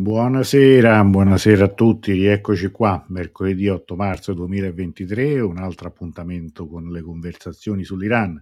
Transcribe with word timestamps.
Buonasera, 0.00 1.02
buonasera 1.02 1.64
a 1.64 1.74
tutti, 1.74 2.12
rieccoci 2.12 2.70
qua, 2.70 3.04
mercoledì 3.08 3.66
8 3.66 3.96
marzo 3.96 4.32
2023, 4.32 5.40
un 5.40 5.58
altro 5.58 5.88
appuntamento 5.88 6.68
con 6.68 6.88
le 6.88 7.02
conversazioni 7.02 7.82
sull'Iran. 7.82 8.40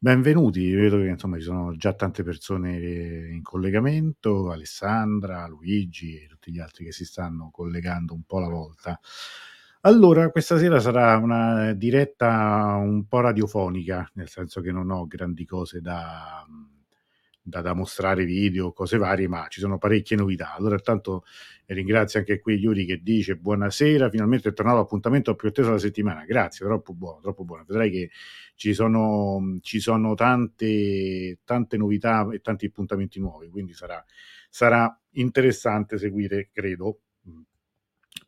Benvenuti, 0.00 0.68
vedo 0.72 0.96
che 0.96 1.06
insomma 1.06 1.36
ci 1.36 1.44
sono 1.44 1.76
già 1.76 1.92
tante 1.92 2.24
persone 2.24 3.28
in 3.30 3.40
collegamento, 3.40 4.50
Alessandra, 4.50 5.46
Luigi 5.46 6.16
e 6.16 6.26
tutti 6.26 6.50
gli 6.50 6.58
altri 6.58 6.86
che 6.86 6.92
si 6.92 7.04
stanno 7.04 7.50
collegando 7.52 8.12
un 8.12 8.24
po' 8.24 8.38
alla 8.38 8.48
volta. 8.48 8.98
Allora, 9.82 10.28
questa 10.32 10.58
sera 10.58 10.80
sarà 10.80 11.16
una 11.18 11.72
diretta 11.72 12.74
un 12.82 13.06
po' 13.06 13.20
radiofonica, 13.20 14.10
nel 14.14 14.28
senso 14.28 14.60
che 14.60 14.72
non 14.72 14.90
ho 14.90 15.06
grandi 15.06 15.44
cose 15.44 15.80
da, 15.80 16.44
da, 17.50 17.60
da, 17.60 17.74
mostrare 17.74 18.24
video, 18.24 18.72
cose 18.72 18.96
varie, 18.96 19.28
ma 19.28 19.46
ci 19.48 19.60
sono 19.60 19.76
parecchie 19.76 20.16
novità. 20.16 20.54
Allora, 20.54 20.76
intanto 20.76 21.24
ringrazio 21.66 22.18
anche 22.20 22.40
qui 22.40 22.54
Yuri 22.54 22.86
che 22.86 23.02
dice 23.02 23.36
buonasera, 23.36 24.08
finalmente 24.08 24.48
è 24.48 24.52
tornato 24.54 24.78
l'appuntamento 24.78 25.34
più 25.34 25.48
atteso 25.48 25.68
della 25.68 25.80
settimana. 25.80 26.24
Grazie, 26.24 26.64
troppo 26.64 26.94
buono, 26.94 27.20
troppo 27.20 27.44
buono. 27.44 27.64
Vedrai 27.66 27.90
che 27.90 28.10
ci 28.54 28.72
sono, 28.72 29.58
ci 29.60 29.80
sono 29.80 30.14
tante, 30.14 31.40
tante 31.44 31.76
novità 31.76 32.26
e 32.32 32.40
tanti 32.40 32.66
appuntamenti 32.66 33.20
nuovi, 33.20 33.48
quindi 33.48 33.74
sarà, 33.74 34.02
sarà 34.48 34.98
interessante 35.12 35.98
seguire, 35.98 36.48
credo, 36.52 37.00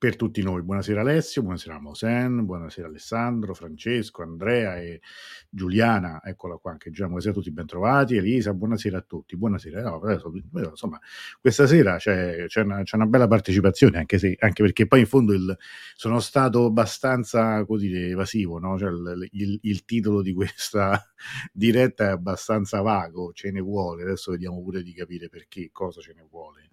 per 0.02 0.16
tutti 0.16 0.42
noi. 0.42 0.62
Buonasera 0.62 1.01
Alessio, 1.01 1.42
buonasera 1.42 1.79
Mosen, 1.79 2.45
buonasera 2.45 2.88
Alessandro, 2.88 3.55
Francesco, 3.55 4.23
Andrea 4.23 4.77
e 4.80 5.01
Giuliana, 5.48 6.20
eccola 6.25 6.56
qua 6.56 6.73
anche 6.73 6.91
già, 6.91 7.05
buonasera 7.05 7.30
a 7.30 7.34
tutti, 7.37 7.52
bentrovati, 7.52 8.16
Elisa, 8.16 8.52
buonasera 8.52 8.98
a 8.98 9.01
tutti, 9.02 9.37
buonasera. 9.37 9.80
No, 9.80 10.01
adesso, 10.01 10.33
insomma, 10.70 10.98
questa 11.41 11.69
sera 11.69 11.98
c'è, 11.98 12.47
c'è, 12.48 12.62
una, 12.62 12.83
c'è, 12.83 12.97
una, 12.97 13.06
bella 13.06 13.28
partecipazione, 13.28 13.98
anche, 13.98 14.19
se, 14.19 14.34
anche 14.41 14.64
perché 14.64 14.89
poi 14.89 14.98
in 14.98 15.06
fondo 15.06 15.34
il, 15.34 15.56
sono 15.94 16.19
stato 16.19 16.64
abbastanza, 16.64 17.64
dire, 17.78 18.09
evasivo, 18.09 18.59
no? 18.59 18.77
cioè 18.77 18.91
il, 18.91 19.28
il, 19.31 19.59
il 19.62 19.84
titolo 19.84 20.20
di 20.20 20.33
questa 20.33 21.00
diretta 21.55 22.06
è 22.06 22.11
abbastanza 22.11 22.81
vago, 22.81 23.31
ce 23.34 23.53
ne 23.53 23.61
vuole, 23.61 24.03
adesso 24.03 24.33
vediamo 24.33 24.61
pure 24.62 24.83
di 24.83 24.92
capire 24.92 25.28
perché, 25.28 25.69
cosa 25.70 26.00
ce 26.00 26.12
ne 26.12 26.27
vuole 26.28 26.70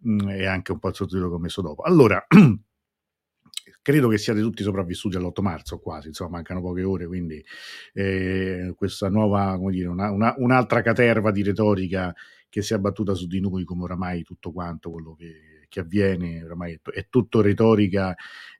mh, 0.00 0.28
e 0.30 0.46
anche 0.46 0.72
un 0.72 0.78
po' 0.78 0.88
il 0.88 0.94
sottotitolo 0.94 1.28
che 1.30 1.34
ho 1.36 1.38
messo 1.38 1.62
dopo. 1.62 1.82
Allora, 1.82 2.24
credo 3.82 4.08
che 4.08 4.18
siate 4.18 4.40
tutti 4.40 4.62
sopravvissuti 4.62 5.16
all'8 5.16 5.42
marzo 5.42 5.78
quasi, 5.78 6.08
insomma 6.08 6.30
mancano 6.30 6.60
poche 6.60 6.82
ore, 6.82 7.06
quindi 7.06 7.42
eh, 7.92 8.74
questa 8.76 9.08
nuova, 9.08 9.56
come 9.56 9.72
dire, 9.72 9.88
una, 9.88 10.10
una, 10.10 10.34
un'altra 10.36 10.82
caterva 10.82 11.30
di 11.30 11.42
retorica 11.42 12.14
che 12.48 12.62
si 12.62 12.72
è 12.72 12.76
abbattuta 12.76 13.14
su 13.14 13.26
di 13.26 13.40
noi 13.40 13.64
come 13.64 13.84
oramai 13.84 14.22
tutto 14.22 14.52
quanto 14.52 14.90
quello 14.90 15.14
che, 15.14 15.66
che 15.68 15.80
avviene, 15.80 16.42
oramai 16.42 16.74
è, 16.74 16.90
è, 16.90 17.06
tutto 17.08 17.40
retorica 17.40 18.14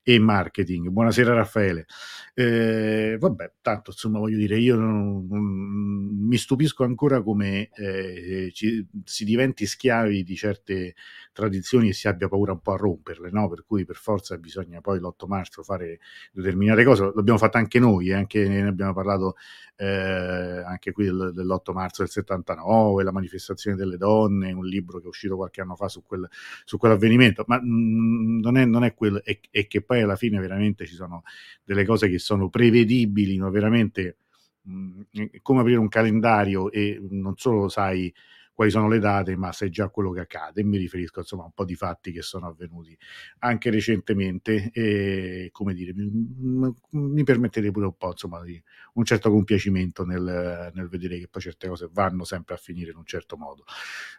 e 0.09 0.19
marketing. 0.19 0.89
Buonasera 0.89 1.35
Raffaele. 1.35 1.85
Eh, 2.33 3.19
vabbè, 3.21 3.53
tanto 3.61 3.91
insomma 3.91 4.19
voglio 4.19 4.39
dire, 4.39 4.59
io 4.59 4.75
non, 4.77 5.27
non, 5.29 5.45
mi 5.45 6.39
stupisco 6.39 6.83
ancora 6.83 7.21
come 7.21 7.69
eh, 7.75 8.49
ci, 8.55 8.87
si 9.05 9.25
diventi 9.27 9.67
schiavi 9.67 10.23
di 10.23 10.35
certe 10.35 10.95
tradizioni 11.31 11.91
e 11.91 11.93
si 11.93 12.09
abbia 12.09 12.27
paura 12.27 12.53
un 12.53 12.61
po' 12.61 12.73
a 12.73 12.77
romperle, 12.77 13.29
no? 13.31 13.51
Per 13.51 13.65
cui 13.67 13.85
per 13.85 13.97
forza 13.97 14.39
bisogna 14.39 14.81
poi 14.81 14.99
l'8 14.99 15.27
marzo 15.27 15.63
fare 15.63 15.99
determinate 16.33 16.85
cose. 16.85 17.13
L'abbiamo 17.15 17.39
fatto 17.39 17.59
anche 17.59 17.79
noi, 17.79 18.09
eh? 18.09 18.15
anche, 18.15 18.49
ne 18.49 18.67
abbiamo 18.67 18.95
parlato 18.95 19.35
eh, 19.81 20.63
anche 20.67 20.91
qui 20.91 21.05
del, 21.05 21.33
dell'8 21.33 21.73
marzo 21.73 22.03
del 22.03 22.11
79, 22.11 23.05
la 23.05 23.13
manifestazione 23.13 23.77
delle 23.77 23.97
donne, 23.97 24.53
un 24.53 24.65
libro 24.65 24.99
che 24.99 25.05
è 25.05 25.09
uscito 25.09 25.37
qualche 25.37 25.61
anno 25.61 25.77
fa 25.77 25.89
su, 25.89 26.03
quel, 26.03 26.29
su 26.65 26.79
quell'avvenimento, 26.79 27.45
ma 27.47 27.61
mh, 27.61 27.67
mm, 27.69 28.41
non, 28.41 28.57
è, 28.57 28.65
non 28.65 28.85
è 28.85 28.95
quello, 28.95 29.23
è, 29.23 29.39
è 29.51 29.67
che 29.69 29.83
poi 29.83 29.98
alla 30.03 30.17
fine 30.17 30.39
veramente 30.41 30.87
ci 30.87 30.95
sono 30.95 31.23
delle 31.65 31.85
cose 31.85 32.09
che 32.09 32.19
sono 32.19 32.49
prevedibili, 32.49 33.39
ma 33.39 33.51
veramente 33.51 34.19
mh, 34.63 35.01
come 35.43 35.61
aprire 35.61 35.79
un 35.79 35.89
calendario 35.89 36.71
e 36.71 36.99
non 37.11 37.35
solo 37.37 37.69
sai 37.69 38.13
quali 38.59 38.73
sono 38.73 38.89
le 38.89 38.99
date, 38.99 39.37
ma 39.37 39.53
sai 39.53 39.71
già 39.71 39.89
quello 39.89 40.11
che 40.11 40.19
accade. 40.19 40.65
Mi 40.65 40.79
riferisco 40.79 41.21
insomma 41.21 41.43
a 41.43 41.47
un 41.47 41.53
po' 41.53 41.65
di 41.65 41.77
fatti 41.77 42.11
che 42.11 42.23
sono 42.23 42.49
avvenuti 42.49 42.99
anche 43.39 43.71
recentemente 43.71 44.71
e 44.73 45.51
come 45.53 45.75
dire, 45.75 45.93
mi, 45.95 46.75
mi 46.91 47.23
permettete 47.23 47.71
pure 47.71 47.87
un 47.87 47.97
po' 47.97 48.09
insomma 48.09 48.43
di 48.43 48.61
un 48.95 49.05
certo 49.05 49.31
compiacimento 49.31 50.05
nel, 50.05 50.73
nel, 50.75 50.89
vedere 50.89 51.21
che 51.21 51.29
poi 51.29 51.41
certe 51.41 51.69
cose 51.69 51.89
vanno 51.93 52.25
sempre 52.25 52.57
a 52.57 52.57
finire 52.57 52.91
in 52.91 52.97
un 52.97 53.05
certo 53.05 53.37
modo. 53.37 53.63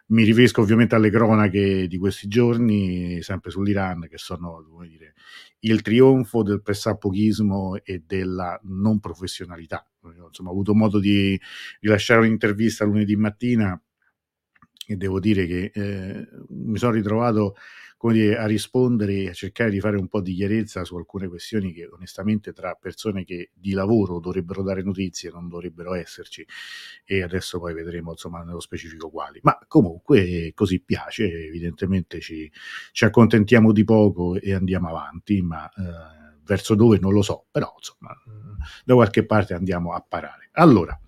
Mi 0.06 0.24
riferisco 0.24 0.62
ovviamente 0.62 0.94
alle 0.94 1.10
cronache 1.10 1.86
di 1.86 1.98
questi 1.98 2.26
giorni, 2.26 3.20
sempre 3.20 3.50
sull'Iran, 3.50 4.06
che 4.08 4.16
sono 4.16 4.66
come 4.70 4.88
dire, 4.88 5.12
il 5.58 5.82
trionfo 5.82 6.42
del 6.42 6.62
pressappochismo 6.62 7.82
e 7.84 8.04
della 8.06 8.58
non 8.62 9.00
professionalità. 9.00 9.86
Insomma, 10.02 10.48
ho 10.48 10.52
avuto 10.52 10.74
modo 10.74 10.98
di 10.98 11.38
rilasciare 11.80 12.20
un'intervista 12.20 12.86
lunedì 12.86 13.16
mattina 13.16 13.78
e 14.90 14.96
devo 14.96 15.20
dire 15.20 15.46
che 15.46 15.70
eh, 15.72 16.28
mi 16.48 16.76
sono 16.76 16.90
ritrovato 16.90 17.54
dire, 18.10 18.36
a 18.36 18.46
rispondere 18.46 19.12
e 19.14 19.28
a 19.28 19.32
cercare 19.32 19.70
di 19.70 19.78
fare 19.78 19.96
un 19.96 20.08
po' 20.08 20.20
di 20.20 20.34
chiarezza 20.34 20.82
su 20.82 20.96
alcune 20.96 21.28
questioni 21.28 21.72
che 21.72 21.86
onestamente 21.86 22.52
tra 22.52 22.74
persone 22.74 23.24
che 23.24 23.50
di 23.54 23.70
lavoro 23.70 24.18
dovrebbero 24.18 24.64
dare 24.64 24.82
notizie 24.82 25.30
non 25.30 25.48
dovrebbero 25.48 25.94
esserci 25.94 26.44
e 27.04 27.22
adesso 27.22 27.60
poi 27.60 27.72
vedremo 27.72 28.10
insomma 28.10 28.42
nello 28.42 28.58
specifico 28.58 29.10
quali. 29.10 29.38
Ma 29.42 29.56
comunque 29.68 30.50
così 30.54 30.80
piace, 30.80 31.30
evidentemente 31.30 32.18
ci, 32.18 32.50
ci 32.90 33.04
accontentiamo 33.04 33.70
di 33.70 33.84
poco 33.84 34.34
e 34.40 34.54
andiamo 34.54 34.88
avanti, 34.88 35.40
ma 35.40 35.68
eh, 35.68 36.38
verso 36.42 36.74
dove 36.74 36.98
non 36.98 37.12
lo 37.12 37.22
so, 37.22 37.46
però 37.48 37.72
insomma 37.76 38.12
da 38.84 38.94
qualche 38.94 39.24
parte 39.24 39.54
andiamo 39.54 39.92
a 39.92 40.04
parare. 40.06 40.48
Allora, 40.54 40.98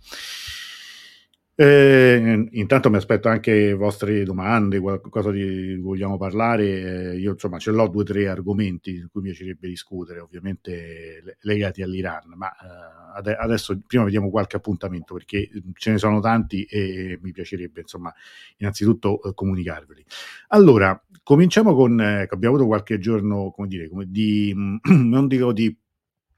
eh, 1.54 2.48
intanto 2.52 2.88
mi 2.90 2.96
aspetto 2.96 3.28
anche 3.28 3.74
vostre 3.74 4.24
domande, 4.24 4.80
qualcosa 4.80 5.30
di 5.30 5.40
cui 5.42 5.76
vogliamo 5.80 6.16
parlare. 6.16 7.12
Eh, 7.12 7.18
io 7.18 7.32
insomma 7.32 7.58
ce 7.58 7.70
l'ho 7.72 7.88
due 7.88 8.02
o 8.02 8.04
tre 8.04 8.28
argomenti 8.28 8.98
su 8.98 9.10
cui 9.10 9.20
mi 9.22 9.28
piacerebbe 9.28 9.68
discutere, 9.68 10.20
ovviamente 10.20 11.36
legati 11.42 11.82
all'Iran, 11.82 12.32
ma 12.36 12.50
eh, 12.50 13.18
ad- 13.18 13.36
adesso 13.38 13.78
prima 13.86 14.04
vediamo 14.04 14.30
qualche 14.30 14.56
appuntamento 14.56 15.14
perché 15.14 15.48
ce 15.74 15.90
ne 15.90 15.98
sono 15.98 16.20
tanti 16.20 16.64
e 16.64 17.18
mi 17.22 17.32
piacerebbe 17.32 17.80
insomma 17.82 18.12
innanzitutto 18.58 19.22
eh, 19.22 19.34
comunicarveli. 19.34 20.04
Allora, 20.48 21.00
cominciamo 21.22 21.74
con, 21.74 22.00
eh, 22.00 22.26
abbiamo 22.30 22.54
avuto 22.54 22.66
qualche 22.68 22.98
giorno, 22.98 23.50
come 23.50 23.68
dire, 23.68 23.88
come 23.88 24.06
di, 24.08 24.54
non 24.88 25.26
dico 25.28 25.52
di, 25.52 25.74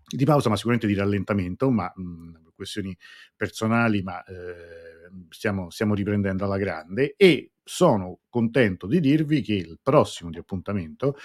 di 0.06 0.24
pausa, 0.24 0.48
ma 0.48 0.56
sicuramente 0.56 0.86
di 0.86 0.94
rallentamento, 0.94 1.70
ma 1.70 1.90
mh, 1.94 2.43
questioni 2.54 2.96
personali, 3.36 4.02
ma 4.02 4.22
eh, 4.24 5.10
stiamo, 5.28 5.70
stiamo 5.70 5.94
riprendendo 5.94 6.44
alla 6.44 6.58
grande 6.58 7.14
e 7.16 7.50
sono 7.64 8.20
contento 8.28 8.86
di 8.86 9.00
dirvi 9.00 9.40
che 9.40 9.54
il 9.54 9.78
prossimo 9.82 10.28
di 10.28 10.38
appuntamento, 10.38 11.16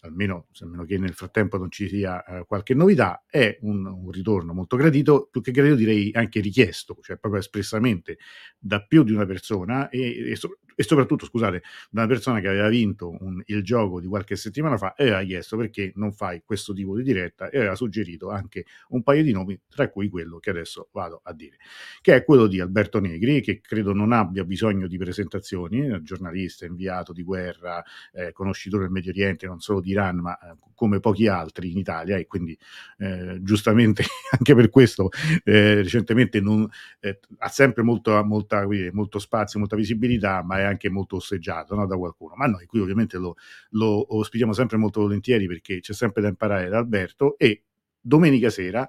almeno, 0.00 0.46
almeno 0.60 0.84
che 0.84 0.96
nel 0.96 1.12
frattempo 1.12 1.58
non 1.58 1.70
ci 1.70 1.88
sia 1.88 2.22
uh, 2.24 2.46
qualche 2.46 2.74
novità, 2.74 3.24
è 3.26 3.58
un, 3.62 3.84
un, 3.84 4.10
ritorno 4.10 4.54
molto 4.54 4.76
gradito, 4.76 5.28
più 5.30 5.40
che 5.40 5.50
gradito 5.50 5.74
direi 5.74 6.10
anche 6.12 6.40
richiesto, 6.40 6.96
cioè 7.02 7.16
proprio 7.16 7.40
espressamente 7.40 8.18
da 8.56 8.84
più 8.84 9.02
di 9.02 9.12
una 9.12 9.26
persona 9.26 9.88
e, 9.88 10.30
e, 10.30 10.36
so, 10.36 10.58
e 10.78 10.84
soprattutto, 10.84 11.26
scusate, 11.26 11.60
da 11.90 12.02
una 12.02 12.06
persona 12.06 12.38
che 12.38 12.46
aveva 12.46 12.68
vinto 12.68 13.10
un, 13.20 13.42
il 13.46 13.64
gioco 13.64 14.00
di 14.00 14.06
qualche 14.06 14.36
settimana 14.36 14.76
fa 14.76 14.94
e 14.94 15.08
aveva 15.08 15.24
chiesto 15.24 15.56
perché 15.56 15.90
non 15.96 16.12
fai 16.12 16.42
questo 16.44 16.72
tipo 16.72 16.96
di 16.96 17.02
diretta 17.02 17.50
e 17.50 17.58
aveva 17.58 17.74
suggerito 17.74 18.30
anche 18.30 18.64
un 18.90 19.02
paio 19.02 19.24
di 19.24 19.32
nomi, 19.32 19.58
tra 19.68 19.90
cui 19.90 20.08
quello 20.08 20.38
che 20.38 20.50
adesso 20.50 20.88
vado 20.92 21.20
a 21.24 21.32
dire, 21.32 21.56
che 22.00 22.14
è 22.14 22.22
quello 22.22 22.46
di 22.46 22.60
Alberto 22.60 23.00
Negri, 23.00 23.40
che 23.40 23.60
credo 23.60 23.92
non 23.92 24.12
abbia 24.12 24.44
bisogno 24.44 24.86
di 24.86 24.96
presentazioni, 24.98 26.00
giornalista, 26.04 26.64
inviato 26.64 27.12
di 27.12 27.24
guerra, 27.24 27.82
eh, 28.12 28.30
conoscitore 28.30 28.84
del 28.84 28.92
Medio 28.92 29.10
Oriente, 29.10 29.48
non 29.48 29.58
solo 29.58 29.80
di 29.80 29.90
Iran, 29.90 30.18
ma 30.18 30.38
eh, 30.38 30.54
come 30.76 31.00
pochi 31.00 31.26
altri 31.26 31.72
in 31.72 31.78
Italia 31.78 32.16
e 32.18 32.28
quindi 32.28 32.56
eh, 32.98 33.40
giustamente 33.42 34.04
anche 34.30 34.54
per 34.54 34.70
questo 34.70 35.08
eh, 35.42 35.82
recentemente 35.82 36.40
non, 36.40 36.68
eh, 37.00 37.18
ha 37.38 37.48
sempre 37.48 37.82
molto, 37.82 38.22
molta, 38.22 38.64
molto 38.92 39.18
spazio, 39.18 39.58
molta 39.58 39.74
visibilità, 39.74 40.44
ma 40.44 40.60
è 40.60 40.67
anche 40.68 40.88
molto 40.88 41.16
osteggiato 41.16 41.74
no, 41.74 41.86
da 41.86 41.96
qualcuno. 41.96 42.34
Ma 42.36 42.46
noi 42.46 42.66
qui 42.66 42.80
ovviamente 42.80 43.18
lo, 43.18 43.36
lo 43.70 44.16
ospitiamo 44.16 44.52
sempre 44.52 44.76
molto 44.76 45.00
volentieri 45.00 45.46
perché 45.46 45.80
c'è 45.80 45.92
sempre 45.92 46.22
da 46.22 46.28
imparare 46.28 46.68
da 46.68 46.78
Alberto 46.78 47.36
e 47.38 47.64
domenica 48.00 48.50
sera 48.50 48.86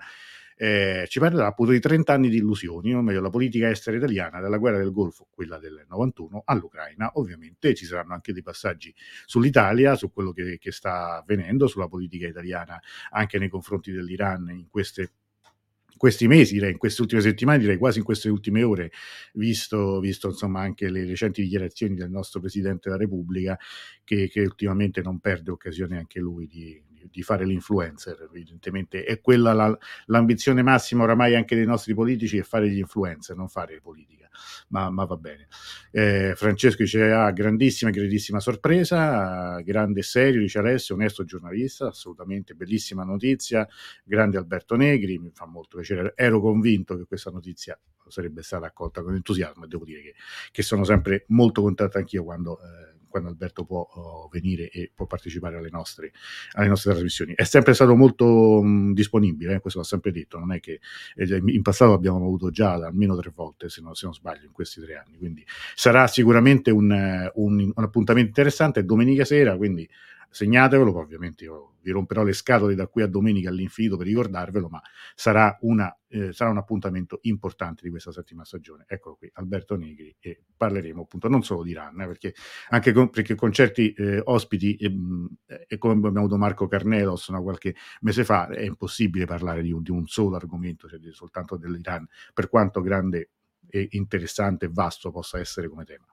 eh, 0.62 1.06
ci 1.08 1.20
parlerà 1.20 1.48
appunto 1.48 1.72
di 1.72 1.80
30 1.80 2.12
anni 2.12 2.28
di 2.28 2.36
illusioni, 2.36 2.94
o 2.94 3.02
meglio 3.02 3.22
la 3.22 3.30
politica 3.30 3.70
estera 3.70 3.96
italiana 3.96 4.42
dalla 4.42 4.58
guerra 4.58 4.78
del 4.80 4.92
Golfo, 4.92 5.26
quella 5.32 5.58
del 5.58 5.86
91, 5.88 6.42
all'Ucraina. 6.44 7.12
Ovviamente 7.14 7.74
ci 7.74 7.86
saranno 7.86 8.14
anche 8.14 8.34
dei 8.34 8.42
passaggi 8.42 8.94
sull'Italia, 9.26 9.96
su 9.96 10.12
quello 10.12 10.34
che, 10.34 10.58
che 10.60 10.74
sta 10.74 11.20
avvenendo, 11.20 11.66
sulla 11.68 11.88
politica 11.88 12.28
italiana 12.28 12.78
anche 13.12 13.40
nei 13.40 13.48
confronti 13.48 13.94
dell'Iran 13.94 14.50
in 14.50 14.68
queste 14.68 15.12
questi 16.00 16.28
mesi, 16.28 16.54
direi, 16.54 16.72
in 16.72 16.78
queste 16.78 17.02
ultime 17.02 17.20
settimane, 17.20 17.60
direi 17.60 17.78
quasi 17.78 18.00
in 18.00 18.06
queste 18.06 18.30
ultime 18.30 18.64
ore, 18.64 18.90
visto, 19.34 20.00
visto 20.00 20.30
insomma 20.30 20.62
anche 20.62 20.90
le 20.90 21.06
recenti 21.06 21.44
dichiarazioni 21.44 21.94
del 21.94 22.10
nostro 22.10 22.40
Presidente 22.40 22.90
della 22.90 23.02
Repubblica, 23.02 23.60
che, 24.06 24.30
che 24.30 24.40
ultimamente 24.40 25.02
non 25.02 25.20
perde 25.20 25.52
occasione 25.52 25.98
anche 25.98 26.22
lui 26.22 26.48
di, 26.48 26.82
di 27.10 27.22
fare 27.24 27.46
l'influencer, 27.46 28.28
evidentemente. 28.30 29.04
È 29.04 29.22
quella 29.22 29.54
la, 29.54 29.78
l'ambizione 30.06 30.62
massima 30.62 31.04
oramai 31.04 31.36
anche 31.36 31.56
dei 31.56 31.66
nostri 31.66 31.94
politici 31.94 32.38
è 32.38 32.44
fare 32.44 32.70
gli 32.70 32.80
influencer, 32.80 33.36
non 33.36 33.48
fare 33.48 33.80
politica, 33.82 34.30
ma, 34.70 34.90
ma 34.90 35.06
va 35.06 35.18
bene. 35.18 35.48
Eh, 35.92 36.34
Francesco 36.36 36.84
dice, 36.84 37.12
ah, 37.12 37.32
grandissima, 37.32 37.92
grandissima 37.92 38.40
sorpresa, 38.40 39.60
grande 39.62 40.00
e 40.00 40.04
serio, 40.04 40.42
dice 40.42 40.60
Alessio, 40.60 40.96
onesto 40.96 41.24
giornalista, 41.24 41.88
assolutamente 41.88 42.54
bellissima 42.54 43.04
notizia, 43.04 43.68
grande 44.04 44.38
Alberto 44.38 44.76
Negri, 44.76 45.18
mi 45.20 45.32
fa 45.34 45.46
molto 45.46 45.78
piacere, 45.78 46.14
ero 46.16 46.40
convinto 46.42 46.98
che 46.98 47.06
questa 47.06 47.32
notizia 47.32 47.80
sarebbe 48.08 48.42
stata 48.42 48.66
accolta 48.66 49.04
con 49.04 49.14
entusiasmo 49.14 49.66
e 49.66 49.68
devo 49.68 49.86
dire 49.86 50.02
che, 50.02 50.16
che 50.52 50.64
sono 50.64 50.84
sempre 50.84 51.26
molto 51.28 51.62
contento 51.62 51.98
anch'io 51.98 52.24
quando... 52.24 52.60
Eh, 52.60 52.89
quando 53.10 53.30
Alberto 53.30 53.66
può 53.66 53.80
oh, 53.80 54.30
venire 54.32 54.70
e 54.70 54.92
può 54.94 55.06
partecipare 55.06 55.58
alle 55.58 55.70
nostre, 55.70 56.12
alle 56.54 56.68
nostre 56.68 56.92
trasmissioni. 56.92 57.34
È 57.36 57.44
sempre 57.44 57.74
stato 57.74 57.96
molto 57.96 58.62
mh, 58.62 58.94
disponibile, 58.94 59.56
eh, 59.56 59.60
questo 59.60 59.80
l'ho 59.80 59.86
sempre 59.86 60.12
detto, 60.12 60.38
non 60.38 60.54
è 60.54 60.60
che 60.60 60.80
eh, 61.16 61.42
in 61.46 61.62
passato 61.62 61.94
abbiamo 61.94 62.18
avuto 62.18 62.50
già 62.50 62.74
almeno 62.74 63.18
tre 63.18 63.32
volte, 63.34 63.70
se 63.70 63.82
non, 63.82 63.96
se 63.96 64.06
non, 64.06 64.14
sbaglio, 64.14 64.46
in 64.46 64.52
questi 64.52 64.82
tre 64.82 64.96
anni, 64.96 65.18
quindi 65.18 65.46
sarà 65.76 66.08
sicuramente 66.08 66.72
un, 66.72 67.32
un, 67.34 67.72
un 67.76 67.84
appuntamento 67.84 68.30
interessante, 68.30 68.86
domenica 68.86 69.26
sera, 69.26 69.58
quindi 69.58 69.88
segnatevelo, 70.30 70.96
ovviamente 70.98 71.44
io 71.46 71.76
vi 71.82 71.92
romperò 71.92 72.24
le 72.24 72.34
scatole 72.34 72.76
da 72.76 72.88
qui 72.88 73.02
a 73.02 73.08
domenica 73.08 73.50
all'infinito 73.50 73.98
per 73.98 74.06
ricordarvelo, 74.08 74.68
ma 74.68 74.82
sarà, 75.16 75.58
una, 75.62 75.98
eh, 76.08 76.34
sarà 76.34 76.50
un 76.50 76.58
appuntamento 76.58 77.20
importante 77.24 77.84
di 77.84 77.90
questa 77.90 78.12
settima 78.12 78.44
stagione. 78.44 78.86
Eccolo 78.88 79.16
qui, 79.16 79.30
Alberto 79.34 79.76
Negri, 79.76 80.16
e 80.20 80.44
parleremo 80.56 81.02
appunto 81.02 81.28
non 81.30 81.42
solo 81.42 81.64
di 81.64 81.74
Run, 81.74 82.02
eh, 82.02 82.08
perché 82.08 82.34
anche 82.70 82.92
con, 82.92 83.10
perché 83.10 83.36
con 83.36 83.52
certi 83.52 83.94
eh, 83.94 84.22
ospiti, 84.24 84.76
e 84.76 85.78
come 85.78 85.94
abbiamo 85.94 86.20
avuto 86.20 86.38
Marco 86.38 86.68
Carnelos 86.68 87.30
no, 87.30 87.42
qualche 87.42 87.76
mese 88.02 88.24
fa, 88.24 88.48
è 88.50 88.62
impossibile 88.62 89.26
parlare 89.26 89.62
di 89.62 89.72
un, 89.72 89.82
di 89.82 89.92
un 89.92 90.06
solo 90.06 90.36
argomento, 90.36 90.88
cioè 90.88 91.00
soltanto 91.12 91.58
dell'Iran, 91.58 92.06
per 92.34 92.50
quanto 92.50 92.82
grande 92.82 93.32
e 93.70 93.88
interessante 93.92 94.66
e 94.66 94.70
vasto 94.72 95.12
possa 95.12 95.40
essere 95.40 95.70
come 95.70 95.86
tema. 95.86 96.06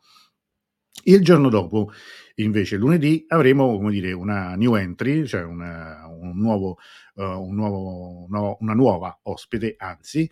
Il 1.09 1.23
giorno 1.23 1.49
dopo, 1.49 1.93
invece, 2.37 2.77
lunedì, 2.77 3.25
avremo 3.29 3.89
dire, 3.91 4.11
una 4.11 4.57
new 4.57 4.75
entry, 4.75 5.25
cioè 5.25 5.45
una, 5.45 6.05
un 6.09 6.37
nuovo, 6.37 6.79
uh, 7.15 7.23
un 7.23 7.55
nuovo, 7.55 8.27
no, 8.29 8.57
una 8.59 8.75
nuova 8.75 9.17
ospite, 9.23 9.77
anzi, 9.79 10.29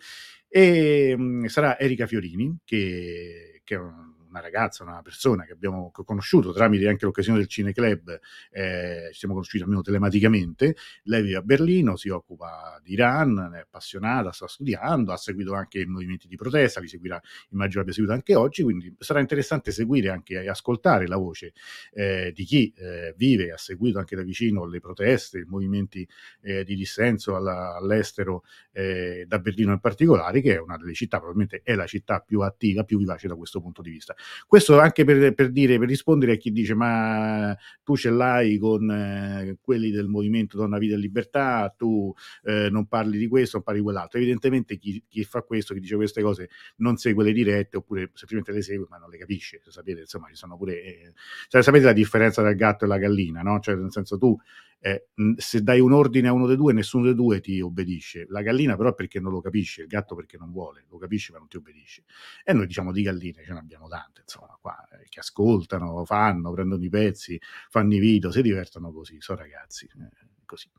e 0.49 1.15
um, 1.17 1.45
sarà 1.45 1.79
Erika 1.79 2.07
Fiorini, 2.07 2.57
che, 2.65 3.61
che 3.63 3.75
è 3.75 3.77
un 3.77 4.14
una 4.35 4.41
ragazza, 4.41 4.83
una 4.83 5.01
persona 5.01 5.45
che 5.45 5.53
abbiamo 5.53 5.91
conosciuto 5.91 6.51
tramite 6.51 6.87
anche 6.87 7.05
l'occasione 7.05 7.39
del 7.39 7.47
Cineclub, 7.47 8.19
eh, 8.51 9.09
ci 9.11 9.19
siamo 9.19 9.33
conosciuti 9.33 9.63
almeno 9.63 9.81
telematicamente, 9.81 10.75
lei 11.03 11.21
vive 11.21 11.37
a 11.37 11.41
Berlino, 11.41 11.95
si 11.95 12.09
occupa 12.09 12.79
di 12.83 12.93
Iran, 12.93 13.53
è 13.55 13.59
appassionata, 13.59 14.31
sta 14.31 14.47
studiando, 14.47 15.11
ha 15.11 15.17
seguito 15.17 15.53
anche 15.53 15.79
i 15.79 15.85
movimenti 15.85 16.27
di 16.27 16.35
protesta, 16.35 16.79
li 16.79 16.87
seguirà, 16.87 17.21
immagino 17.51 17.81
abbia 17.81 17.93
seguito 17.93 18.13
anche 18.13 18.35
oggi, 18.35 18.63
quindi 18.63 18.93
sarà 18.99 19.19
interessante 19.19 19.71
seguire 19.71 20.09
anche 20.09 20.41
e 20.41 20.49
ascoltare 20.49 21.07
la 21.07 21.17
voce 21.17 21.53
eh, 21.93 22.31
di 22.33 22.43
chi 22.43 22.73
eh, 22.75 23.13
vive 23.15 23.45
e 23.45 23.51
ha 23.51 23.57
seguito 23.57 23.99
anche 23.99 24.15
da 24.15 24.23
vicino 24.23 24.65
le 24.65 24.79
proteste, 24.79 25.39
i 25.39 25.45
movimenti 25.45 26.07
eh, 26.41 26.63
di 26.63 26.75
dissenso 26.75 27.35
alla, 27.35 27.75
all'estero, 27.75 28.43
eh, 28.71 29.25
da 29.27 29.39
Berlino 29.39 29.71
in 29.71 29.79
particolare, 29.79 30.41
che 30.41 30.55
è 30.55 30.59
una 30.59 30.77
delle 30.77 30.93
città, 30.93 31.17
probabilmente 31.17 31.61
è 31.63 31.75
la 31.75 31.85
città 31.85 32.19
più 32.19 32.41
attiva, 32.41 32.83
più 32.83 32.97
vivace 32.97 33.27
da 33.27 33.35
questo 33.35 33.61
punto 33.61 33.81
di 33.81 33.91
vista. 33.91 34.15
Questo 34.47 34.79
anche 34.79 35.03
per, 35.03 35.33
per, 35.33 35.51
dire, 35.51 35.77
per 35.77 35.87
rispondere 35.87 36.33
a 36.33 36.35
chi 36.35 36.51
dice 36.51 36.73
ma 36.73 37.55
tu 37.83 37.95
ce 37.95 38.09
l'hai 38.09 38.57
con 38.57 38.89
eh, 38.89 39.57
quelli 39.61 39.91
del 39.91 40.07
movimento 40.07 40.57
Donna 40.57 40.77
Vita 40.77 40.95
e 40.95 40.97
Libertà, 40.97 41.73
tu 41.75 42.13
eh, 42.43 42.69
non 42.69 42.87
parli 42.87 43.17
di 43.17 43.27
questo, 43.27 43.57
non 43.57 43.65
parli 43.65 43.79
di 43.79 43.85
quell'altro. 43.85 44.19
Evidentemente 44.19 44.77
chi, 44.77 45.03
chi, 45.07 45.23
fa 45.23 45.41
questo, 45.41 45.73
chi 45.73 45.79
dice 45.79 45.95
queste 45.95 46.21
cose, 46.21 46.49
non 46.77 46.97
segue 46.97 47.23
le 47.23 47.33
dirette 47.33 47.77
oppure 47.77 48.11
semplicemente 48.13 48.51
le 48.51 48.61
segue 48.61 48.85
ma 48.89 48.97
non 48.97 49.09
le 49.09 49.17
capisce. 49.17 49.61
Sapete, 49.65 50.01
insomma, 50.01 50.27
ci 50.29 50.35
sono 50.35 50.57
pure... 50.57 50.83
Eh, 50.83 51.13
cioè, 51.47 51.61
sapete 51.61 51.85
la 51.85 51.93
differenza 51.93 52.41
tra 52.41 52.51
il 52.51 52.57
gatto 52.57 52.85
e 52.85 52.87
la 52.87 52.97
gallina, 52.97 53.41
no? 53.41 53.59
Cioè, 53.59 53.75
nel 53.75 53.91
senso 53.91 54.17
tu 54.17 54.37
eh, 54.85 55.07
se 55.37 55.63
dai 55.63 55.79
un 55.79 55.93
ordine 55.93 56.27
a 56.27 56.31
uno 56.31 56.45
dei 56.45 56.55
due, 56.55 56.71
nessuno 56.71 57.05
dei 57.05 57.15
due 57.15 57.39
ti 57.39 57.59
obbedisce. 57.59 58.27
La 58.29 58.43
gallina 58.43 58.77
però 58.77 58.93
perché 58.93 59.19
non 59.19 59.31
lo 59.31 59.41
capisce, 59.41 59.81
il 59.81 59.87
gatto 59.87 60.13
perché 60.13 60.37
non 60.37 60.51
vuole, 60.51 60.85
lo 60.87 60.99
capisce 60.99 61.31
ma 61.31 61.39
non 61.39 61.47
ti 61.47 61.57
obbedisce. 61.57 62.03
E 62.43 62.53
noi 62.53 62.67
diciamo 62.67 62.91
di 62.91 63.01
galline 63.01 63.43
ce 63.43 63.51
ne 63.51 63.57
abbiamo 63.57 63.87
tante, 63.87 64.21
insomma, 64.21 64.55
qua, 64.61 64.77
eh, 64.91 65.07
che 65.09 65.21
ascoltano, 65.21 66.05
fanno, 66.05 66.51
prendono 66.51 66.83
i 66.83 66.89
pezzi, 66.89 67.41
fanno 67.69 67.95
i 67.95 67.99
video, 67.99 68.29
si 68.29 68.43
divertono 68.43 68.91
così, 68.91 69.19
sono 69.21 69.39
ragazzi, 69.39 69.85
eh, 69.87 70.27
così. 70.45 70.69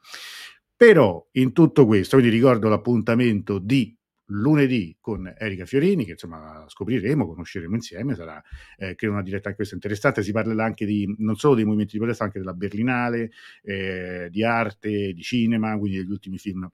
Però 0.77 1.27
in 1.33 1.53
tutto 1.53 1.85
questo, 1.85 2.17
quindi 2.19 2.33
ricordo 2.33 2.69
l'appuntamento 2.69 3.59
di 3.59 3.93
lunedì 4.27 4.97
con 5.01 5.33
Erika 5.39 5.67
Fiorini, 5.67 6.05
che 6.05 6.13
insomma 6.13 6.65
scopriremo, 6.69 7.27
conosceremo 7.27 7.75
insieme, 7.75 8.15
sarà 8.15 8.43
eh, 8.77 8.95
credo 8.95 9.15
una 9.15 9.23
diretta 9.23 9.45
anche 9.47 9.57
questa 9.57 9.75
interessante, 9.75 10.23
si 10.23 10.33
parlerà 10.33 10.65
anche 10.65 10.87
di, 10.87 11.15
non 11.19 11.37
solo 11.37 11.55
dei 11.55 11.65
movimenti 11.65 11.93
di 11.93 11.99
protesta, 11.99 12.25
anche 12.25 12.39
della 12.39 12.55
Berlinale, 12.55 13.31
eh, 13.63 14.29
di 14.31 14.43
arte, 14.45 15.13
di 15.13 15.23
cinema, 15.23 15.77
quindi 15.79 15.99
degli 15.99 16.11
ultimi 16.11 16.39
film 16.39 16.69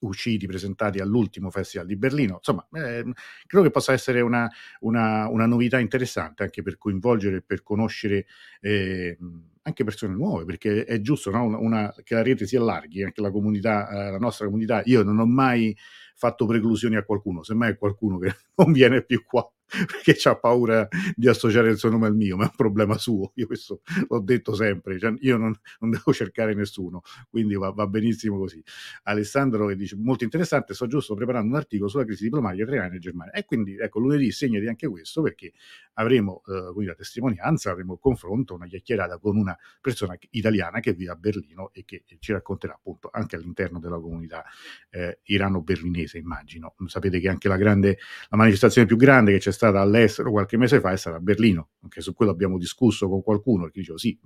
usciti, 0.00 0.46
presentati 0.46 0.98
all'ultimo 1.00 1.50
Festival 1.50 1.86
di 1.86 1.96
Berlino. 1.96 2.36
Insomma, 2.36 2.66
eh, 2.72 3.04
credo 3.46 3.64
che 3.64 3.70
possa 3.70 3.92
essere 3.92 4.20
una, 4.20 4.48
una, 4.80 5.28
una, 5.28 5.46
novità 5.46 5.78
interessante 5.78 6.42
anche 6.42 6.62
per 6.62 6.78
coinvolgere 6.78 7.38
e 7.38 7.42
per 7.42 7.62
conoscere 7.62 8.26
eh, 8.60 9.18
anche 9.62 9.84
persone 9.84 10.14
nuove, 10.14 10.44
perché 10.44 10.84
è 10.84 11.00
giusto 11.00 11.30
no? 11.30 11.58
una, 11.58 11.94
che 12.02 12.14
la 12.14 12.22
rete 12.22 12.46
si 12.46 12.56
allarghi, 12.56 13.02
anche 13.02 13.20
la 13.20 13.30
comunità, 13.30 13.88
eh, 13.88 14.10
la 14.10 14.18
nostra 14.18 14.46
comunità. 14.46 14.82
Io 14.86 15.02
non 15.02 15.18
ho 15.18 15.26
mai 15.26 15.76
fatto 16.20 16.44
preclusioni 16.44 16.96
a 16.96 17.02
qualcuno, 17.02 17.42
semmai 17.42 17.72
è 17.72 17.78
qualcuno 17.78 18.18
che 18.18 18.34
non 18.56 18.72
viene 18.72 19.02
più 19.02 19.24
qua 19.24 19.50
perché 19.70 20.28
ha 20.28 20.36
paura 20.36 20.88
di 21.14 21.28
associare 21.28 21.70
il 21.70 21.78
suo 21.78 21.90
nome 21.90 22.06
al 22.06 22.16
mio, 22.16 22.36
ma 22.36 22.44
è 22.44 22.46
un 22.46 22.56
problema 22.56 22.98
suo. 22.98 23.32
Io 23.36 23.46
questo 23.46 23.82
l'ho 24.08 24.20
detto 24.20 24.54
sempre, 24.54 24.98
cioè, 24.98 25.14
io 25.20 25.36
non, 25.36 25.54
non, 25.78 25.90
devo 25.90 26.12
cercare 26.12 26.54
nessuno, 26.54 27.02
quindi 27.28 27.54
va, 27.54 27.70
va, 27.70 27.86
benissimo 27.86 28.38
così. 28.38 28.62
Alessandro 29.04 29.72
dice 29.74 29.96
molto 29.96 30.24
interessante, 30.24 30.74
sto 30.74 30.86
giusto 30.86 31.14
preparando 31.14 31.50
un 31.50 31.56
articolo 31.56 31.88
sulla 31.88 32.04
crisi 32.04 32.24
diplomatica 32.24 32.64
tra 32.66 32.74
Iran 32.74 32.94
e 32.94 32.98
Germania. 32.98 33.32
E 33.32 33.44
quindi 33.44 33.76
ecco, 33.78 34.00
lunedì 34.00 34.30
segnati 34.32 34.66
anche 34.66 34.88
questo 34.88 35.22
perché 35.22 35.52
avremo 35.94 36.42
eh, 36.46 36.72
quindi 36.72 36.86
la 36.86 36.94
testimonianza, 36.94 37.70
avremo 37.70 37.94
il 37.94 37.98
confronto, 38.00 38.54
una 38.54 38.66
chiacchierata 38.66 39.18
con 39.18 39.36
una 39.36 39.56
persona 39.80 40.16
italiana 40.30 40.80
che 40.80 40.92
vive 40.94 41.12
a 41.12 41.16
Berlino 41.16 41.70
e 41.72 41.84
che 41.84 42.04
ci 42.18 42.32
racconterà 42.32 42.74
appunto 42.74 43.08
anche 43.12 43.36
all'interno 43.36 43.78
della 43.78 44.00
comunità 44.00 44.44
eh, 44.90 45.20
irano-berlinese, 45.24 46.09
immagino. 46.18 46.74
Sapete 46.86 47.20
che 47.20 47.28
anche 47.28 47.48
la 47.48 47.56
grande, 47.56 47.98
la 48.28 48.36
manifestazione 48.36 48.86
più 48.86 48.96
grande 48.96 49.32
che 49.32 49.38
c'è 49.38 49.52
stata 49.52 49.80
all'estero 49.80 50.30
qualche 50.30 50.56
mese 50.56 50.80
fa 50.80 50.92
è 50.92 50.96
stata 50.96 51.16
a 51.16 51.20
Berlino, 51.20 51.70
anche 51.82 52.00
su 52.00 52.14
quello 52.14 52.30
abbiamo 52.30 52.58
discusso 52.58 53.08
con 53.08 53.22
qualcuno 53.22 53.66
che 53.66 53.72
diceva 53.74 53.98
sì, 53.98 54.18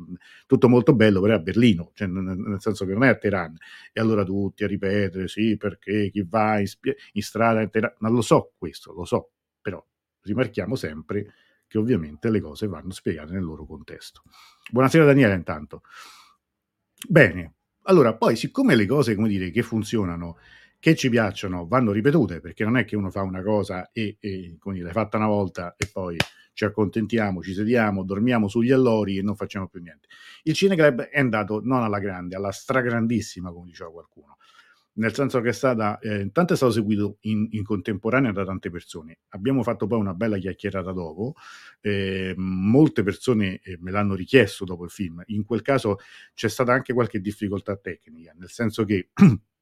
tutto 0.46 0.68
molto 0.68 0.94
bello, 0.94 1.20
però 1.20 1.34
è 1.34 1.36
a 1.36 1.40
Berlino, 1.40 1.90
cioè, 1.94 2.08
nel 2.08 2.60
senso 2.60 2.84
che 2.86 2.92
non 2.92 3.04
è 3.04 3.08
a 3.08 3.16
Teheran. 3.16 3.56
E 3.92 4.00
allora 4.00 4.24
tutti 4.24 4.64
a 4.64 4.66
ripetere 4.66 5.28
sì, 5.28 5.56
perché 5.56 6.10
chi 6.10 6.24
va 6.28 6.58
in, 6.58 6.66
in 7.12 7.22
strada 7.22 7.60
a 7.60 7.66
Teheran, 7.68 7.94
non 7.98 8.12
lo 8.12 8.22
so 8.22 8.52
questo, 8.56 8.92
lo 8.92 9.04
so, 9.04 9.32
però 9.60 9.84
rimarchiamo 10.22 10.74
sempre 10.74 11.34
che 11.66 11.78
ovviamente 11.78 12.30
le 12.30 12.40
cose 12.40 12.66
vanno 12.66 12.92
spiegate 12.92 13.32
nel 13.32 13.42
loro 13.42 13.66
contesto. 13.66 14.22
Buonasera 14.70 15.04
Daniele 15.04 15.34
intanto. 15.34 15.82
Bene, 17.08 17.54
allora 17.82 18.14
poi 18.14 18.36
siccome 18.36 18.74
le 18.74 18.86
cose, 18.86 19.14
come 19.14 19.28
dire, 19.28 19.50
che 19.50 19.62
funzionano 19.62 20.38
che 20.84 20.94
ci 20.94 21.08
piacciono 21.08 21.66
vanno 21.66 21.92
ripetute, 21.92 22.40
perché 22.40 22.62
non 22.62 22.76
è 22.76 22.84
che 22.84 22.94
uno 22.94 23.08
fa 23.08 23.22
una 23.22 23.40
cosa 23.40 23.88
e, 23.90 24.18
e 24.20 24.58
dire, 24.62 24.82
l'hai 24.82 24.92
fatta 24.92 25.16
una 25.16 25.28
volta 25.28 25.76
e 25.78 25.88
poi 25.90 26.18
ci 26.52 26.66
accontentiamo, 26.66 27.42
ci 27.42 27.54
sediamo, 27.54 28.04
dormiamo 28.04 28.48
sugli 28.48 28.70
allori 28.70 29.16
e 29.16 29.22
non 29.22 29.34
facciamo 29.34 29.66
più 29.66 29.80
niente. 29.80 30.08
Il 30.42 30.52
Cineclub 30.52 31.04
è 31.04 31.18
andato 31.18 31.62
non 31.64 31.82
alla 31.82 31.98
grande, 32.00 32.36
alla 32.36 32.50
stragrandissima, 32.50 33.50
come 33.50 33.68
diceva 33.68 33.90
qualcuno, 33.90 34.36
nel 34.96 35.14
senso 35.14 35.40
che 35.40 35.48
è 35.48 35.52
stata, 35.54 35.98
eh, 36.00 36.20
intanto 36.20 36.52
è 36.52 36.56
stato 36.56 36.72
seguito 36.72 37.16
in, 37.20 37.48
in, 37.52 37.64
contemporanea 37.64 38.32
da 38.32 38.44
tante 38.44 38.68
persone. 38.68 39.20
Abbiamo 39.28 39.62
fatto 39.62 39.86
poi 39.86 39.98
una 39.98 40.12
bella 40.12 40.36
chiacchierata 40.36 40.92
dopo, 40.92 41.32
eh, 41.80 42.34
molte 42.36 43.02
persone 43.02 43.58
eh, 43.62 43.78
me 43.80 43.90
l'hanno 43.90 44.14
richiesto 44.14 44.66
dopo 44.66 44.84
il 44.84 44.90
film, 44.90 45.22
in 45.28 45.46
quel 45.46 45.62
caso 45.62 45.96
c'è 46.34 46.50
stata 46.50 46.74
anche 46.74 46.92
qualche 46.92 47.22
difficoltà 47.22 47.74
tecnica, 47.74 48.34
nel 48.36 48.50
senso 48.50 48.84
che 48.84 49.08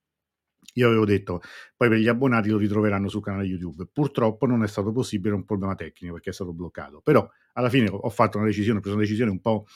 io 0.74 0.86
avevo 0.86 1.04
detto, 1.04 1.40
poi 1.76 1.88
per 1.88 1.98
gli 1.98 2.08
abbonati 2.08 2.48
lo 2.48 2.58
ritroveranno 2.58 3.08
sul 3.08 3.22
canale 3.22 3.44
YouTube. 3.44 3.86
Purtroppo 3.92 4.46
non 4.46 4.62
è 4.62 4.68
stato 4.68 4.92
possibile, 4.92 5.34
un 5.34 5.44
problema 5.44 5.74
tecnico 5.74 6.14
perché 6.14 6.30
è 6.30 6.32
stato 6.32 6.52
bloccato. 6.52 7.00
Però 7.02 7.28
alla 7.54 7.68
fine 7.68 7.88
ho 7.90 8.10
fatto 8.10 8.38
una 8.38 8.46
decisione, 8.46 8.78
ho 8.78 8.80
preso 8.80 8.96
una 8.96 9.04
decisione 9.04 9.30
un 9.30 9.40
po' 9.40 9.66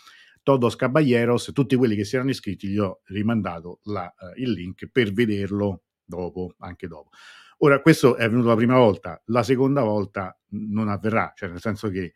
todos 0.42 0.76
caballeros, 0.76 1.50
tutti 1.52 1.74
quelli 1.74 1.96
che 1.96 2.04
si 2.04 2.14
erano 2.14 2.30
iscritti 2.30 2.68
gli 2.68 2.78
ho 2.78 3.00
rimandato 3.06 3.80
la, 3.84 4.12
uh, 4.16 4.40
il 4.40 4.52
link 4.52 4.88
per 4.92 5.12
vederlo 5.12 5.82
dopo, 6.04 6.54
anche 6.58 6.86
dopo. 6.86 7.10
Ora, 7.58 7.80
questo 7.80 8.16
è 8.16 8.24
avvenuto 8.24 8.48
la 8.48 8.54
prima 8.54 8.76
volta, 8.76 9.20
la 9.26 9.42
seconda 9.42 9.82
volta 9.82 10.38
non 10.50 10.88
avverrà, 10.88 11.32
cioè 11.34 11.48
nel 11.48 11.60
senso 11.60 11.88
che 11.88 12.12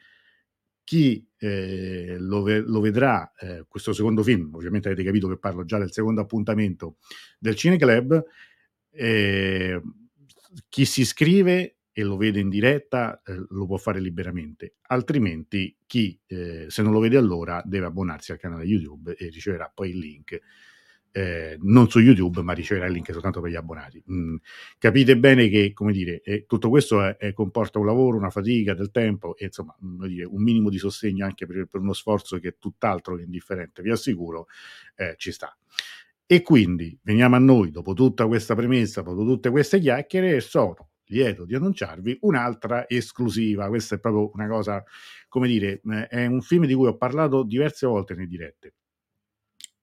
chi 0.84 1.26
eh, 1.38 2.16
lo, 2.18 2.42
ve- 2.42 2.60
lo, 2.60 2.80
vedrà, 2.80 3.32
eh, 3.38 3.64
questo 3.66 3.92
secondo 3.92 4.22
film, 4.22 4.54
ovviamente 4.54 4.88
avete 4.88 5.02
capito 5.02 5.28
che 5.28 5.38
parlo 5.38 5.64
già 5.64 5.78
del 5.78 5.92
secondo 5.92 6.20
appuntamento 6.20 6.96
del 7.38 7.54
Cineclub, 7.54 8.24
eh, 8.92 9.80
chi 10.68 10.84
si 10.84 11.02
iscrive 11.02 11.76
e 11.92 12.02
lo 12.02 12.16
vede 12.16 12.40
in 12.40 12.48
diretta 12.48 13.20
eh, 13.24 13.44
lo 13.48 13.66
può 13.66 13.76
fare 13.76 14.00
liberamente, 14.00 14.76
altrimenti 14.82 15.76
chi 15.86 16.18
eh, 16.26 16.66
se 16.68 16.82
non 16.82 16.92
lo 16.92 17.00
vede 17.00 17.16
allora 17.16 17.62
deve 17.64 17.86
abbonarsi 17.86 18.32
al 18.32 18.38
canale 18.38 18.64
YouTube 18.64 19.14
e 19.16 19.28
riceverà 19.28 19.70
poi 19.74 19.90
il 19.90 19.98
link 19.98 20.40
eh, 21.12 21.58
non 21.62 21.90
su 21.90 21.98
YouTube, 21.98 22.42
ma 22.42 22.52
riceverà 22.52 22.86
il 22.86 22.92
link 22.92 23.10
soltanto 23.12 23.40
per 23.40 23.50
gli 23.50 23.56
abbonati. 23.56 24.02
Mm, 24.10 24.36
capite 24.78 25.16
bene 25.16 25.48
che, 25.48 25.72
come 25.72 25.92
dire, 25.92 26.20
eh, 26.22 26.44
tutto 26.46 26.68
questo 26.68 27.02
è, 27.02 27.16
è, 27.16 27.32
comporta 27.32 27.78
un 27.78 27.86
lavoro, 27.86 28.16
una 28.16 28.30
fatica, 28.30 28.74
del 28.74 28.90
tempo 28.90 29.36
e 29.36 29.46
insomma, 29.46 29.74
dire, 29.78 30.24
un 30.24 30.42
minimo 30.42 30.70
di 30.70 30.78
sostegno 30.78 31.24
anche 31.24 31.46
per, 31.46 31.66
per, 31.66 31.80
uno 31.80 31.92
sforzo 31.92 32.38
che 32.38 32.48
è 32.48 32.54
tutt'altro 32.58 33.16
che 33.16 33.22
indifferente, 33.22 33.82
vi 33.82 33.90
assicuro, 33.90 34.46
eh, 34.96 35.14
ci 35.16 35.32
sta. 35.32 35.54
E 36.32 36.42
quindi 36.42 36.96
veniamo 37.02 37.34
a 37.34 37.40
noi, 37.40 37.72
dopo 37.72 37.92
tutta 37.92 38.28
questa 38.28 38.54
premessa, 38.54 39.02
dopo 39.02 39.24
tutte 39.24 39.50
queste 39.50 39.80
chiacchiere, 39.80 40.36
e 40.36 40.40
sono 40.40 40.90
lieto 41.06 41.44
di 41.44 41.56
annunciarvi 41.56 42.18
un'altra 42.20 42.88
esclusiva. 42.88 43.66
Questa 43.66 43.96
è 43.96 43.98
proprio 43.98 44.30
una 44.34 44.46
cosa, 44.46 44.80
come 45.26 45.48
dire, 45.48 45.80
eh, 45.84 46.06
è 46.06 46.26
un 46.26 46.40
film 46.40 46.66
di 46.66 46.74
cui 46.74 46.86
ho 46.86 46.96
parlato 46.96 47.42
diverse 47.42 47.84
volte 47.84 48.14
nei 48.14 48.28
dirette 48.28 48.74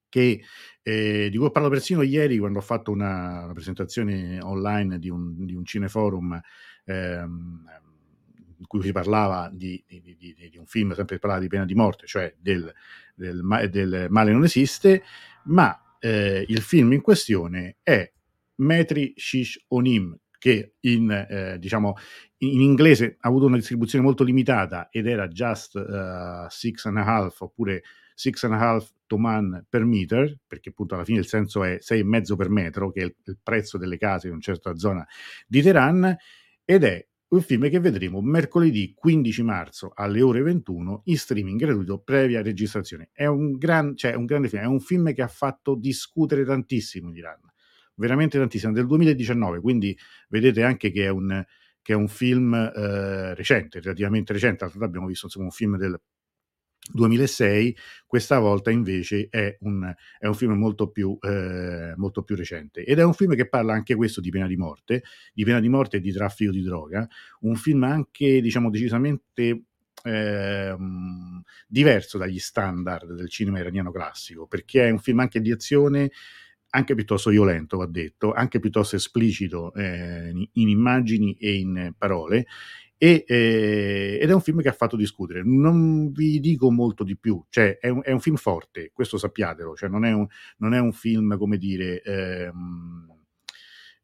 che, 0.08 0.42
eh, 0.84 1.28
di 1.30 1.36
cui 1.36 1.48
ho 1.48 1.52
parlato 1.52 1.74
persino 1.74 2.02
ieri 2.02 2.38
quando 2.38 2.60
ho 2.60 2.62
fatto 2.62 2.92
una, 2.92 3.44
una 3.44 3.54
presentazione 3.54 4.40
online 4.42 5.00
di 5.00 5.10
un, 5.10 5.46
di 5.46 5.54
un 5.54 5.66
cineforum 5.66 6.40
ehm, 6.86 7.66
in 8.60 8.66
cui 8.68 8.82
si 8.84 8.94
parlava 8.94 9.50
di, 9.54 9.84
di, 9.86 10.16
di, 10.18 10.50
di, 10.50 10.58
un 10.58 10.66
film, 10.66 10.94
sempre 10.94 11.20
parlava 11.20 11.42
di 11.42 11.50
pena 11.50 11.66
di 11.66 11.76
morte, 11.76 12.08
cioè 12.08 12.34
del, 12.40 12.74
del, 13.16 13.44
del 13.70 14.08
male 14.10 14.32
non 14.32 14.46
esiste, 14.46 15.04
ma 15.44 15.78
eh, 16.00 16.46
il 16.48 16.62
film 16.62 16.94
in 16.94 17.02
questione 17.02 17.78
è 17.84 18.12
Metri 18.56 19.14
Shish 19.16 19.66
Onim, 19.70 20.18
che 20.38 20.76
in, 20.82 21.12
eh, 21.12 21.58
diciamo, 21.60 21.96
in 22.38 22.62
inglese 22.62 23.18
ha 23.20 23.28
avuto 23.28 23.46
una 23.46 23.58
distribuzione 23.58 24.04
molto 24.04 24.24
limitata 24.24 24.90
ed 24.92 25.08
era 25.08 25.28
Just 25.28 25.76
uh, 25.76 26.48
Six 26.50 26.86
and 26.86 26.98
a 26.98 27.06
Half 27.06 27.42
oppure 27.42 27.84
Six 28.14 28.44
and 28.44 28.54
a 28.54 28.60
Half 28.60 28.92
to 29.08 29.18
Man 29.18 29.66
per 29.68 29.86
meter, 29.86 30.38
perché 30.46 30.70
appunto 30.70 30.96
alla 30.96 31.06
fine 31.06 31.20
il 31.20 31.28
senso 31.28 31.64
è 31.64 31.78
6,5 31.82 32.36
per 32.36 32.50
metro, 32.50 32.92
che 32.92 33.02
è 33.02 33.04
il, 33.06 33.16
il 33.26 33.38
prezzo 33.42 33.78
delle 33.78 33.98
case 33.98 34.28
in 34.28 34.34
una 34.34 34.42
certa 34.42 34.76
zona 34.76 35.06
di 35.48 35.62
Teheran, 35.62 36.16
ed 36.64 36.84
è 36.84 37.08
un 37.30 37.42
film 37.42 37.70
che 37.70 37.80
vedremo 37.80 38.22
mercoledì 38.22 38.94
15 38.96 39.44
marzo 39.44 39.92
alle 39.94 40.22
ore 40.22 40.42
21 40.42 41.02
in 41.06 41.18
streaming 41.18 41.60
gratuito 41.60 42.00
previa 42.00 42.42
registrazione. 42.42 43.10
È 43.12 43.26
un, 43.26 43.58
gran, 43.58 43.96
cioè, 43.98 44.14
un 44.14 44.26
grande 44.26 44.48
film, 44.48 44.62
è 44.62 44.66
un 44.66 44.80
film 44.80 45.14
che 45.14 45.22
ha 45.22 45.28
fatto 45.28 45.76
discutere 45.76 46.46
tantissimo 46.46 47.10
in 47.10 47.16
Iran, 47.16 47.42
veramente 47.96 48.38
tantissimo, 48.38 48.72
del 48.72 48.88
2019, 48.88 49.60
quindi 49.60 49.98
vedete 50.30 50.64
anche 50.64 50.90
che 50.92 51.04
è 51.04 51.10
un, 51.10 51.44
che 51.82 51.94
è 51.94 51.96
un 51.96 52.08
film 52.08 52.54
eh, 52.54 53.34
recente, 53.36 53.82
relativamente 53.82 54.32
recente, 54.32 54.70
abbiamo 54.80 55.08
visto 55.08 55.26
insomma, 55.26 55.46
un 55.46 55.52
film 55.52 55.78
del 55.78 56.00
2006, 56.92 57.76
questa 58.06 58.40
volta 58.40 58.72
invece 58.72 59.28
è 59.30 59.58
un, 59.62 59.94
è 60.20 60.26
un 60.26 60.34
film 60.34 60.54
molto 60.54 60.90
più, 60.90 61.18
eh, 61.22 61.94
molto 61.96 62.24
più, 62.24 62.36
recente. 62.36 62.84
Ed 62.84 63.00
è 63.00 63.04
un 63.04 63.14
film 63.14 63.36
che 63.36 63.48
parla 63.48 63.74
anche 63.74 63.96
questo 63.96 64.22
di 64.22 64.30
pena 64.30 64.48
di 64.48 64.58
morte, 64.58 65.04
di 65.34 65.44
pena 65.44 65.60
di 65.60 65.70
morte 65.70 65.98
e 65.98 66.00
di 66.00 66.12
traffico 66.12 66.52
di 66.52 66.62
droga, 66.62 67.08
un 67.42 67.56
film 67.56 67.84
anche 67.84 68.42
diciamo 68.42 68.70
decisamente 68.70 69.64
eh, 70.04 70.76
diverso 71.68 72.18
dagli 72.18 72.40
standard 72.40 73.14
del 73.14 73.30
cinema 73.30 73.60
iraniano 73.60 73.92
classico, 73.92 74.48
perché 74.48 74.88
è 74.88 74.90
un 74.90 75.00
film 75.00 75.20
anche 75.20 75.42
di 75.42 75.52
azione 75.52 76.12
anche 76.70 76.96
piuttosto 76.96 77.30
violento, 77.30 77.78
va 77.78 77.86
detto, 77.88 78.34
anche 78.34 78.60
piuttosto 78.60 78.96
esplicito 78.96 79.74
eh, 79.74 80.32
in 80.52 80.70
immagini 80.70 81.34
e 81.34 81.56
in 81.56 81.94
parole, 81.98 82.46
e, 82.98 83.24
eh, 83.28 84.20
ed 84.22 84.30
è 84.30 84.34
un 84.34 84.42
film 84.42 84.62
che 84.62 84.70
ha 84.70 84.74
fatto 84.74 84.96
discutere. 84.96 85.44
Non 85.44 86.12
vi 86.12 86.40
dico 86.40 86.72
molto 86.72 87.04
di 87.04 87.18
più, 87.18 87.44
cioè 87.50 87.78
è 87.78 87.90
un, 87.90 88.02
è 88.04 88.12
un 88.12 88.20
film 88.20 88.36
forte, 88.36 88.92
questo 88.94 89.18
sappiatelo, 89.18 89.76
cioè 89.76 89.90
non 89.90 90.06
è 90.06 90.12
un, 90.12 90.28
non 90.58 90.74
è 90.74 90.80
un 90.80 90.92
film, 90.92 91.38
come 91.38 91.58
dire, 91.58 92.02
ehm, 92.02 93.16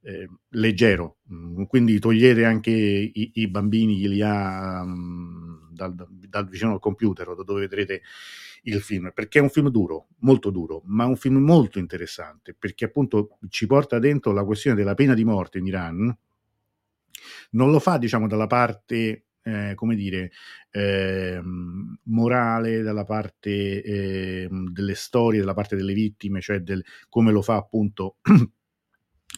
eh, 0.04 0.30
leggero, 0.50 1.18
mm, 1.32 1.64
quindi 1.64 1.98
togliete 2.00 2.46
anche 2.46 2.72
i, 2.72 3.32
i 3.36 3.48
bambini 3.48 4.00
che 4.02 4.08
li 4.10 4.22
ha 4.22 4.82
um, 4.84 5.70
dal, 5.72 5.96
dal, 5.96 6.48
vicino 6.48 6.74
al 6.74 6.80
computer 6.80 7.36
da 7.36 7.44
dove 7.44 7.62
vedrete 7.62 8.02
il 8.64 8.82
film, 8.82 9.12
perché 9.14 9.40
è 9.40 9.42
un 9.42 9.50
film 9.50 9.70
duro, 9.70 10.08
molto 10.20 10.50
duro, 10.50 10.82
ma 10.86 11.06
un 11.06 11.16
film 11.16 11.38
molto 11.38 11.80
interessante, 11.80 12.54
perché 12.58 12.86
appunto 12.86 13.38
ci 13.50 13.66
porta 13.66 14.00
dentro 14.00 14.32
la 14.32 14.44
questione 14.46 14.76
della 14.76 14.94
pena 14.94 15.14
di 15.14 15.24
morte 15.24 15.58
in 15.58 15.68
Iran, 15.68 16.18
non 17.52 17.72
lo 17.72 17.80
fa, 17.80 17.98
diciamo, 17.98 18.28
dalla 18.28 18.48
parte 18.48 19.26
eh, 19.44 19.74
come 19.76 19.96
dire, 19.96 20.32
eh, 20.72 21.40
morale, 22.06 22.82
dalla 22.82 23.04
parte 23.04 23.84
eh, 23.84 24.48
delle 24.50 24.96
storie, 24.96 25.40
dalla 25.40 25.54
parte 25.54 25.76
delle 25.76 25.94
vittime, 25.94 26.42
cioè 26.42 26.60
del, 26.60 26.84
come 27.10 27.32
lo 27.32 27.42
fa 27.42 27.56
appunto 27.56 28.18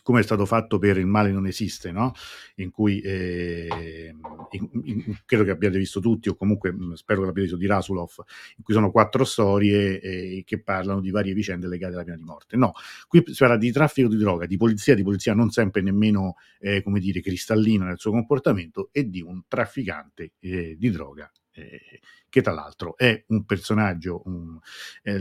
come 0.05 0.19
è 0.19 0.24
stato 0.24 0.45
fatto 0.45 0.77
per 0.77 1.00
Il 1.00 1.07
male 1.07 1.31
non 1.31 1.47
esiste, 1.47 1.91
no? 1.91 2.13
in 2.57 2.69
cui 2.69 3.00
eh, 3.00 4.13
in, 4.51 4.69
in, 4.83 5.17
credo 5.25 5.43
che 5.43 5.50
abbiate 5.50 5.79
visto 5.79 6.00
tutti, 6.00 6.29
o 6.29 6.35
comunque 6.35 6.71
spero 6.93 7.21
che 7.21 7.25
l'abbiate 7.25 7.41
visto 7.41 7.57
di 7.57 7.65
Rasulov, 7.65 8.12
in 8.57 8.63
cui 8.63 8.75
sono 8.75 8.91
quattro 8.91 9.24
storie 9.24 10.00
eh, 10.00 10.43
che 10.45 10.62
parlano 10.62 11.01
di 11.01 11.09
varie 11.09 11.33
vicende 11.33 11.67
legate 11.67 11.95
alla 11.95 12.03
pena 12.03 12.17
di 12.17 12.24
morte. 12.24 12.55
No, 12.55 12.74
qui 13.07 13.24
si 13.25 13.33
parla 13.35 13.57
di 13.57 13.71
traffico 13.71 14.07
di 14.07 14.17
droga, 14.17 14.45
di 14.45 14.57
polizia, 14.57 14.93
di 14.93 15.01
polizia 15.01 15.33
non 15.33 15.50
sempre 15.50 15.81
nemmeno, 15.81 16.35
eh, 16.59 16.83
come 16.83 17.00
dire, 17.00 17.19
cristallina 17.19 17.85
nel 17.85 17.97
suo 17.97 18.12
comportamento, 18.12 18.89
e 18.91 19.09
di 19.09 19.24
un 19.24 19.41
trafficante 19.47 20.33
eh, 20.39 20.75
di 20.77 20.91
droga 20.91 21.31
eh, 21.55 22.00
che 22.29 22.41
tra 22.41 22.53
l'altro 22.53 22.97
è 22.97 23.24
un 23.27 23.45
personaggio 23.45 24.21
um, 24.25 24.59
eh, 25.03 25.13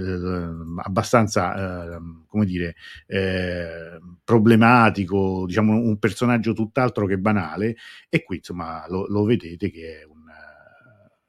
abbastanza, 0.83 1.95
eh, 1.97 1.99
come 2.27 2.45
dire, 2.45 2.75
eh, 3.07 4.01
problematico, 4.25 5.45
diciamo 5.47 5.77
un 5.77 5.99
personaggio 5.99 6.53
tutt'altro 6.53 7.07
che 7.07 7.19
banale, 7.19 7.77
e 8.09 8.23
qui 8.25 8.37
insomma 8.37 8.85
lo, 8.89 9.07
lo 9.09 9.25
vedete 9.25 9.71
che 9.71 10.01
è 10.01 10.05
un 10.05 10.14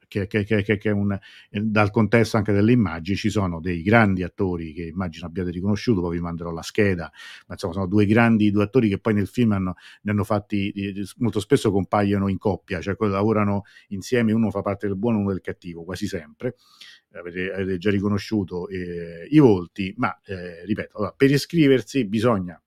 che, 0.08 0.26
che, 0.26 0.44
che, 0.44 0.76
che 0.76 0.90
un, 0.90 1.12
eh, 1.12 1.60
dal 1.60 1.90
contesto 1.90 2.36
anche 2.36 2.52
delle 2.52 2.72
immagini 2.72 3.16
ci 3.16 3.30
sono 3.30 3.60
dei 3.60 3.82
grandi 3.82 4.22
attori 4.22 4.72
che 4.72 4.84
immagino 4.84 5.26
abbiate 5.26 5.50
riconosciuto, 5.50 6.00
poi 6.00 6.16
vi 6.16 6.22
manderò 6.22 6.50
la 6.50 6.62
scheda, 6.62 7.10
ma 7.46 7.54
insomma 7.54 7.72
sono 7.72 7.86
due 7.86 8.06
grandi 8.06 8.50
due 8.50 8.64
attori 8.64 8.88
che 8.88 8.98
poi 8.98 9.14
nel 9.14 9.26
film 9.26 9.52
hanno, 9.52 9.74
ne 10.02 10.10
hanno 10.10 10.24
fatti, 10.24 10.72
molto 11.18 11.40
spesso 11.40 11.70
compaiono 11.70 12.28
in 12.28 12.38
coppia, 12.38 12.80
cioè 12.80 12.96
lavorano 12.98 13.64
insieme, 13.88 14.32
uno 14.32 14.50
fa 14.50 14.62
parte 14.62 14.86
del 14.86 14.96
buono 14.96 15.18
e 15.18 15.20
uno 15.20 15.30
del 15.30 15.40
cattivo, 15.40 15.84
quasi 15.84 16.06
sempre. 16.06 16.56
Avete, 17.12 17.50
avete 17.50 17.78
già 17.78 17.90
riconosciuto 17.90 18.68
eh, 18.68 19.26
i 19.30 19.38
volti, 19.38 19.94
ma 19.96 20.18
eh, 20.26 20.64
ripeto, 20.66 20.98
allora, 20.98 21.14
per 21.16 21.30
iscriversi 21.30 22.04
bisogna 22.04 22.60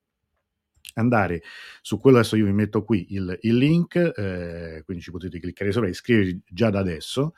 andare 0.96 1.42
su 1.82 2.00
quello, 2.00 2.18
adesso 2.18 2.36
io 2.36 2.46
vi 2.46 2.54
metto 2.54 2.84
qui 2.84 3.14
il, 3.14 3.38
il 3.42 3.58
link, 3.58 3.96
eh, 3.96 4.82
quindi 4.86 5.04
ci 5.04 5.12
potete 5.12 5.40
cliccare 5.40 5.72
sopra 5.72 5.88
e 5.88 5.92
iscrivervi 5.92 6.42
già 6.50 6.70
da 6.70 6.80
adesso. 6.80 7.34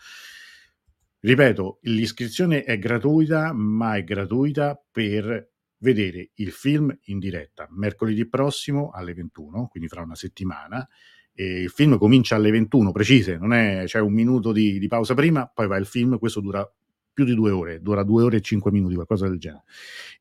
Ripeto, 1.20 1.80
l'iscrizione 1.84 2.64
è 2.64 2.80
gratuita, 2.80 3.54
ma 3.54 3.96
è 3.96 4.04
gratuita 4.04 4.82
per 4.92 5.50
vedere 5.78 6.32
il 6.36 6.52
film 6.52 6.96
in 7.06 7.20
diretta 7.20 7.68
mercoledì 7.72 8.28
prossimo 8.28 8.90
alle 8.92 9.14
21, 9.14 9.68
quindi 9.68 9.90
fra 9.90 10.02
una 10.02 10.16
settimana. 10.16 10.88
E 11.34 11.62
il 11.62 11.70
film 11.70 11.98
comincia 11.98 12.36
alle 12.36 12.52
21 12.52 12.92
precise, 12.92 13.38
non 13.38 13.54
è, 13.54 13.84
c'è 13.86 14.00
un 14.00 14.14
minuto 14.14 14.52
di, 14.52 14.80
di 14.80 14.88
pausa 14.88 15.14
prima, 15.14 15.48
poi 15.48 15.68
va 15.68 15.78
il 15.78 15.86
film, 15.86 16.18
questo 16.20 16.42
dura 16.42 16.70
più 17.14 17.26
di 17.26 17.36
due 17.36 17.52
ore, 17.52 17.82
dura 17.82 18.04
due 18.04 18.24
ore 18.24 18.38
e 18.38 18.42
cinque 18.42 18.72
minuti, 18.72 18.96
qualcosa 18.96 19.28
del 19.28 19.38
genere. 19.38 19.64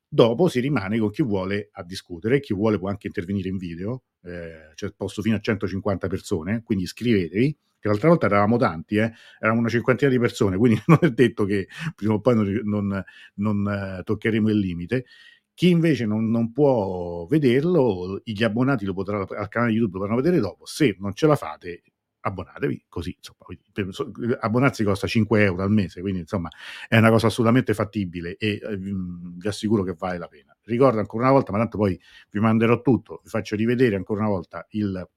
Dopo 0.07 0.47
si 0.47 0.59
rimane 0.59 0.99
con 0.99 1.09
chi 1.09 1.23
vuole 1.23 1.69
a 1.71 1.83
discutere, 1.83 2.39
chi 2.39 2.53
vuole 2.53 2.77
può 2.77 2.89
anche 2.89 3.07
intervenire 3.07 3.49
in 3.49 3.57
video, 3.57 4.03
eh, 4.23 4.71
c'è 4.75 4.91
posto 4.95 5.21
fino 5.21 5.35
a 5.35 5.39
150 5.39 6.07
persone, 6.07 6.63
quindi 6.63 6.83
iscrivetevi, 6.83 7.57
che 7.79 7.87
l'altra 7.87 8.09
volta 8.09 8.27
eravamo 8.27 8.57
tanti, 8.57 8.97
eh? 8.97 9.11
eravamo 9.39 9.61
una 9.61 9.69
cinquantina 9.69 10.11
di 10.11 10.19
persone, 10.19 10.57
quindi 10.57 10.79
non 10.87 10.99
è 11.01 11.09
detto 11.09 11.45
che 11.45 11.67
prima 11.95 12.13
o 12.13 12.19
poi 12.19 12.35
non, 12.35 12.61
non, 12.63 13.03
non 13.35 13.67
eh, 13.67 14.03
toccheremo 14.03 14.49
il 14.49 14.57
limite. 14.57 15.05
Chi 15.53 15.69
invece 15.69 16.05
non, 16.05 16.29
non, 16.29 16.51
può 16.51 17.25
vederlo, 17.25 18.21
gli 18.23 18.43
abbonati 18.43 18.85
lo 18.85 18.93
potranno, 18.93 19.25
al 19.29 19.47
canale 19.47 19.71
YouTube 19.71 19.93
lo 19.93 19.99
potranno 19.99 20.21
vedere 20.21 20.39
dopo. 20.39 20.65
Se 20.65 20.95
non 20.99 21.13
ce 21.13 21.27
la 21.27 21.35
fate, 21.35 21.81
abbonatevi, 22.21 22.85
così 22.87 23.15
insomma, 23.17 24.37
abbonarsi 24.39 24.83
costa 24.83 25.07
5 25.07 25.43
euro 25.43 25.63
al 25.63 25.71
mese, 25.71 26.01
quindi 26.01 26.21
insomma 26.21 26.49
è 26.87 26.97
una 26.97 27.09
cosa 27.09 27.27
assolutamente 27.27 27.73
fattibile 27.73 28.37
e 28.37 28.59
eh, 28.61 28.77
vi 28.77 29.47
assicuro 29.47 29.83
che 29.83 29.95
vale 29.97 30.17
la 30.17 30.27
pena. 30.27 30.55
Ricordo 30.63 30.99
ancora 30.99 31.23
una 31.23 31.33
volta, 31.33 31.51
ma 31.51 31.57
tanto 31.57 31.77
poi 31.77 31.99
vi 32.29 32.39
manderò 32.39 32.81
tutto, 32.81 33.21
vi 33.23 33.29
faccio 33.29 33.55
rivedere 33.55 33.95
ancora 33.95 34.21
una 34.21 34.29
volta 34.29 34.65
il, 34.71 35.09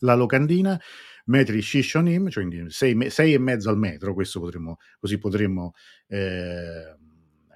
la 0.00 0.14
locandina, 0.14 0.80
metri 1.26 1.60
shishonim, 1.60 2.28
cioè 2.30 2.46
6, 2.68 3.10
6 3.10 3.32
e 3.32 3.38
mezzo 3.38 3.68
al 3.68 3.78
metro, 3.78 4.14
questo 4.14 4.40
potremmo, 4.40 4.78
così 4.98 5.18
potremmo 5.18 5.74
eh, 6.06 6.96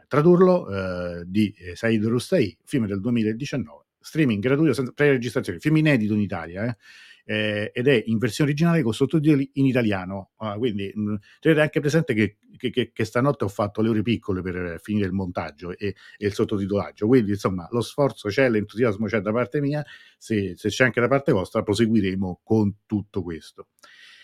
tradurlo, 0.06 0.68
eh, 0.70 1.24
di 1.26 1.54
Said 1.74 2.04
Rustai, 2.04 2.56
film 2.64 2.86
del 2.86 3.00
2019, 3.00 3.84
streaming 3.98 4.42
gratuito 4.42 4.74
senza 4.74 4.92
pre-registrazione, 4.92 5.58
film 5.58 5.76
inedito 5.78 6.12
in 6.12 6.20
Italia, 6.20 6.66
eh 6.66 6.76
eh, 7.30 7.70
ed 7.74 7.86
è 7.86 8.02
in 8.06 8.16
versione 8.16 8.48
originale 8.48 8.82
con 8.82 8.94
sottotitoli 8.94 9.50
in 9.54 9.66
italiano. 9.66 10.30
Ah, 10.38 10.56
quindi 10.56 10.90
mh, 10.94 11.16
tenete 11.40 11.60
anche 11.60 11.80
presente 11.80 12.14
che, 12.14 12.38
che, 12.56 12.70
che, 12.70 12.90
che, 12.90 13.04
stanotte 13.04 13.44
ho 13.44 13.48
fatto 13.48 13.82
le 13.82 13.90
ore 13.90 14.00
piccole 14.00 14.40
per 14.40 14.80
finire 14.82 15.04
il 15.04 15.12
montaggio 15.12 15.76
e, 15.76 15.94
e 16.16 16.26
il 16.26 16.32
sottotitolaggio. 16.32 17.06
Quindi, 17.06 17.32
insomma, 17.32 17.68
lo 17.70 17.82
sforzo 17.82 18.30
c'è, 18.30 18.48
l'entusiasmo 18.48 19.04
c'è 19.04 19.20
da 19.20 19.30
parte 19.30 19.60
mia. 19.60 19.84
Se, 20.16 20.54
se 20.56 20.70
c'è 20.70 20.84
anche 20.84 21.02
da 21.02 21.08
parte 21.08 21.32
vostra, 21.32 21.62
proseguiremo 21.62 22.40
con 22.42 22.74
tutto 22.86 23.22
questo. 23.22 23.68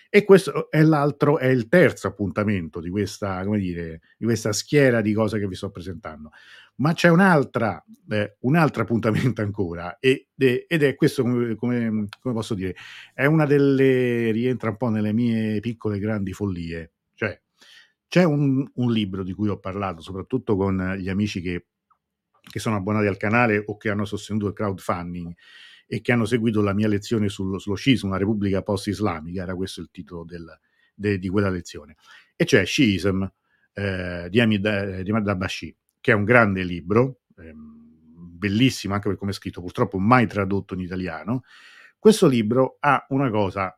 E 0.08 0.24
questo 0.24 0.70
è 0.70 0.80
l'altro, 0.82 1.38
è 1.38 1.48
il 1.48 1.68
terzo 1.68 2.06
appuntamento 2.06 2.80
di 2.80 2.88
questa, 2.88 3.44
come 3.44 3.58
dire, 3.58 4.00
di 4.16 4.24
questa 4.24 4.52
schiera 4.52 5.00
di 5.00 5.12
cose 5.12 5.38
che 5.40 5.48
vi 5.48 5.56
sto 5.56 5.70
presentando. 5.70 6.30
Ma 6.76 6.92
c'è 6.92 7.08
un'altra, 7.08 7.82
eh, 8.08 8.36
un 8.40 8.56
altro 8.56 8.82
appuntamento 8.82 9.42
ancora, 9.42 9.98
e, 10.00 10.28
ed 10.36 10.82
è 10.82 10.94
questo, 10.96 11.22
come, 11.22 11.54
come, 11.56 12.08
posso 12.20 12.54
dire, 12.54 12.74
è 13.12 13.26
una 13.26 13.46
delle, 13.46 14.32
rientra 14.32 14.70
un 14.70 14.76
po' 14.76 14.88
nelle 14.88 15.12
mie 15.12 15.60
piccole 15.60 16.00
grandi 16.00 16.32
follie. 16.32 16.92
Cioè, 17.14 17.40
c'è 18.08 18.24
un, 18.24 18.68
un 18.74 18.92
libro 18.92 19.22
di 19.22 19.32
cui 19.32 19.48
ho 19.48 19.58
parlato, 19.60 20.00
soprattutto 20.00 20.56
con 20.56 20.96
gli 20.98 21.08
amici 21.08 21.40
che, 21.40 21.66
che 22.40 22.58
sono 22.58 22.76
abbonati 22.76 23.06
al 23.06 23.16
canale 23.18 23.62
o 23.64 23.76
che 23.76 23.90
hanno 23.90 24.04
sostenuto 24.04 24.48
il 24.48 24.52
crowdfunding 24.52 25.32
e 25.86 26.00
che 26.00 26.12
hanno 26.12 26.24
seguito 26.24 26.60
la 26.60 26.74
mia 26.74 26.88
lezione 26.88 27.28
sullo, 27.28 27.58
sullo 27.58 27.76
scismo, 27.76 28.08
una 28.08 28.18
repubblica 28.18 28.62
post-islamica, 28.62 29.42
era 29.42 29.54
questo 29.54 29.80
il 29.80 29.90
titolo 29.92 30.24
del, 30.24 30.44
de, 30.92 31.18
di 31.20 31.28
quella 31.28 31.50
lezione. 31.50 31.94
E 32.34 32.44
c'è 32.44 32.64
Scism 32.64 33.24
eh, 33.74 34.26
di 34.28 34.40
Hamid 34.40 34.66
Abashi 34.66 35.76
che 36.04 36.12
è 36.12 36.14
un 36.14 36.24
grande 36.24 36.64
libro, 36.64 37.20
ehm, 37.38 38.36
bellissimo 38.36 38.92
anche 38.92 39.08
per 39.08 39.16
come 39.16 39.30
è 39.30 39.34
scritto, 39.34 39.62
purtroppo 39.62 39.98
mai 39.98 40.26
tradotto 40.26 40.74
in 40.74 40.80
italiano. 40.80 41.44
Questo 41.98 42.26
libro 42.26 42.76
ha 42.80 43.06
una 43.08 43.30
cosa 43.30 43.74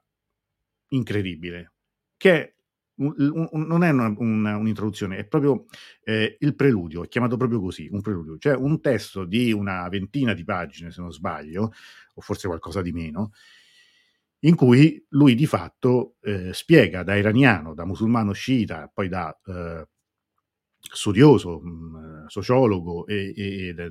incredibile, 0.88 1.74
che 2.16 2.56
un, 2.96 3.14
un, 3.52 3.66
non 3.68 3.84
è 3.84 3.90
una, 3.90 4.12
una, 4.18 4.56
un'introduzione, 4.56 5.18
è 5.18 5.24
proprio 5.24 5.66
eh, 6.02 6.36
il 6.40 6.56
preludio, 6.56 7.04
è 7.04 7.06
chiamato 7.06 7.36
proprio 7.36 7.60
così, 7.60 7.86
un 7.92 8.00
preludio, 8.00 8.38
cioè 8.38 8.56
un 8.56 8.80
testo 8.80 9.24
di 9.24 9.52
una 9.52 9.88
ventina 9.88 10.32
di 10.32 10.42
pagine, 10.42 10.90
se 10.90 11.00
non 11.00 11.12
sbaglio, 11.12 11.70
o 12.14 12.20
forse 12.20 12.48
qualcosa 12.48 12.82
di 12.82 12.90
meno, 12.90 13.34
in 14.40 14.56
cui 14.56 15.00
lui 15.10 15.36
di 15.36 15.46
fatto 15.46 16.16
eh, 16.22 16.52
spiega 16.52 17.04
da 17.04 17.14
iraniano, 17.14 17.72
da 17.72 17.84
musulmano 17.84 18.32
sciita, 18.32 18.90
poi 18.92 19.06
da 19.06 19.32
eh, 19.46 19.86
studioso, 20.92 21.60
mh, 21.60 22.26
sociologo 22.26 23.06
e, 23.06 23.32
e 23.36 23.74
da, 23.74 23.88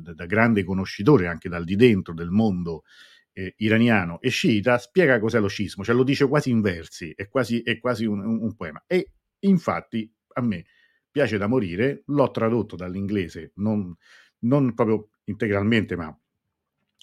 da, 0.00 0.14
da, 0.14 0.26
grande 0.26 0.64
conoscitore 0.64 1.26
anche 1.26 1.48
dal 1.48 1.64
di 1.64 1.76
dentro 1.76 2.14
del 2.14 2.30
mondo 2.30 2.84
eh, 3.32 3.54
iraniano 3.58 4.20
e 4.20 4.30
sciita, 4.30 4.78
spiega 4.78 5.18
cos'è 5.20 5.40
lo 5.40 5.48
scismo, 5.48 5.84
cioè 5.84 5.94
lo 5.94 6.04
dice 6.04 6.26
quasi 6.26 6.50
in 6.50 6.60
versi, 6.60 7.12
è 7.14 7.28
quasi, 7.28 7.60
è 7.62 7.78
quasi 7.78 8.06
un, 8.06 8.20
un, 8.20 8.42
un 8.42 8.54
poema. 8.54 8.82
E 8.86 9.12
infatti 9.40 10.10
a 10.34 10.40
me 10.40 10.64
piace 11.10 11.38
da 11.38 11.46
morire, 11.46 12.02
l'ho 12.06 12.30
tradotto 12.30 12.76
dall'inglese, 12.76 13.52
non, 13.56 13.94
non 14.40 14.74
proprio 14.74 15.08
integralmente, 15.24 15.96
ma 15.96 16.16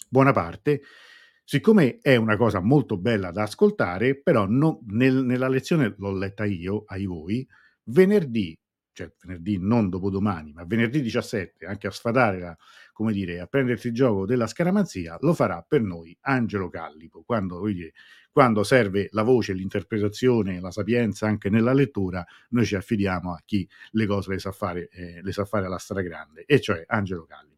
buona 0.08 0.32
parte, 0.32 0.82
siccome 1.44 1.98
è 2.00 2.16
una 2.16 2.36
cosa 2.36 2.60
molto 2.60 2.96
bella 2.96 3.30
da 3.30 3.42
ascoltare, 3.42 4.20
però 4.20 4.46
no, 4.46 4.80
nel, 4.86 5.24
nella 5.24 5.48
lezione 5.48 5.94
l'ho 5.98 6.16
letta 6.16 6.44
io, 6.44 6.84
ai 6.86 7.06
voi, 7.06 7.46
venerdì 7.84 8.58
cioè 8.94 9.12
venerdì 9.22 9.58
non 9.60 9.90
dopodomani, 9.90 10.52
ma 10.52 10.64
venerdì 10.64 11.02
17, 11.02 11.66
anche 11.66 11.88
a 11.88 11.90
sfatare 11.90 12.38
la, 12.38 12.56
come 12.92 13.12
dire, 13.12 13.40
a 13.40 13.46
prendersi 13.46 13.88
il 13.88 13.92
gioco 13.92 14.24
della 14.24 14.46
scaramanzia, 14.46 15.18
lo 15.20 15.34
farà 15.34 15.62
per 15.66 15.82
noi 15.82 16.16
Angelo 16.22 16.70
Callipo. 16.70 17.22
Quando, 17.26 17.60
quando 18.30 18.62
serve 18.62 19.08
la 19.10 19.22
voce, 19.22 19.52
l'interpretazione, 19.52 20.60
la 20.60 20.70
sapienza 20.70 21.26
anche 21.26 21.50
nella 21.50 21.72
lettura, 21.72 22.24
noi 22.50 22.64
ci 22.64 22.76
affidiamo 22.76 23.32
a 23.32 23.42
chi 23.44 23.68
le 23.90 24.06
cose 24.06 24.30
le 24.30 24.38
sa 24.38 24.52
fare, 24.52 24.88
eh, 24.90 25.20
le 25.22 25.32
sa 25.32 25.44
fare 25.44 25.66
alla 25.66 25.78
stragrande, 25.78 26.44
e 26.46 26.60
cioè 26.60 26.84
Angelo 26.86 27.24
Callipo. 27.24 27.52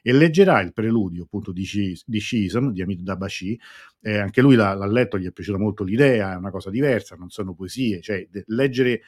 E 0.00 0.12
leggerà 0.12 0.60
il 0.60 0.72
preludio 0.72 1.24
appunto 1.24 1.52
di, 1.52 1.64
Scism, 1.64 2.70
di 2.70 2.80
Hamid 2.80 3.00
Dabashi, 3.00 3.60
eh, 4.00 4.18
anche 4.18 4.40
lui 4.40 4.54
l'ha, 4.54 4.72
l'ha 4.72 4.86
letto, 4.86 5.18
gli 5.18 5.26
è 5.26 5.32
piaciuta 5.32 5.58
molto 5.58 5.84
l'idea, 5.84 6.32
è 6.32 6.36
una 6.36 6.50
cosa 6.50 6.70
diversa, 6.70 7.14
non 7.16 7.28
sono 7.28 7.52
poesie, 7.54 8.00
cioè 8.00 8.26
de- 8.30 8.44
leggere 8.46 9.02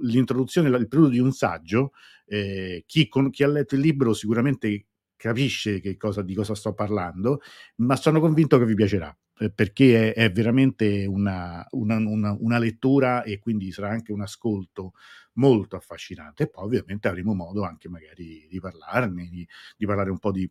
l'introduzione, 0.00 0.68
il 0.68 0.88
periodo 0.88 1.10
di 1.10 1.18
un 1.18 1.32
saggio, 1.32 1.92
eh, 2.26 2.84
chi, 2.86 3.08
con, 3.08 3.30
chi 3.30 3.42
ha 3.42 3.48
letto 3.48 3.74
il 3.74 3.80
libro 3.80 4.12
sicuramente 4.14 4.86
capisce 5.16 5.80
cosa, 5.96 6.22
di 6.22 6.34
cosa 6.34 6.54
sto 6.54 6.72
parlando, 6.74 7.40
ma 7.76 7.96
sono 7.96 8.20
convinto 8.20 8.58
che 8.58 8.64
vi 8.64 8.74
piacerà 8.74 9.16
eh, 9.38 9.50
perché 9.50 10.12
è, 10.12 10.24
è 10.24 10.32
veramente 10.32 11.04
una, 11.06 11.66
una, 11.70 11.96
una, 11.96 12.36
una, 12.38 12.58
lettura 12.58 13.22
e 13.22 13.38
quindi 13.38 13.72
sarà 13.72 13.88
anche 13.88 14.12
un 14.12 14.20
ascolto 14.20 14.92
molto 15.34 15.76
affascinante. 15.76 16.44
E 16.44 16.48
poi 16.48 16.64
ovviamente 16.64 17.08
avremo 17.08 17.34
modo 17.34 17.64
anche 17.64 17.88
magari 17.88 18.46
di 18.48 18.60
parlarne, 18.60 19.28
di, 19.28 19.46
di 19.76 19.86
parlare 19.86 20.10
un 20.10 20.18
po' 20.18 20.30
di, 20.30 20.48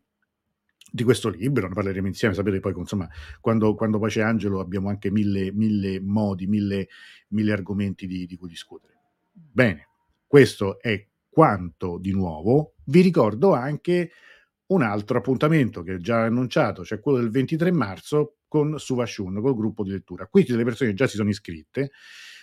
di 0.92 1.04
questo 1.04 1.30
libro, 1.30 1.68
ne 1.68 1.74
parleremo 1.74 2.08
insieme, 2.08 2.34
sapete 2.34 2.60
poi 2.60 2.74
insomma 2.76 3.08
quando, 3.40 3.76
quando 3.76 3.98
poi 3.98 4.10
c'è 4.10 4.22
Angelo 4.22 4.60
abbiamo 4.60 4.90
anche 4.90 5.10
mille, 5.10 5.52
mille 5.54 6.02
modi, 6.02 6.48
mille, 6.48 6.90
mille 7.30 7.52
argomenti 7.54 8.08
di, 8.08 8.26
di 8.26 8.36
cui 8.36 8.50
discutere. 8.50 8.91
Bene, 9.50 9.88
questo 10.28 10.80
è 10.80 11.08
quanto 11.30 11.98
di 11.98 12.12
nuovo. 12.12 12.76
Vi 12.86 13.02
ricordo 13.02 13.54
anche 13.54 14.12
un 14.68 14.82
altro 14.82 15.18
appuntamento 15.18 15.84
che 15.84 15.94
ho 15.94 15.98
già 15.98 16.24
annunciato, 16.24 16.84
cioè 16.84 17.00
quello 17.00 17.20
del 17.20 17.30
23 17.30 17.72
marzo 17.72 18.38
con 18.48 18.78
Suvashun, 18.78 19.42
col 19.42 19.56
gruppo 19.56 19.84
di 19.84 19.92
lettura. 19.92 20.28
Qui 20.28 20.44
delle 20.44 20.64
persone 20.64 20.94
già 20.94 21.08
si 21.08 21.16
sono 21.16 21.30
iscritte 21.30 21.92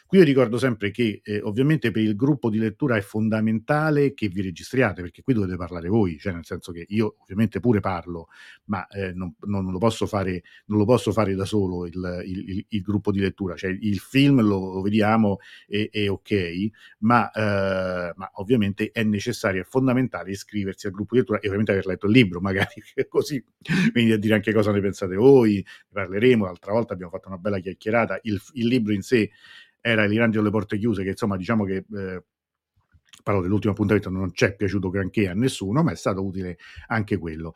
Qui 0.08 0.16
io 0.16 0.24
ricordo 0.24 0.56
sempre 0.56 0.90
che 0.90 1.20
eh, 1.22 1.42
ovviamente 1.42 1.90
per 1.90 2.00
il 2.00 2.16
gruppo 2.16 2.48
di 2.48 2.56
lettura 2.56 2.96
è 2.96 3.02
fondamentale 3.02 4.14
che 4.14 4.28
vi 4.28 4.40
registriate, 4.40 5.02
perché 5.02 5.20
qui 5.20 5.34
dovete 5.34 5.56
parlare 5.56 5.88
voi, 5.88 6.18
cioè 6.18 6.32
nel 6.32 6.46
senso 6.46 6.72
che 6.72 6.86
io 6.88 7.16
ovviamente 7.18 7.60
pure 7.60 7.80
parlo, 7.80 8.28
ma 8.68 8.86
eh, 8.86 9.12
non, 9.12 9.34
non, 9.40 9.70
lo 9.70 9.76
posso 9.76 10.06
fare, 10.06 10.42
non 10.68 10.78
lo 10.78 10.86
posso 10.86 11.12
fare 11.12 11.34
da 11.34 11.44
solo 11.44 11.84
il, 11.84 12.22
il, 12.24 12.48
il, 12.48 12.64
il 12.68 12.80
gruppo 12.80 13.12
di 13.12 13.20
lettura, 13.20 13.54
cioè 13.54 13.68
il 13.68 13.98
film 13.98 14.40
lo, 14.40 14.72
lo 14.72 14.80
vediamo 14.80 15.40
e, 15.66 15.90
e, 15.92 16.08
ok, 16.08 16.68
ma, 17.00 17.30
eh, 17.30 18.12
ma, 18.16 18.30
ovviamente 18.36 18.90
è 18.90 19.02
necessario, 19.02 19.60
è 19.60 19.64
fondamentale 19.64 20.30
iscriversi 20.30 20.86
al 20.86 20.94
gruppo 20.94 21.16
di 21.16 21.20
lettura 21.20 21.38
e 21.38 21.48
ovviamente 21.48 21.72
aver 21.72 21.84
letto 21.84 22.06
il 22.06 22.12
libro, 22.12 22.40
magari 22.40 22.82
così, 23.10 23.44
quindi 23.92 24.12
a 24.12 24.18
dire 24.18 24.32
anche 24.32 24.54
cosa 24.54 24.72
ne 24.72 24.80
pensate 24.80 25.16
voi, 25.16 25.56
ne 25.56 25.64
parleremo, 25.92 26.46
l'altra 26.46 26.72
volta 26.72 26.94
abbiamo 26.94 27.12
fatto 27.12 27.28
una 27.28 27.36
bella 27.36 27.58
chiacchierata, 27.58 28.18
il 28.22 28.40
libro 28.66 28.94
in 28.94 29.02
sé 29.02 29.30
era 29.80 30.04
l'Irangelo 30.06 30.42
delle 30.42 30.54
porte 30.54 30.78
chiuse, 30.78 31.02
che 31.02 31.10
insomma 31.10 31.36
diciamo 31.36 31.64
che 31.64 31.84
eh, 31.90 32.24
parlo 33.22 33.42
dell'ultimo 33.42 33.72
appuntamento, 33.72 34.10
non 34.10 34.32
ci 34.32 34.44
è 34.44 34.54
piaciuto 34.54 34.90
granché 34.90 35.28
a 35.28 35.34
nessuno, 35.34 35.82
ma 35.82 35.92
è 35.92 35.96
stato 35.96 36.24
utile 36.24 36.58
anche 36.86 37.18
quello. 37.18 37.54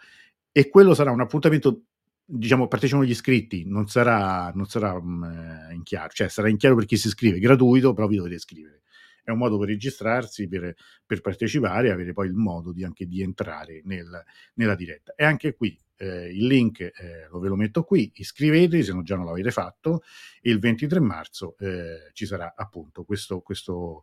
E 0.50 0.68
quello 0.68 0.94
sarà 0.94 1.11
un 1.11 1.20
appuntamento, 1.20 1.85
diciamo, 2.24 2.68
partecipano 2.68 3.04
gli 3.04 3.11
iscritti, 3.11 3.64
non 3.66 3.88
sarà, 3.88 4.52
non 4.54 4.66
sarà 4.66 4.92
um, 4.92 5.68
in 5.72 5.82
chiaro, 5.82 6.11
cioè 6.11 6.28
sarà 6.28 6.48
in 6.48 6.56
chiaro 6.56 6.76
per 6.76 6.85
chi 6.85 6.96
si 6.96 7.06
iscrive, 7.06 7.38
gratuito, 7.38 7.94
però 7.94 8.06
vi 8.06 8.16
dovete 8.16 8.35
iscrivere. 8.35 8.82
È 9.24 9.30
un 9.30 9.38
modo 9.38 9.56
per 9.56 9.68
registrarsi, 9.68 10.48
per, 10.48 10.74
per 11.06 11.20
partecipare 11.20 11.88
e 11.88 11.90
avere 11.92 12.12
poi 12.12 12.26
il 12.26 12.35
modo 12.35 12.72
di, 12.72 12.85
anche 12.85 13.06
di 13.06 13.22
entrare 13.22 13.80
nel, 13.85 14.22
nella 14.54 14.74
diretta. 14.74 15.14
E 15.14 15.24
anche 15.24 15.54
qui 15.54 15.78
eh, 15.96 16.28
il 16.28 16.46
link 16.46 16.81
eh, 16.81 16.92
ve 17.33 17.48
lo 17.48 17.57
metto 17.57 17.83
qui, 17.85 18.11
iscrivetevi 18.14 18.83
se 18.83 18.92
non 18.92 19.05
già 19.05 19.16
non 19.16 19.26
l'avete 19.26 19.50
fatto 19.50 20.02
e 20.40 20.50
il 20.50 20.59
23 20.59 21.00
marzo 21.00 21.57
eh, 21.59 22.11
ci 22.12 22.26
sarà 22.26 22.55
appunto 22.57 23.05
questo, 23.05 23.40
questo, 23.40 24.02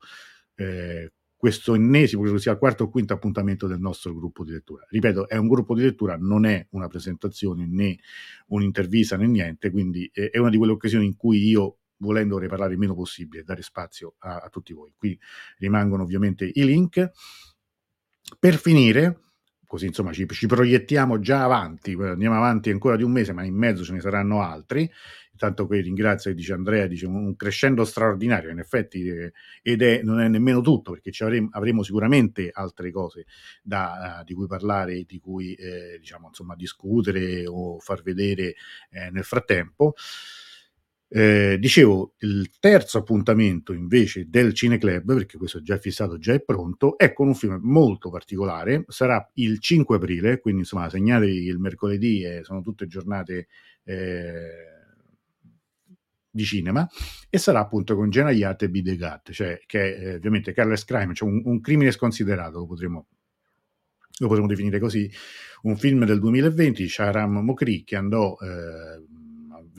eh, 0.56 1.14
questo 1.36 1.76
ennesimo, 1.76 2.24
credo 2.24 2.38
sia 2.38 2.52
il 2.52 2.58
quarto 2.58 2.86
o 2.86 2.90
quinto 2.90 3.14
appuntamento 3.14 3.68
del 3.68 3.80
nostro 3.80 4.14
gruppo 4.14 4.44
di 4.44 4.52
lettura. 4.52 4.86
Ripeto, 4.90 5.28
è 5.28 5.38
un 5.38 5.48
gruppo 5.48 5.74
di 5.76 5.82
lettura, 5.82 6.18
non 6.18 6.46
è 6.46 6.68
una 6.72 6.88
presentazione 6.88 7.66
né 7.66 7.98
un'intervista 8.48 9.16
né 9.18 9.28
niente, 9.28 9.72
quindi 9.72 10.10
è 10.14 10.38
una 10.38 10.50
di 10.50 10.58
quelle 10.58 10.74
occasioni 10.74 11.06
in 11.06 11.16
cui 11.16 11.48
io 11.48 11.78
volendo 12.00 12.36
vorrei 12.36 12.50
parlare 12.50 12.74
il 12.74 12.80
meno 12.80 12.96
possibile, 12.96 13.44
dare 13.44 13.62
spazio 13.62 14.16
a, 14.20 14.38
a 14.38 14.50
tutti 14.50 14.74
voi. 14.74 14.94
Qui 14.96 15.18
rimangono 15.58 16.04
ovviamente 16.04 16.50
i 16.54 16.66
link. 16.66 17.12
Per 18.38 18.58
finire, 18.58 19.29
così 19.70 19.86
insomma 19.86 20.12
ci, 20.12 20.26
ci, 20.28 20.48
proiettiamo 20.48 21.20
già 21.20 21.44
avanti, 21.44 21.94
andiamo 21.94 22.36
avanti 22.36 22.72
ancora 22.72 22.96
di 22.96 23.04
un 23.04 23.12
mese, 23.12 23.34
ma 23.34 23.44
in 23.44 23.54
mezzo 23.54 23.84
ce 23.84 23.94
ne 23.94 24.00
saranno 24.00 24.42
altri. 24.42 24.92
Intanto 25.34 25.68
qui 25.68 25.82
ringrazio, 25.82 26.34
dice 26.34 26.54
Andrea, 26.54 26.88
dice 26.88 27.06
un 27.06 27.36
crescendo 27.36 27.86
straordinario, 27.86 28.50
in 28.50 28.58
effetti, 28.58 29.08
eh, 29.08 29.32
ed 29.62 29.84
è, 29.84 30.02
non 30.02 30.22
è 30.22 30.28
nemmeno 30.28 30.62
tutto, 30.62 30.94
perché 30.94 31.12
avremo, 31.24 31.50
avremo, 31.52 31.84
sicuramente 31.84 32.50
altre 32.52 32.90
cose 32.90 33.28
da, 33.62 34.18
uh, 34.22 34.24
di 34.24 34.34
cui 34.34 34.48
parlare, 34.48 35.04
di 35.04 35.20
cui 35.20 35.54
eh, 35.54 35.98
diciamo, 36.00 36.30
insomma, 36.30 36.56
discutere 36.56 37.46
o 37.46 37.78
far 37.78 38.02
vedere 38.02 38.56
eh, 38.90 39.12
nel 39.12 39.24
frattempo. 39.24 39.94
Eh, 41.12 41.58
dicevo, 41.60 42.14
il 42.20 42.52
terzo 42.60 43.00
appuntamento 43.00 43.74
invece 43.74 44.30
del 44.30 44.54
Cineclub, 44.54 45.16
perché 45.16 45.38
questo 45.40 45.58
è 45.58 45.62
già 45.62 45.78
fissato, 45.80 46.20
già 46.20 46.34
è 46.34 46.42
pronto, 46.42 46.98
è 47.00 47.14
con 47.14 47.28
un 47.28 47.36
film 47.36 47.60
molto 47.64 48.12
particolare, 48.12 48.86
sarà 48.88 49.28
il 49.36 49.60
5 49.60 49.96
aprile, 49.96 50.40
quindi 50.40 50.62
insomma 50.62 50.88
segnatevi 50.88 51.46
il 51.46 51.58
mercoledì, 51.58 52.24
eh, 52.24 52.44
sono 52.44 52.62
tutte 52.62 52.86
giornate 52.86 53.48
eh, 53.86 54.50
di 56.30 56.44
cinema, 56.44 56.88
e 57.28 57.38
sarà 57.40 57.60
appunto 57.60 57.96
con 57.96 58.12
Genaiate 58.12 58.66
e 58.66 58.70
Bidegat, 58.70 59.32
cioè 59.32 59.60
che 59.66 59.96
è 59.96 60.08
eh, 60.10 60.16
ovviamente 60.16 60.54
Carles 60.54 60.86
Crime, 60.86 61.16
cioè 61.16 61.28
un, 61.28 61.42
un 61.44 61.60
crimine 61.60 61.90
sconsiderato, 61.92 62.60
lo 62.60 62.68
potremmo 62.68 63.08
lo 64.20 64.28
potremmo 64.28 64.50
definire 64.50 64.80
così, 64.80 65.10
un 65.62 65.78
film 65.78 66.06
del 66.06 66.20
2020, 66.20 66.90
Sharam 66.90 67.40
Mokri, 67.40 67.86
che 67.86 67.96
andò 67.96 68.36
eh, 68.42 69.02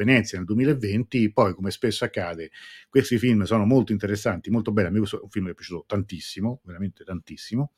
Venezia 0.05 0.39
nel 0.39 0.47
2020, 0.47 1.31
poi 1.31 1.55
come 1.55 1.71
spesso 1.71 2.05
accade, 2.05 2.51
questi 2.89 3.19
film 3.19 3.43
sono 3.43 3.67
molto 3.67 3.93
interessanti, 3.93 4.51
molto 4.51 4.73
belli, 4.73 4.89
a 4.89 4.91
me 4.91 4.99
questo 4.99 5.27
film 5.29 5.47
mi 5.47 5.51
è 5.51 5.55
piaciuto 5.55 5.85
tantissimo, 5.87 6.63
veramente 6.65 7.05
tantissimo, 7.05 7.73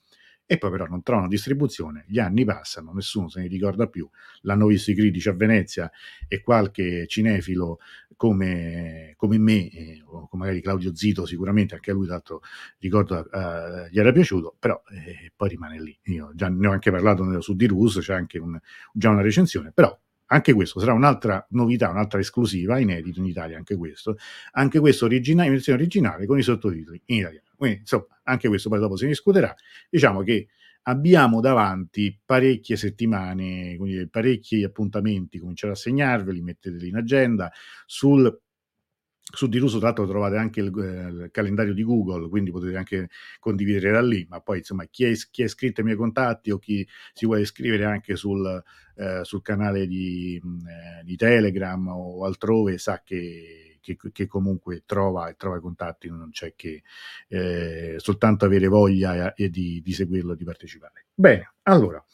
e 0.47 0.59
poi 0.59 0.71
però 0.71 0.87
non 0.87 1.03
trovano 1.03 1.27
distribuzione, 1.27 2.05
gli 2.07 2.21
anni 2.21 2.45
passano, 2.45 2.93
nessuno 2.93 3.29
se 3.29 3.41
ne 3.41 3.49
ricorda 3.49 3.89
più, 3.89 4.09
l'hanno 4.43 4.67
visto 4.67 4.93
i 4.93 4.95
critici 4.95 5.29
a 5.29 5.33
Venezia 5.33 5.91
e 6.29 6.43
qualche 6.43 7.07
cinefilo 7.09 7.79
come, 8.17 9.15
come 9.17 9.39
me, 9.39 9.69
eh, 9.71 10.03
o 10.05 10.29
come 10.29 10.45
magari 10.45 10.61
Claudio 10.61 10.95
Zito 10.95 11.27
sicuramente, 11.27 11.75
anche 11.75 11.91
a 11.91 11.95
lui 11.95 12.07
tanto 12.07 12.43
ricordo 12.79 13.19
eh, 13.19 13.89
gli 13.91 13.99
era 13.99 14.13
piaciuto, 14.13 14.55
però 14.59 14.81
eh, 14.91 15.33
poi 15.35 15.49
rimane 15.49 15.81
lì, 15.81 15.99
io 16.05 16.31
già 16.35 16.49
ne 16.49 16.69
ho 16.69 16.71
anche 16.71 16.93
parlato 16.93 17.41
su 17.41 17.57
di 17.57 17.67
Rus, 17.67 17.99
c'è 17.99 18.15
anche 18.15 18.39
un, 18.39 18.57
già 18.93 19.11
una 19.11 19.23
recensione, 19.23 19.73
però 19.73 19.99
anche 20.33 20.55
questo 20.55 20.81
sarà 20.81 20.95
un'altra 20.95 21.47
novità, 21.51 21.91
un'altra 21.91 22.19
esclusiva, 22.19 22.79
inedito 22.79 23.21
in 23.21 23.27
Italia 23.27 23.59
anche 23.59 23.77
questo, 23.77 24.17
anche 24.53 24.81
questo 24.81 25.05
originale, 25.05 25.49
in 25.49 25.55
versione 25.55 25.79
originale 25.79 26.27
con 26.27 26.39
i 26.39 26.43
sottotitoli 26.43 27.03
in 27.07 27.17
italiano. 27.19 27.49
Quindi, 27.55 27.79
insomma, 27.81 28.07
anche 28.25 28.49
questo 28.49 28.69
poi 28.71 28.79
dopo 28.79 28.97
se 28.97 29.05
ne 29.05 29.11
discuterà. 29.11 29.55
Diciamo 29.91 30.23
che 30.23 30.49
abbiamo 30.85 31.41
davanti 31.41 32.19
parecchie 32.25 32.77
settimane, 32.77 33.77
quindi 33.77 34.09
parecchi 34.09 34.65
appuntamenti, 34.65 35.39
cominciare 35.39 35.75
a 35.75 35.77
segnarveli, 35.77 36.41
metteteli 36.41 36.89
in 36.89 36.97
agenda 36.97 37.53
sul 37.85 38.41
su 39.35 39.47
Diruso, 39.47 39.79
tra 39.79 39.87
l'altro, 39.89 40.07
trovate 40.07 40.37
anche 40.37 40.61
il, 40.61 40.73
eh, 40.79 41.25
il, 41.25 41.29
calendario 41.31 41.73
di 41.73 41.83
Google, 41.83 42.29
quindi 42.29 42.51
potete 42.51 42.77
anche 42.77 43.09
condividere 43.39 43.93
da 43.93 44.03
lì. 44.03 44.27
Ma 44.29 44.41
poi, 44.41 44.59
insomma, 44.59 44.85
chi 44.87 45.05
è, 45.05 45.13
chi 45.31 45.43
è 45.43 45.45
iscritto 45.45 45.81
ai 45.81 45.87
miei 45.87 45.99
contatti 45.99 46.51
o 46.51 46.59
chi 46.59 46.87
si 47.13 47.25
vuole 47.25 47.43
iscrivere 47.43 47.85
anche 47.85 48.17
sul, 48.17 48.63
eh, 48.97 49.21
sul 49.23 49.43
canale 49.43 49.87
di, 49.87 50.37
eh, 50.37 51.05
di, 51.05 51.17
Telegram 51.17 51.89
o 51.89 52.25
altrove 52.25 52.79
sa 52.79 53.03
che, 53.05 53.79
che, 53.81 53.97
che 54.13 54.27
comunque 54.27 54.83
trova, 54.85 55.33
trova, 55.35 55.57
i 55.57 55.61
contatti, 55.61 56.09
non 56.09 56.31
c'è 56.31 56.55
che 56.55 56.83
eh, 57.29 57.95
soltanto 57.99 58.45
avere 58.45 58.67
voglia 58.67 59.35
e, 59.35 59.49
di, 59.49 59.81
di 59.83 59.93
seguirlo, 59.93 60.35
di 60.35 60.45
partecipare. 60.45 61.07
Bene, 61.15 61.55
allora. 61.63 62.05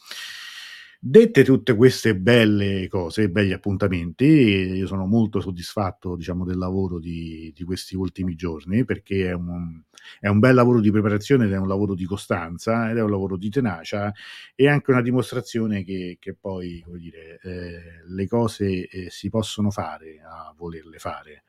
Dette 1.00 1.44
tutte 1.44 1.76
queste 1.76 2.16
belle 2.16 2.88
cose, 2.88 3.30
belli 3.30 3.52
appuntamenti, 3.52 4.24
io 4.24 4.86
sono 4.88 5.06
molto 5.06 5.40
soddisfatto 5.40 6.16
diciamo, 6.16 6.44
del 6.44 6.58
lavoro 6.58 6.98
di, 6.98 7.52
di 7.54 7.62
questi 7.62 7.94
ultimi 7.94 8.34
giorni 8.34 8.84
perché 8.84 9.28
è 9.28 9.32
un, 9.32 9.80
è 10.18 10.26
un, 10.26 10.40
bel 10.40 10.56
lavoro 10.56 10.80
di 10.80 10.90
preparazione 10.90 11.44
ed 11.44 11.52
è 11.52 11.56
un 11.56 11.68
lavoro 11.68 11.94
di 11.94 12.04
costanza 12.04 12.90
ed 12.90 12.96
è 12.96 13.02
un 13.02 13.10
lavoro 13.10 13.36
di 13.36 13.48
tenacia 13.48 14.12
e 14.56 14.68
anche 14.68 14.90
una 14.90 15.00
dimostrazione 15.00 15.84
che, 15.84 16.16
che 16.18 16.34
poi 16.34 16.84
dire, 16.96 17.38
eh, 17.44 17.80
le 18.08 18.26
cose 18.26 18.88
eh, 18.88 19.06
si 19.08 19.28
possono 19.28 19.70
fare 19.70 20.20
a 20.20 20.52
volerle 20.56 20.98
fare. 20.98 21.44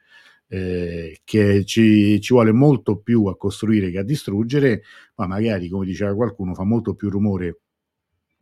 Eh, 0.47 1.21
che 1.23 1.65
ci, 1.65 2.19
ci, 2.21 2.33
vuole 2.33 2.51
molto 2.51 2.97
più 2.97 3.25
a 3.25 3.35
costruire 3.35 3.89
che 3.89 3.97
a 3.97 4.03
distruggere, 4.03 4.83
ma 5.15 5.25
magari, 5.25 5.69
come 5.69 5.85
diceva 5.85 6.13
qualcuno, 6.13 6.53
fa 6.53 6.63
molto 6.63 6.93
più 6.93 7.09
rumore 7.09 7.61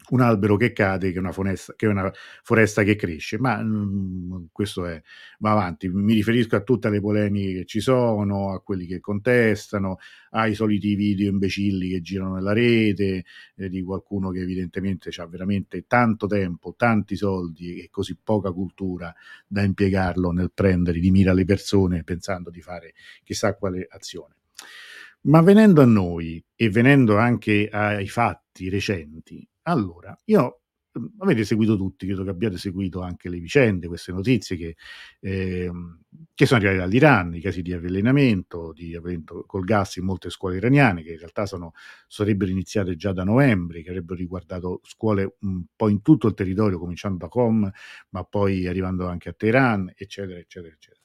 un 0.10 0.22
albero 0.22 0.56
che 0.56 0.72
cade 0.72 1.12
che 1.12 1.20
una, 1.20 1.32
foresta 1.32 1.74
che, 1.76 1.88
una 1.88 2.12
foresta 2.43 2.84
che 2.84 2.96
cresce, 2.96 3.38
ma 3.39 3.62
mh, 3.62 3.67
mm, 3.67 4.46
questo 4.52 4.86
è, 4.86 5.02
va 5.39 5.52
avanti. 5.52 5.89
Mi 5.89 6.13
riferisco 6.13 6.56
a 6.56 6.62
tutte 6.62 6.89
le 6.89 7.02
polemiche 7.02 7.60
che 7.60 7.65
ci 7.65 7.80
sono, 7.80 8.52
a 8.54 8.62
quelli 8.62 8.86
che 8.86 9.00
contestano, 9.00 9.98
ai 10.32 10.54
soliti 10.54 10.96
video 10.96 11.30
imbecilli 11.30 11.89
che 11.89 12.02
girano 12.02 12.36
nella 12.36 12.54
rete, 12.54 13.26
eh, 13.56 13.70
di 13.70 13.82
qualcuno 13.82 14.30
che 14.30 14.39
evidentemente 14.41 15.10
ha 15.17 15.26
veramente 15.26 15.86
tanto 15.88 16.28
tempo, 16.28 16.74
tanti 16.78 17.15
soldi 17.15 17.82
e 17.82 17.89
così 17.89 18.17
poca 18.22 18.52
cultura 18.52 19.13
da 19.46 19.63
impiegarlo 19.63 20.32
nel 20.32 20.52
prendere 20.54 21.00
di 21.00 21.12
mira 21.12 21.34
le 21.34 21.46
persone 21.46 22.04
pensando 22.04 22.50
di 22.50 22.62
fare 22.62 22.93
chissà 23.24 23.56
quale 23.56 23.88
azione. 23.89 24.36
Ma 25.22 25.41
venendo 25.41 25.82
a 25.82 25.86
noi 25.86 26.41
e 26.56 26.70
venendo 26.70 27.17
anche 27.17 27.67
ai 27.70 28.08
fatti 28.08 28.70
recenti, 28.70 29.46
allora, 29.68 30.18
io 30.26 30.62
mhmm, 30.94 31.16
avete 31.20 31.44
seguito 31.46 31.76
tutti, 31.78 32.06
credo 32.06 32.24
che 32.24 32.30
abbiate 32.30 32.58
seguito 32.58 33.02
anche 33.02 33.30
le 33.30 33.40
vicende, 33.40 33.88
queste 33.88 34.12
notizie 34.12 34.56
che, 34.58 34.76
eh, 35.20 35.70
che 36.34 36.46
sono 36.46 36.60
arrivate 36.60 36.80
dall'Iran, 36.80 37.36
i 37.36 37.42
casi 37.42 37.62
di 37.62 37.74
avvelenamento, 37.74 38.72
di 38.74 38.96
avvelenamento 38.96 39.44
col 39.46 39.64
gas 39.66 39.98
in 39.98 40.06
molte 40.06 40.30
scuole 40.30 40.58
iraniane, 40.58 41.04
che 41.04 41.12
in 41.12 41.18
realtà 41.20 41.46
sono, 41.46 41.74
sarebbero 42.08 42.52
iniziate 42.52 42.96
già 42.96 43.12
da 43.14 43.24
novembre, 43.24 43.82
che 43.84 43.90
avrebbero 43.90 44.20
riguardato 44.20 44.80
scuole 44.84 45.36
un 45.42 45.66
po' 45.76 45.90
in 45.90 46.02
tutto 46.02 46.28
il 46.28 46.34
territorio, 46.34 46.80
cominciando 46.80 47.18
da 47.18 47.28
Qom, 47.28 47.70
ma 48.10 48.24
poi 48.24 48.68
arrivando 48.68 49.08
anche 49.08 49.30
a 49.30 49.34
Teheran, 49.34 49.92
eccetera, 49.96 50.40
eccetera, 50.40 50.74
eccetera. 50.74 51.02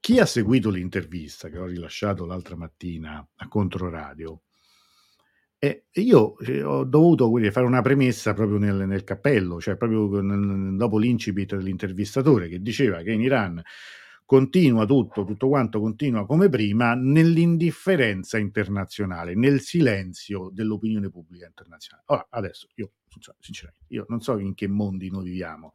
Chi 0.00 0.18
ha 0.18 0.26
seguito 0.26 0.70
l'intervista 0.70 1.48
che 1.48 1.58
ho 1.58 1.66
rilasciato 1.66 2.24
l'altra 2.26 2.56
mattina 2.56 3.24
a 3.36 3.48
Controradio, 3.48 4.42
e 5.64 5.84
io 5.92 6.36
eh, 6.38 6.60
ho 6.60 6.82
dovuto 6.82 7.32
dire, 7.36 7.52
fare 7.52 7.66
una 7.66 7.82
premessa 7.82 8.34
proprio 8.34 8.58
nel, 8.58 8.84
nel 8.84 9.04
cappello, 9.04 9.60
cioè 9.60 9.76
proprio 9.76 10.20
nel, 10.20 10.74
dopo 10.74 10.98
l'incipit 10.98 11.54
dell'intervistatore 11.54 12.48
che 12.48 12.60
diceva 12.60 13.00
che 13.02 13.12
in 13.12 13.20
Iran 13.20 13.62
continua 14.24 14.84
tutto, 14.86 15.24
tutto 15.24 15.46
quanto 15.46 15.78
continua 15.78 16.26
come 16.26 16.48
prima 16.48 16.94
nell'indifferenza 16.94 18.38
internazionale, 18.38 19.36
nel 19.36 19.60
silenzio 19.60 20.50
dell'opinione 20.52 21.10
pubblica 21.10 21.46
internazionale. 21.46 22.06
Ora, 22.08 22.26
adesso 22.30 22.66
io, 22.74 22.94
sinceramente, 23.38 23.84
io 23.94 24.04
non 24.08 24.20
so 24.20 24.38
in 24.38 24.54
che 24.54 24.66
mondi 24.66 25.10
noi 25.10 25.26
viviamo, 25.26 25.74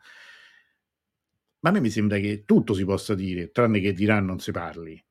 ma 1.62 1.70
a 1.70 1.72
me 1.72 1.80
mi 1.80 1.90
sembra 1.90 2.18
che 2.18 2.44
tutto 2.46 2.74
si 2.74 2.84
possa 2.84 3.16
dire, 3.16 3.52
tranne 3.52 3.80
che 3.80 3.94
di 3.94 4.04
Iran 4.04 4.26
non 4.26 4.40
si 4.40 4.52
parli. 4.52 5.02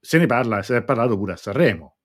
Se 0.00 0.16
ne 0.16 0.24
parla, 0.24 0.62
se 0.62 0.72
ne 0.72 0.78
è 0.78 0.82
parlato 0.82 1.14
pure 1.18 1.34
a 1.34 1.36
Sanremo 1.36 1.96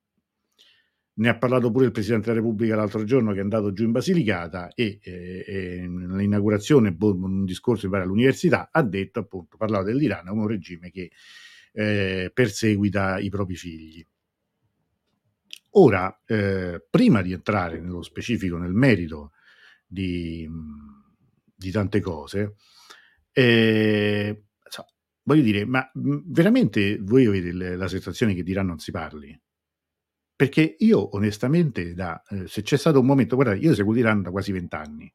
ne 1.19 1.29
ha 1.29 1.37
parlato 1.37 1.69
pure 1.69 1.85
il 1.85 1.91
Presidente 1.91 2.27
della 2.27 2.39
Repubblica 2.39 2.75
l'altro 2.75 3.03
giorno 3.03 3.33
che 3.33 3.39
è 3.39 3.41
andato 3.41 3.73
giù 3.73 3.83
in 3.83 3.91
Basilicata 3.91 4.69
e, 4.73 4.99
eh, 5.01 5.43
e 5.45 5.87
nell'inaugurazione, 5.87 6.93
boh, 6.93 7.13
un 7.13 7.43
discorso 7.43 7.89
all'università, 7.91 8.69
ha 8.71 8.81
detto 8.83 9.19
appunto, 9.19 9.57
parlava 9.57 9.83
dell'Iran 9.83 10.25
come 10.27 10.41
un 10.41 10.47
regime 10.47 10.91
che 10.91 11.11
eh, 11.73 12.31
perseguita 12.33 13.19
i 13.19 13.29
propri 13.29 13.55
figli. 13.55 14.05
Ora, 15.71 16.21
eh, 16.25 16.83
prima 16.89 17.21
di 17.21 17.33
entrare 17.33 17.81
nello 17.81 18.01
specifico, 18.01 18.57
nel 18.57 18.73
merito 18.73 19.33
di, 19.85 20.49
di 21.53 21.71
tante 21.71 21.99
cose, 21.99 22.55
eh, 23.33 24.43
voglio 25.23 25.41
dire, 25.41 25.65
ma 25.65 25.87
veramente 25.93 26.97
voi 27.01 27.25
avete 27.25 27.51
la 27.51 27.87
sensazione 27.89 28.33
che 28.33 28.41
di 28.41 28.51
Iran 28.51 28.67
non 28.67 28.79
si 28.79 28.91
parli? 28.91 29.39
Perché 30.39 30.77
io 30.79 31.17
onestamente, 31.17 31.93
da, 31.93 32.23
eh, 32.29 32.47
se 32.47 32.61
c'è 32.61 32.77
stato 32.77 33.01
un 33.01 33.05
momento, 33.05 33.35
guardate, 33.35 33.59
io 33.59 33.73
seguo 33.75 33.91
l'Iran 33.91 34.21
da 34.21 34.31
quasi 34.31 34.53
vent'anni, 34.53 35.13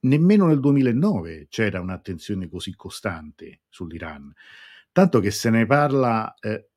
nemmeno 0.00 0.46
nel 0.46 0.60
2009 0.60 1.46
c'era 1.48 1.80
un'attenzione 1.80 2.48
così 2.48 2.74
costante 2.74 3.60
sull'Iran, 3.68 4.32
tanto 4.92 5.20
che 5.20 5.30
se 5.30 5.50
ne 5.50 5.64
parla 5.66 6.34
eh, 6.40 6.70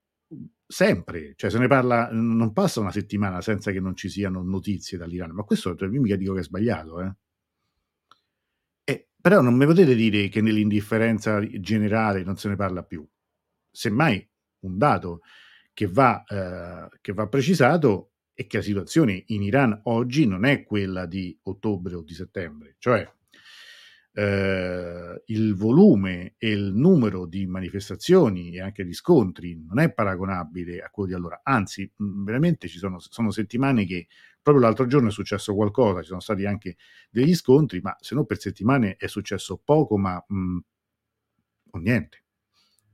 sempre, 0.66 1.34
cioè 1.36 1.50
se 1.50 1.58
ne 1.58 1.68
parla, 1.68 2.10
non 2.12 2.54
passa 2.54 2.80
una 2.82 2.92
settimana 2.92 3.42
senza 3.42 3.72
che 3.72 3.80
non 3.80 3.96
ci 3.96 4.10
siano 4.10 4.44
notizie 4.44 4.98
dall'Iran, 4.98 5.32
ma 5.32 5.44
questo 5.44 5.76
io 5.78 6.02
mica 6.02 6.16
dico 6.16 6.34
che 6.34 6.42
è 6.42 6.44
sbagliato, 6.44 7.02
eh. 7.02 7.14
Eh, 8.84 9.10
però 9.22 9.42
non 9.42 9.56
mi 9.56 9.66
potete 9.66 9.96
dire 9.96 10.28
che 10.30 10.42
nell'indifferenza 10.42 11.40
generale 11.60 12.24
non 12.24 12.38
se 12.38 12.50
ne 12.50 12.56
parla 12.56 12.84
più. 12.84 13.08
Semmai 13.72 14.28
un 14.62 14.78
dato 14.78 15.22
che 15.80 15.88
va, 15.88 16.26
eh, 16.26 16.98
che 17.00 17.14
va 17.14 17.28
precisato 17.30 18.16
è 18.34 18.46
che 18.48 18.58
la 18.58 18.64
situazione 18.64 19.24
in 19.28 19.44
Iran 19.44 19.80
oggi 19.84 20.28
non 20.28 20.44
è 20.44 20.66
quella 20.66 21.06
di 21.06 21.40
ottobre 21.44 21.96
o 21.96 22.02
di 22.02 22.14
settembre, 22.14 22.76
cioè 22.80 23.10
eh, 24.12 25.24
il 25.28 25.56
volume 25.56 26.36
e 26.38 26.50
il 26.50 26.74
numero 26.74 27.26
di 27.26 27.46
manifestazioni 27.48 28.56
e 28.56 28.60
anche 28.60 28.84
di 28.84 28.92
scontri 28.92 29.58
non 29.66 29.80
è 29.80 29.94
paragonabile 29.94 30.82
a 30.82 30.90
quello 30.90 31.08
di 31.08 31.16
allora, 31.16 31.40
anzi 31.44 31.90
veramente 31.96 32.68
ci 32.68 32.78
sono, 32.78 33.00
sono 33.00 33.32
settimane 33.32 33.86
che 33.86 34.08
proprio 34.42 34.66
l'altro 34.66 34.86
giorno 34.86 35.08
è 35.08 35.12
successo 35.12 35.56
qualcosa, 35.56 36.02
ci 36.02 36.08
sono 36.08 36.20
stati 36.20 36.46
anche 36.46 36.76
degli 37.10 37.34
scontri, 37.34 37.80
ma 37.80 37.96
se 38.02 38.16
no 38.16 38.26
per 38.26 38.38
settimane 38.38 38.98
è 38.98 39.08
successo 39.08 39.62
poco, 39.64 39.98
ma 39.98 40.22
mh, 40.28 40.58
o 41.72 41.78
niente. 41.78 42.24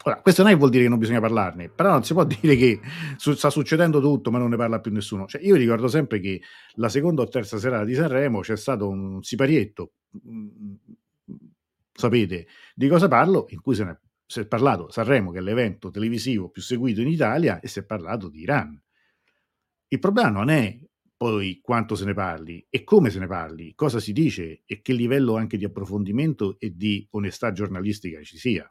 Ora, 0.04 0.22
questo 0.22 0.44
non 0.44 0.52
è 0.52 0.58
vuol 0.58 0.70
dire 0.70 0.84
che 0.84 0.90
non 0.90 1.00
bisogna 1.00 1.20
parlarne, 1.20 1.70
però 1.70 1.92
non 1.92 2.04
si 2.04 2.14
può 2.14 2.24
dire 2.26 2.56
che 2.56 2.80
su, 3.18 3.34
sta 3.34 3.50
succedendo 3.50 4.00
tutto 4.00 4.30
ma 4.32 4.38
non 4.38 4.50
ne 4.50 4.58
parla 4.58 4.80
più 4.80 4.92
nessuno. 4.92 5.26
Cioè, 5.26 5.42
io 5.42 5.56
ricordo 5.56 5.88
sempre 5.88 6.20
che 6.20 6.42
la 6.76 6.90
seconda 6.90 7.22
o 7.24 7.28
terza 7.28 7.58
serata 7.58 7.84
di 7.86 7.96
Sanremo 7.96 8.42
c'è 8.42 8.56
stato 8.56 8.88
un 8.88 9.24
siparietto, 9.24 9.94
sapete 11.92 12.48
di 12.74 12.88
cosa 12.88 13.08
parlo, 13.08 13.46
in 13.50 13.62
cui 13.62 13.76
se 13.76 13.84
ne 13.84 14.00
si 14.28 14.40
è 14.40 14.48
parlato 14.48 14.90
Sanremo, 14.90 15.32
che 15.32 15.40
è 15.40 15.42
l'evento 15.42 15.90
televisivo 15.92 16.50
più 16.50 16.62
seguito 16.62 17.02
in 17.02 17.08
Italia, 17.08 17.60
e 17.60 17.68
si 17.68 17.80
è 17.80 17.84
parlato 17.84 18.30
di 18.30 18.42
Iran. 18.42 18.80
Il 19.88 20.00
problema 20.00 20.30
non 20.30 20.50
è 20.50 20.78
poi 21.16 21.60
quanto 21.62 21.96
se 21.96 22.06
ne 22.06 22.14
parli 22.14 22.66
e 22.70 22.84
come 22.84 23.10
se 23.10 23.20
ne 23.20 23.28
parli, 23.28 23.74
cosa 23.74 24.00
si 24.00 24.12
dice 24.12 24.64
e 24.66 24.82
che 24.82 24.94
livello 24.94 25.36
anche 25.38 25.58
di 25.58 25.66
approfondimento 25.66 26.60
e 26.60 26.76
di 26.76 27.08
onestà 27.12 27.52
giornalistica 27.52 28.22
ci 28.22 28.38
sia. 28.38 28.70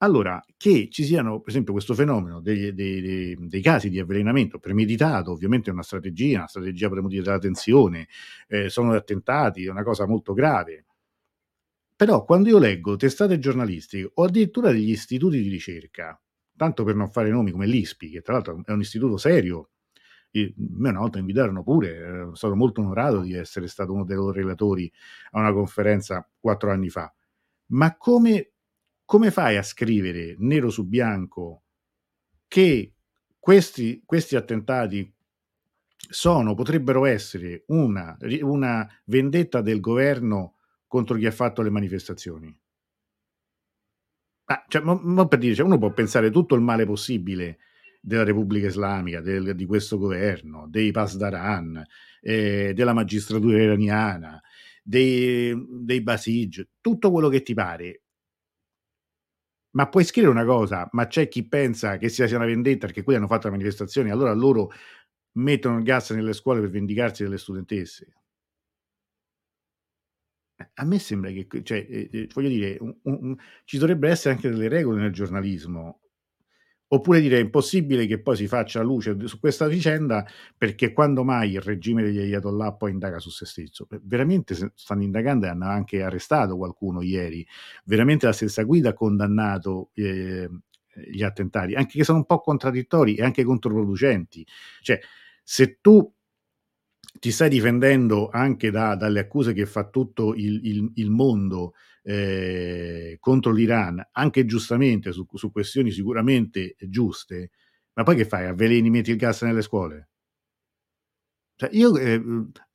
Allora, 0.00 0.44
che 0.56 0.88
ci 0.90 1.04
siano, 1.04 1.40
per 1.40 1.50
esempio, 1.50 1.72
questo 1.72 1.92
fenomeno 1.92 2.40
dei, 2.40 2.72
dei, 2.72 3.36
dei, 3.36 3.60
casi 3.62 3.90
di 3.90 3.98
avvelenamento 3.98 4.60
premeditato, 4.60 5.32
ovviamente 5.32 5.70
è 5.70 5.72
una 5.72 5.82
strategia, 5.82 6.38
una 6.38 6.46
strategia 6.46 6.88
per 6.88 7.02
mutare 7.02 7.22
la 7.22 7.38
tensione, 7.38 8.06
eh, 8.46 8.68
sono 8.68 8.92
attentati, 8.92 9.64
è 9.64 9.70
una 9.70 9.82
cosa 9.82 10.06
molto 10.06 10.34
grave. 10.34 10.84
Però 11.96 12.24
quando 12.24 12.48
io 12.48 12.58
leggo 12.58 12.94
testate 12.96 13.40
giornalistiche 13.40 14.10
o 14.14 14.22
addirittura 14.24 14.70
degli 14.70 14.90
istituti 14.90 15.42
di 15.42 15.48
ricerca, 15.48 16.20
tanto 16.56 16.84
per 16.84 16.94
non 16.94 17.10
fare 17.10 17.28
nomi 17.30 17.50
come 17.50 17.66
l'ISPI, 17.66 18.10
che 18.10 18.20
tra 18.22 18.34
l'altro 18.34 18.62
è 18.64 18.70
un 18.70 18.80
istituto 18.80 19.16
serio, 19.16 19.70
e 20.30 20.54
me 20.56 20.90
una 20.90 21.00
volta 21.00 21.18
invitarono 21.18 21.64
pure, 21.64 21.88
eh, 21.96 22.28
sono 22.34 22.54
molto 22.54 22.82
onorato 22.82 23.22
di 23.22 23.34
essere 23.34 23.66
stato 23.66 23.92
uno 23.92 24.04
dei 24.04 24.14
loro 24.14 24.30
relatori 24.30 24.90
a 25.32 25.40
una 25.40 25.52
conferenza 25.52 26.28
quattro 26.38 26.70
anni 26.70 26.88
fa. 26.88 27.12
Ma 27.72 27.96
come 27.96 28.52
come 29.08 29.30
fai 29.30 29.56
a 29.56 29.62
scrivere 29.62 30.34
nero 30.36 30.68
su 30.68 30.86
bianco 30.86 31.62
che 32.46 32.92
questi, 33.38 34.02
questi 34.04 34.36
attentati 34.36 35.10
sono, 35.96 36.54
potrebbero 36.54 37.06
essere 37.06 37.64
una, 37.68 38.18
una 38.42 38.86
vendetta 39.06 39.62
del 39.62 39.80
governo 39.80 40.56
contro 40.86 41.16
chi 41.16 41.24
ha 41.24 41.30
fatto 41.30 41.62
le 41.62 41.70
manifestazioni? 41.70 42.54
Ah, 44.44 44.66
cioè, 44.68 44.82
ma, 44.82 45.00
ma 45.02 45.26
per 45.26 45.38
dire, 45.38 45.54
cioè 45.54 45.64
uno 45.64 45.78
può 45.78 45.90
pensare 45.90 46.30
tutto 46.30 46.54
il 46.54 46.60
male 46.60 46.84
possibile 46.84 47.60
della 48.02 48.24
Repubblica 48.24 48.66
Islamica, 48.66 49.22
del, 49.22 49.54
di 49.54 49.64
questo 49.64 49.96
governo, 49.96 50.66
dei 50.68 50.90
Pasdaran, 50.90 51.82
eh, 52.20 52.74
della 52.74 52.92
magistratura 52.92 53.56
iraniana, 53.56 54.38
dei, 54.82 55.54
dei 55.66 56.02
Basij, 56.02 56.62
tutto 56.82 57.10
quello 57.10 57.30
che 57.30 57.40
ti 57.40 57.54
pare, 57.54 58.02
ma 59.78 59.88
puoi 59.88 60.02
scrivere 60.02 60.32
una 60.32 60.44
cosa, 60.44 60.88
ma 60.92 61.06
c'è 61.06 61.28
chi 61.28 61.46
pensa 61.46 61.98
che 61.98 62.08
sia 62.08 62.26
una 62.34 62.46
vendetta 62.46 62.86
perché 62.86 63.04
quelli 63.04 63.20
hanno 63.20 63.28
fatto 63.28 63.46
la 63.46 63.52
manifestazione, 63.52 64.10
allora 64.10 64.32
loro 64.32 64.72
mettono 65.36 65.78
il 65.78 65.84
gas 65.84 66.10
nelle 66.10 66.32
scuole 66.32 66.60
per 66.60 66.70
vendicarsi 66.70 67.22
delle 67.22 67.38
studentesse. 67.38 68.12
A 70.74 70.84
me 70.84 70.98
sembra 70.98 71.30
che, 71.30 71.46
cioè, 71.62 71.86
eh, 71.88 72.08
eh, 72.12 72.28
voglio 72.34 72.48
dire, 72.48 72.76
un, 72.80 72.96
un, 73.02 73.36
ci 73.64 73.78
dovrebbero 73.78 74.12
essere 74.12 74.34
anche 74.34 74.48
delle 74.48 74.66
regole 74.68 75.00
nel 75.00 75.12
giornalismo 75.12 76.00
Oppure 76.90 77.20
dire 77.20 77.36
è 77.36 77.40
impossibile 77.40 78.06
che 78.06 78.18
poi 78.20 78.34
si 78.34 78.48
faccia 78.48 78.80
luce 78.80 79.14
su 79.26 79.38
questa 79.38 79.66
vicenda 79.66 80.26
perché 80.56 80.92
quando 80.94 81.22
mai 81.22 81.52
il 81.52 81.60
regime 81.60 82.02
degli 82.02 82.18
Ayatollah 82.18 82.72
poi 82.72 82.92
indaga 82.92 83.18
su 83.18 83.28
se 83.28 83.44
stesso? 83.44 83.86
Veramente 84.04 84.72
stanno 84.74 85.02
indagando 85.02 85.44
e 85.44 85.50
hanno 85.50 85.66
anche 85.66 86.02
arrestato 86.02 86.56
qualcuno 86.56 87.02
ieri. 87.02 87.46
Veramente 87.84 88.24
la 88.24 88.32
stessa 88.32 88.62
guida 88.62 88.90
ha 88.90 88.94
condannato 88.94 89.90
eh, 89.94 90.48
gli 91.10 91.22
attentati, 91.22 91.74
anche 91.74 91.98
che 91.98 92.04
sono 92.04 92.18
un 92.18 92.26
po' 92.26 92.40
contraddittori 92.40 93.16
e 93.16 93.22
anche 93.22 93.44
controproducenti. 93.44 94.46
Cioè, 94.80 94.98
se 95.42 95.78
tu 95.82 96.10
ti 97.18 97.30
stai 97.30 97.48
difendendo 97.48 98.28
anche 98.30 98.70
da, 98.70 98.94
dalle 98.94 99.20
accuse 99.20 99.52
che 99.52 99.66
fa 99.66 99.88
tutto 99.88 100.34
il, 100.34 100.60
il, 100.64 100.90
il 100.94 101.10
mondo 101.10 101.74
eh, 102.08 103.18
contro 103.20 103.52
l'Iran, 103.52 104.02
anche 104.12 104.46
giustamente 104.46 105.12
su, 105.12 105.26
su, 105.34 105.52
questioni 105.52 105.90
sicuramente 105.90 106.74
giuste, 106.88 107.50
ma 107.92 108.02
poi 108.02 108.16
che 108.16 108.24
fai? 108.24 108.46
Avveleni, 108.46 108.88
metti 108.88 109.10
il 109.10 109.18
gas 109.18 109.42
nelle 109.42 109.60
scuole? 109.60 110.08
Cioè 111.56 111.68
io 111.72 111.98
eh, 111.98 112.18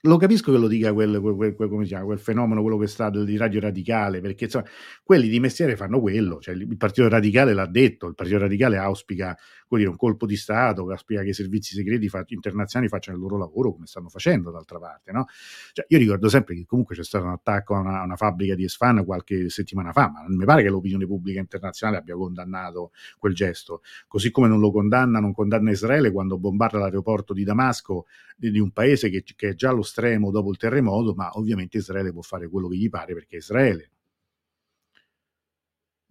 lo 0.05 0.17
capisco 0.17 0.51
che 0.51 0.57
lo 0.57 0.67
dica 0.67 0.91
quel, 0.91 1.19
quel, 1.21 1.55
quel, 1.55 1.85
chiama, 1.87 2.03
quel, 2.03 2.19
fenomeno, 2.19 2.61
quello 2.61 2.77
che 2.77 2.87
sta 2.87 3.09
di 3.09 3.37
radio 3.37 3.61
radicale, 3.61 4.19
perché 4.19 4.45
insomma, 4.45 4.65
quelli 5.01 5.29
di 5.29 5.39
mestiere 5.39 5.77
fanno 5.77 6.01
quello, 6.01 6.39
cioè, 6.41 6.55
il 6.55 6.75
Partito 6.75 7.07
Radicale 7.07 7.53
l'ha 7.53 7.65
detto, 7.65 8.07
il 8.07 8.15
Partito 8.15 8.39
Radicale 8.39 8.77
auspica 8.77 9.37
dire, 9.77 9.89
un 9.89 9.95
colpo 9.95 10.25
di 10.25 10.35
Stato, 10.35 10.89
auspica 10.89 11.21
che 11.21 11.29
i 11.29 11.33
servizi 11.33 11.75
segreti 11.75 12.09
fa, 12.09 12.23
internazionali 12.27 12.89
facciano 12.89 13.17
il 13.17 13.23
loro 13.23 13.37
lavoro 13.37 13.73
come 13.73 13.85
stanno 13.85 14.09
facendo 14.09 14.51
d'altra 14.51 14.79
parte. 14.79 15.11
No? 15.11 15.25
Cioè, 15.71 15.85
io 15.87 15.97
ricordo 15.97 16.29
sempre 16.29 16.55
che 16.55 16.65
comunque 16.65 16.95
c'è 16.95 17.03
stato 17.03 17.25
un 17.25 17.31
attacco 17.31 17.75
a 17.75 17.79
una, 17.79 18.01
a 18.01 18.03
una 18.03 18.15
fabbrica 18.15 18.55
di 18.55 18.63
Esfan 18.63 19.03
qualche 19.05 19.49
settimana 19.49 19.91
fa, 19.91 20.09
ma 20.09 20.21
non 20.21 20.35
mi 20.35 20.45
pare 20.45 20.63
che 20.63 20.69
l'opinione 20.69 21.05
pubblica 21.05 21.39
internazionale 21.39 21.99
abbia 21.99 22.15
condannato 22.15 22.91
quel 23.17 23.33
gesto, 23.33 23.81
così 24.07 24.31
come 24.31 24.47
non 24.47 24.59
lo 24.59 24.71
condanna, 24.71 25.19
non 25.19 25.33
condanna 25.33 25.71
Israele 25.71 26.11
quando 26.11 26.37
bombarda 26.37 26.79
l'aeroporto 26.79 27.33
di 27.33 27.43
Damasco 27.43 28.05
di, 28.35 28.51
di 28.51 28.59
un 28.59 28.71
paese 28.71 29.09
che, 29.09 29.23
che 29.35 29.49
è 29.49 29.55
già 29.55 29.69
allo 29.69 29.83
stremo 29.93 30.31
dopo 30.31 30.49
il 30.49 30.57
terremoto, 30.57 31.13
ma 31.13 31.29
ovviamente 31.33 31.77
Israele 31.77 32.11
può 32.11 32.23
fare 32.23 32.49
quello 32.49 32.67
che 32.67 32.77
gli 32.77 32.89
pare 32.89 33.13
perché 33.13 33.35
è 33.35 33.39
Israele. 33.39 33.91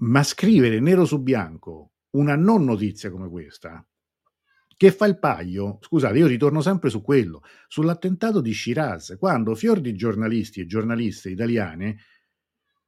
Ma 0.02 0.22
scrivere 0.22 0.78
nero 0.78 1.04
su 1.04 1.20
bianco 1.20 1.90
una 2.10 2.36
non 2.36 2.64
notizia 2.64 3.10
come 3.10 3.28
questa, 3.28 3.84
che 4.76 4.92
fa 4.92 5.06
il 5.06 5.18
paio, 5.18 5.78
scusate, 5.80 6.16
io 6.16 6.26
ritorno 6.28 6.60
sempre 6.60 6.90
su 6.90 7.02
quello, 7.02 7.42
sull'attentato 7.66 8.40
di 8.40 8.52
Shiraz, 8.52 9.16
quando 9.18 9.56
fior 9.56 9.80
di 9.80 9.94
giornalisti 9.94 10.60
e 10.60 10.66
giornaliste 10.66 11.30
italiane 11.30 11.96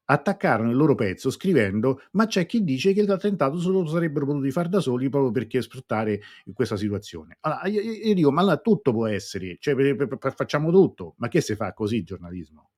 attaccarono 0.06 0.70
il 0.70 0.76
loro 0.76 0.94
pezzo 0.94 1.30
scrivendo 1.30 2.02
ma 2.12 2.26
c'è 2.26 2.46
chi 2.46 2.62
dice 2.62 2.92
che 2.92 3.04
l'attentato 3.04 3.58
se 3.58 3.68
lo 3.68 3.86
sarebbero 3.86 4.26
potuti 4.26 4.50
fare 4.50 4.68
da 4.68 4.80
soli 4.80 5.08
proprio 5.08 5.30
perché 5.30 5.62
sfruttare 5.62 6.20
questa 6.52 6.76
situazione. 6.76 7.38
Allora, 7.40 7.66
io, 7.66 7.80
io 7.80 8.14
dico, 8.14 8.30
ma 8.30 8.40
allora 8.40 8.56
tutto 8.58 8.92
può 8.92 9.06
essere, 9.06 9.56
cioè 9.60 9.74
per, 9.74 9.96
per, 9.96 10.18
per, 10.18 10.34
facciamo 10.34 10.70
tutto, 10.70 11.14
ma 11.18 11.28
che 11.28 11.40
si 11.40 11.54
fa 11.54 11.72
così 11.72 11.96
il 11.96 12.04
giornalismo? 12.04 12.70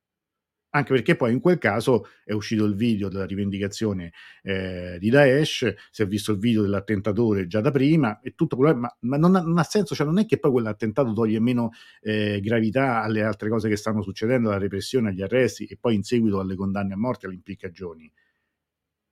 Anche 0.69 0.93
perché 0.93 1.15
poi 1.15 1.31
in 1.31 1.39
quel 1.39 1.57
caso 1.57 2.07
è 2.23 2.33
uscito 2.33 2.65
il 2.65 2.75
video 2.75 3.09
della 3.09 3.25
rivendicazione 3.25 4.11
eh, 4.43 4.97
di 4.99 5.09
Daesh, 5.09 5.73
si 5.89 6.01
è 6.01 6.07
visto 6.07 6.31
il 6.31 6.39
video 6.39 6.61
dell'attentatore 6.61 7.47
già 7.47 7.61
da 7.61 7.71
prima 7.71 8.19
e 8.19 8.35
tutto 8.35 8.55
quello, 8.55 8.75
ma, 8.75 8.97
ma 9.01 9.17
non, 9.17 9.35
ha, 9.35 9.41
non, 9.41 9.57
ha, 9.57 9.63
senso, 9.63 9.95
cioè 9.95 10.05
non 10.05 10.19
è 10.19 10.25
che 10.25 10.39
poi 10.39 10.51
quell'attentato 10.51 11.13
toglie 11.13 11.39
meno 11.39 11.71
eh, 12.01 12.39
gravità 12.41 13.01
alle 13.01 13.23
altre 13.23 13.49
cose 13.49 13.69
che 13.69 13.75
stanno 13.75 14.01
succedendo, 14.01 14.49
alla 14.49 14.57
repressione, 14.57 15.09
agli 15.09 15.21
arresti 15.21 15.65
e 15.65 15.77
poi 15.79 15.95
in 15.95 16.03
seguito 16.03 16.39
alle 16.39 16.55
condanne 16.55 16.93
a 16.93 16.97
morte, 16.97 17.25
alle 17.25 17.35
impiccagioni. 17.35 18.11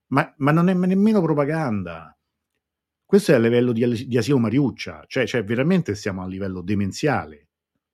Ma, 0.08 0.34
ma 0.38 0.52
non 0.52 0.70
è 0.70 0.74
nemmeno 0.74 1.22
propaganda. 1.22 2.16
Questo 3.06 3.32
è 3.32 3.36
a 3.36 3.40
livello 3.40 3.72
di, 3.72 4.08
di 4.08 4.18
asilo 4.18 4.40
Mariuccia, 4.40 5.04
cioè, 5.08 5.26
cioè 5.26 5.44
veramente 5.44 5.96
siamo 5.96 6.24
a 6.24 6.28
livello 6.28 6.62
demenziale 6.62 7.50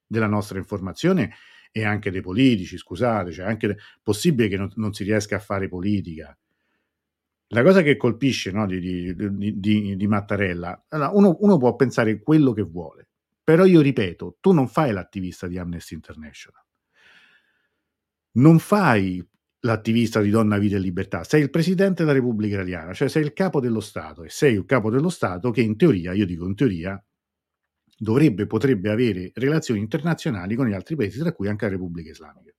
della 0.07 0.27
nostra 0.27 0.57
informazione 0.57 1.33
e 1.71 1.85
anche 1.85 2.11
dei 2.11 2.21
politici, 2.21 2.77
scusate, 2.77 3.31
cioè 3.31 3.45
anche 3.45 3.77
possibile 4.03 4.47
che 4.47 4.57
non, 4.57 4.71
non 4.75 4.93
si 4.93 5.03
riesca 5.03 5.37
a 5.37 5.39
fare 5.39 5.67
politica. 5.67 6.37
La 7.53 7.63
cosa 7.63 7.81
che 7.81 7.97
colpisce 7.97 8.51
no, 8.51 8.65
di, 8.65 8.79
di, 8.79 9.59
di, 9.59 9.95
di, 9.95 10.07
Mattarella, 10.07 10.85
allora 10.89 11.09
uno, 11.09 11.37
uno 11.41 11.57
può 11.57 11.75
pensare 11.75 12.21
quello 12.21 12.53
che 12.53 12.61
vuole, 12.61 13.09
però 13.43 13.65
io 13.65 13.81
ripeto, 13.81 14.37
tu 14.39 14.51
non 14.53 14.67
fai 14.67 14.93
l'attivista 14.93 15.47
di 15.47 15.57
Amnesty 15.57 15.95
International, 15.95 16.63
non 18.33 18.59
fai 18.59 19.25
l'attivista 19.63 20.21
di 20.21 20.29
Donna 20.29 20.57
Vita 20.57 20.77
e 20.77 20.79
Libertà, 20.79 21.25
sei 21.25 21.41
il 21.41 21.49
presidente 21.49 22.03
della 22.03 22.15
Repubblica 22.15 22.55
Italiana, 22.55 22.93
cioè 22.93 23.09
sei 23.09 23.23
il 23.23 23.33
capo 23.33 23.59
dello 23.59 23.81
Stato 23.81 24.23
e 24.23 24.29
sei 24.29 24.53
il 24.53 24.65
capo 24.65 24.89
dello 24.89 25.09
Stato 25.09 25.51
che 25.51 25.61
in 25.61 25.75
teoria, 25.75 26.13
io 26.13 26.25
dico 26.25 26.47
in 26.47 26.55
teoria, 26.55 27.03
dovrebbe, 28.01 28.47
potrebbe 28.47 28.89
avere 28.89 29.31
relazioni 29.35 29.79
internazionali 29.79 30.55
con 30.55 30.67
gli 30.67 30.73
altri 30.73 30.95
paesi, 30.95 31.19
tra 31.19 31.31
cui 31.33 31.47
anche 31.47 31.65
la 31.65 31.71
Repubblica 31.71 32.09
Islamica. 32.09 32.51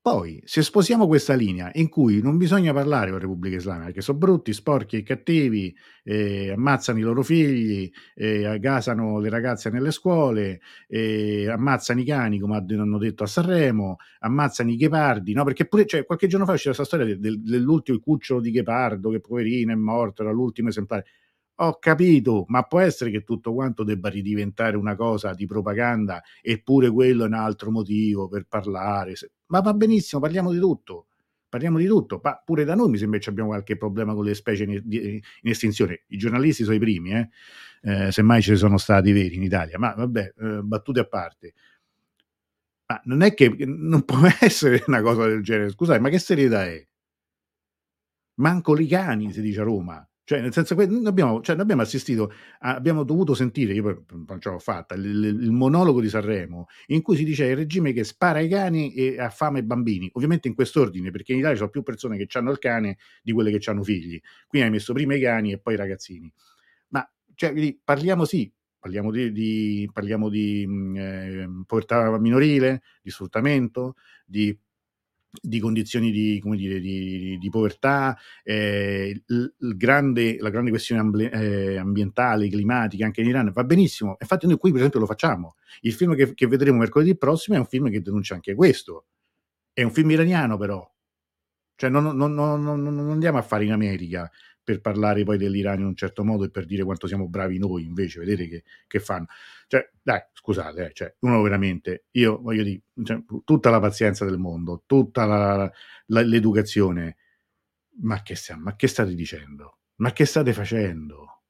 Poi, 0.00 0.40
se 0.46 0.62
sposiamo 0.62 1.06
questa 1.06 1.34
linea 1.34 1.70
in 1.74 1.88
cui 1.90 2.22
non 2.22 2.38
bisogna 2.38 2.72
parlare 2.72 3.10
con 3.10 3.18
Repubblica 3.18 3.56
Islamica, 3.56 3.90
che 3.90 4.00
sono 4.00 4.16
brutti, 4.16 4.54
sporchi 4.54 4.96
e 4.96 5.02
cattivi, 5.02 5.74
eh, 6.04 6.50
ammazzano 6.52 6.98
i 6.98 7.02
loro 7.02 7.22
figli, 7.22 7.90
eh, 8.14 8.58
gasano 8.58 9.18
le 9.18 9.28
ragazze 9.28 9.68
nelle 9.70 9.90
scuole, 9.90 10.60
eh, 10.86 11.48
ammazzano 11.50 12.00
i 12.00 12.04
cani, 12.06 12.38
come 12.38 12.56
hanno 12.56 12.96
detto 12.96 13.24
a 13.24 13.26
Sanremo, 13.26 13.96
ammazzano 14.20 14.70
i 14.70 14.76
ghepardi, 14.76 15.34
no? 15.34 15.44
Perché 15.44 15.66
pure, 15.66 15.84
cioè, 15.84 16.06
qualche 16.06 16.26
giorno 16.26 16.46
fa 16.46 16.52
c'era 16.54 16.74
questa 16.74 16.84
storia 16.84 17.14
del, 17.18 17.42
dell'ultimo 17.42 17.98
cucciolo 17.98 18.40
di 18.40 18.50
ghepardo, 18.50 19.10
che 19.10 19.20
poverino 19.20 19.72
è 19.72 19.76
morto, 19.76 20.22
era 20.22 20.30
l'ultimo 20.32 20.70
esemplare. 20.70 21.04
Ho 21.60 21.78
capito, 21.80 22.44
ma 22.48 22.62
può 22.62 22.78
essere 22.78 23.10
che 23.10 23.24
tutto 23.24 23.52
quanto 23.52 23.82
debba 23.82 24.08
ridiventare 24.08 24.76
una 24.76 24.94
cosa 24.94 25.34
di 25.34 25.44
propaganda 25.46 26.22
eppure 26.40 26.88
quello 26.88 27.24
è 27.24 27.26
un 27.26 27.34
altro 27.34 27.72
motivo 27.72 28.28
per 28.28 28.46
parlare. 28.46 29.14
Ma 29.46 29.60
va 29.60 29.74
benissimo, 29.74 30.20
parliamo 30.20 30.52
di 30.52 30.60
tutto. 30.60 31.06
Parliamo 31.48 31.78
di 31.78 31.86
tutto, 31.86 32.20
ma 32.22 32.40
pure 32.44 32.64
da 32.64 32.74
noi 32.74 32.90
mi 32.90 32.98
sembra 32.98 33.18
che 33.18 33.30
abbiamo 33.30 33.48
qualche 33.48 33.76
problema 33.76 34.14
con 34.14 34.24
le 34.24 34.34
specie 34.34 34.64
in, 34.64 34.82
in 34.86 35.20
estinzione. 35.42 36.02
I 36.08 36.16
giornalisti 36.18 36.62
sono 36.62 36.76
i 36.76 36.78
primi, 36.78 37.12
eh? 37.12 37.28
Eh, 37.80 38.12
semmai 38.12 38.42
ce 38.42 38.52
ne 38.52 38.56
sono 38.58 38.76
stati 38.76 39.12
veri 39.12 39.36
in 39.36 39.42
Italia, 39.42 39.78
ma 39.78 39.94
vabbè, 39.94 40.34
eh, 40.36 40.60
battute 40.62 41.00
a 41.00 41.06
parte. 41.06 41.54
Ma 42.86 43.00
non 43.04 43.22
è 43.22 43.34
che 43.34 43.54
non 43.66 44.04
può 44.04 44.18
essere 44.40 44.82
una 44.86 45.00
cosa 45.02 45.26
del 45.26 45.42
genere. 45.42 45.70
Scusate, 45.70 46.00
ma 46.00 46.08
che 46.10 46.18
serietà 46.18 46.64
è? 46.66 46.86
Manco 48.40 48.74
li 48.74 48.86
cani, 48.88 49.32
si 49.32 49.40
dice 49.40 49.60
a 49.60 49.64
Roma. 49.64 50.08
Cioè, 50.28 50.42
nel 50.42 50.52
senso 50.52 50.74
che 50.74 50.86
noi 50.86 51.06
abbiamo, 51.06 51.40
cioè, 51.40 51.54
noi 51.54 51.64
abbiamo 51.64 51.80
assistito, 51.80 52.30
a, 52.58 52.74
abbiamo 52.74 53.02
dovuto 53.02 53.32
sentire, 53.32 53.72
io 53.72 54.04
non 54.10 54.38
ce 54.40 54.50
l'ho 54.50 54.58
fatta, 54.58 54.94
il, 54.94 55.06
il, 55.06 55.50
monologo 55.52 56.02
di 56.02 56.10
Sanremo, 56.10 56.66
in 56.88 57.00
cui 57.00 57.16
si 57.16 57.24
dice 57.24 57.46
il 57.46 57.56
regime 57.56 57.94
che 57.94 58.04
spara 58.04 58.40
ai 58.40 58.48
cani 58.48 58.92
e 58.92 59.18
affama 59.18 59.56
i 59.56 59.62
bambini. 59.62 60.10
Ovviamente 60.12 60.46
in 60.46 60.54
quest'ordine, 60.54 61.10
perché 61.10 61.32
in 61.32 61.38
Italia 61.38 61.54
ci 61.54 61.60
sono 61.60 61.70
più 61.70 61.82
persone 61.82 62.18
che 62.18 62.28
hanno 62.36 62.50
il 62.50 62.58
cane 62.58 62.98
di 63.22 63.32
quelle 63.32 63.56
che 63.56 63.70
hanno 63.70 63.82
figli. 63.82 64.20
Quindi 64.46 64.68
hai 64.68 64.72
messo 64.74 64.92
prima 64.92 65.14
i 65.14 65.20
cani 65.22 65.52
e 65.52 65.60
poi 65.60 65.72
i 65.72 65.76
ragazzini. 65.78 66.30
Ma 66.88 67.10
cioè, 67.34 67.78
parliamo 67.82 68.26
sì, 68.26 68.52
parliamo 68.78 69.10
di, 69.10 69.32
di, 69.32 69.88
parliamo 69.90 70.28
di 70.28 70.92
eh, 70.94 71.48
povertà 71.64 72.18
minorile, 72.18 72.82
di 73.00 73.08
sfruttamento, 73.08 73.94
di 74.26 74.54
di 75.30 75.60
condizioni 75.60 76.10
di, 76.10 76.40
dire, 76.42 76.80
di, 76.80 77.38
di 77.38 77.50
povertà, 77.50 78.16
eh, 78.42 79.22
il, 79.26 79.54
il 79.58 79.76
grande, 79.76 80.38
la 80.40 80.50
grande 80.50 80.70
questione 80.70 81.00
amble, 81.00 81.30
eh, 81.30 81.76
ambientale, 81.76 82.48
climatica 82.48 83.04
anche 83.04 83.20
in 83.20 83.28
Iran 83.28 83.52
va 83.52 83.64
benissimo. 83.64 84.16
Infatti, 84.18 84.46
noi 84.46 84.56
qui, 84.56 84.70
per 84.70 84.78
esempio, 84.80 85.00
lo 85.00 85.06
facciamo. 85.06 85.56
Il 85.80 85.92
film 85.92 86.14
che, 86.14 86.34
che 86.34 86.46
vedremo 86.46 86.78
mercoledì 86.78 87.16
prossimo 87.16 87.56
è 87.56 87.60
un 87.60 87.66
film 87.66 87.90
che 87.90 88.00
denuncia 88.00 88.34
anche 88.34 88.54
questo. 88.54 89.06
È 89.72 89.82
un 89.82 89.90
film 89.92 90.10
iraniano, 90.10 90.56
però. 90.56 90.88
Cioè, 91.76 91.90
non, 91.90 92.16
non, 92.16 92.34
non, 92.34 92.62
non 92.62 93.10
andiamo 93.10 93.38
a 93.38 93.42
fare 93.42 93.64
in 93.64 93.72
America 93.72 94.28
per 94.68 94.82
parlare 94.82 95.24
poi 95.24 95.38
dell'Iran 95.38 95.80
in 95.80 95.86
un 95.86 95.96
certo 95.96 96.22
modo 96.24 96.44
e 96.44 96.50
per 96.50 96.66
dire 96.66 96.84
quanto 96.84 97.06
siamo 97.06 97.26
bravi 97.26 97.56
noi, 97.58 97.84
invece, 97.84 98.20
vedete 98.20 98.48
che, 98.48 98.64
che 98.86 99.00
fanno. 99.00 99.26
Cioè, 99.66 99.90
dai, 100.02 100.20
scusate, 100.34 100.88
eh, 100.88 100.92
cioè, 100.92 101.14
uno 101.20 101.40
veramente, 101.40 102.04
io 102.10 102.38
voglio 102.38 102.62
dire, 102.64 102.82
cioè, 103.02 103.24
tutta 103.44 103.70
la 103.70 103.80
pazienza 103.80 104.26
del 104.26 104.36
mondo, 104.36 104.82
tutta 104.84 105.24
la, 105.24 105.72
la, 106.06 106.20
l'educazione, 106.20 107.16
ma 108.02 108.20
che, 108.22 108.34
stiamo, 108.34 108.64
ma 108.64 108.76
che 108.76 108.88
state 108.88 109.14
dicendo? 109.14 109.78
Ma 109.96 110.12
che 110.12 110.26
state 110.26 110.52
facendo? 110.52 111.42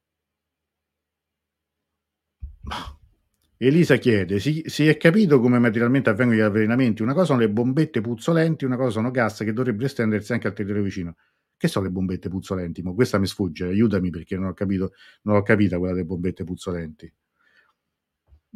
Elisa 3.57 3.97
chiede: 3.97 4.39
si, 4.39 4.63
si, 4.67 4.87
è 4.87 4.95
capito 4.95 5.41
come 5.41 5.59
materialmente 5.59 6.09
avvengono 6.09 6.39
gli 6.39 6.43
avvelenamenti? 6.43 7.01
Una 7.01 7.13
cosa 7.13 7.25
sono 7.25 7.39
le 7.39 7.49
bombette 7.49 7.99
puzzolenti, 7.99 8.63
una 8.63 8.77
cosa 8.77 8.91
sono 8.91 9.11
gas 9.11 9.39
che 9.39 9.51
dovrebbero 9.51 9.85
estendersi 9.85 10.31
anche 10.31 10.47
al 10.47 10.53
territorio 10.53 10.83
vicino. 10.83 11.15
Che 11.59 11.67
sono 11.67 11.87
le 11.87 11.91
bombette 11.91 12.29
puzzolenti? 12.29 12.81
Ma 12.81 12.93
questa 12.93 13.19
mi 13.19 13.27
sfugge, 13.27 13.65
aiutami 13.65 14.09
perché 14.11 14.37
non 14.37 14.45
ho 14.45 14.53
capito, 14.53 14.93
non 15.23 15.35
ho 15.35 15.41
capita 15.41 15.77
quella 15.77 15.91
delle 15.91 16.05
bombette 16.05 16.45
puzzolenti. 16.45 17.13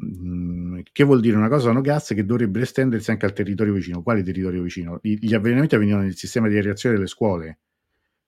Mm, 0.06 0.80
che 0.89 1.04
vuol 1.04 1.20
dire 1.20 1.36
una 1.36 1.50
cosa 1.50 1.63
sono 1.63 1.82
gas 1.82 2.13
che 2.16 2.24
dovrebbero 2.24 2.63
estendersi 2.63 3.12
anche 3.12 3.26
al 3.26 3.34
territorio 3.34 3.74
vicino. 3.74 4.02
Quale 4.02 4.24
territorio 4.24 4.62
vicino? 4.62 5.00
Gli 5.02 5.34
avvelenamenti 5.34 5.76
avvenivano 5.76 6.04
nel 6.04 6.16
sistema 6.16 6.48
di 6.48 6.62
reazione 6.62 6.96
delle 6.96 7.08
scuole. 7.08 7.60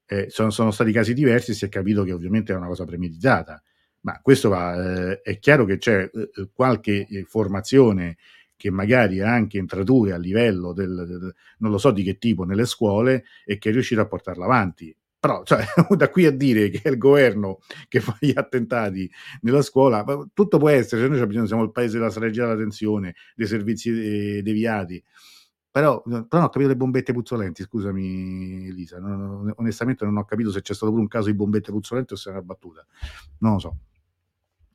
Eh, 0.06 0.30
sono, 0.30 0.50
sono, 0.50 0.72
stati 0.72 0.92
casi 0.92 1.14
diversi, 1.14 1.54
si 1.54 1.64
è 1.64 1.70
capito 1.70 2.04
che 2.04 2.12
ovviamente 2.12 2.52
è 2.52 2.58
una 2.58 2.68
cosa 2.68 2.84
premeditata, 2.84 3.64
ma 4.02 4.20
questo 4.22 4.50
va, 4.50 5.12
eh, 5.14 5.22
è 5.22 5.40
chiaro 5.40 5.64
che 5.64 5.78
c'è 5.78 6.12
eh, 6.14 6.50
qualche 6.54 7.08
eh, 7.08 7.24
formazione 7.24 8.18
che 8.56 8.72
magari 8.72 9.22
anche 9.22 9.58
entrature 9.58 10.14
a 10.14 10.18
livello 10.18 10.74
del, 10.74 11.06
del, 11.08 11.36
non 11.60 11.72
lo 11.72 11.78
so 11.78 11.92
di 11.92 12.04
che 12.04 12.18
tipo 12.18 12.44
nelle 12.44 12.66
scuole 12.66 13.26
e 13.46 13.58
che 13.58 13.70
è 13.70 13.72
riuscito 13.74 14.02
a 14.02 14.08
portarla 14.08 14.46
avanti. 14.46 14.96
Però 15.20 15.44
cioè, 15.44 15.66
da 15.98 16.10
qui 16.10 16.26
a 16.26 16.32
dire 16.32 16.70
che 16.70 16.82
è 16.84 16.90
il 16.90 16.98
governo 16.98 17.60
che 17.88 18.00
fa 18.00 18.16
gli 18.20 18.32
attentati 18.36 19.10
nella 19.42 19.62
scuola, 19.62 20.06
tutto 20.34 20.58
può 20.58 20.70
essere, 20.70 21.02
cioè 21.02 21.10
noi 21.10 21.20
abbiamo, 21.20 21.48
siamo 21.48 21.64
il 21.64 21.72
paese 21.72 21.98
della 21.98 22.12
strategia 22.12 22.44
della 22.44 22.58
tensione, 22.58 23.16
dei 23.36 23.48
servizi 23.48 23.90
eh, 24.38 24.42
deviati. 24.44 25.04
Però, 25.72 26.02
però 26.04 26.26
non 26.30 26.44
ho 26.44 26.50
capito 26.50 26.68
le 26.68 26.78
bombette 26.78 27.12
puzzolenti, 27.12 27.64
scusami 27.64 28.68
Elisa, 28.68 28.98
non, 29.00 29.52
onestamente 29.58 30.06
non 30.06 30.16
ho 30.16 30.24
capito 30.24 30.50
se 30.50 30.62
c'è 30.62 30.74
stato 30.74 30.92
pure 30.92 31.02
un 31.02 31.10
caso 31.10 31.26
di 31.26 31.34
bombette 31.34 31.72
puzzolenti 31.72 32.14
o 32.14 32.16
se 32.16 32.30
è 32.30 32.32
una 32.32 32.42
battuta, 32.42 32.86
non 33.40 33.54
lo 33.54 33.60
so. 33.60 33.78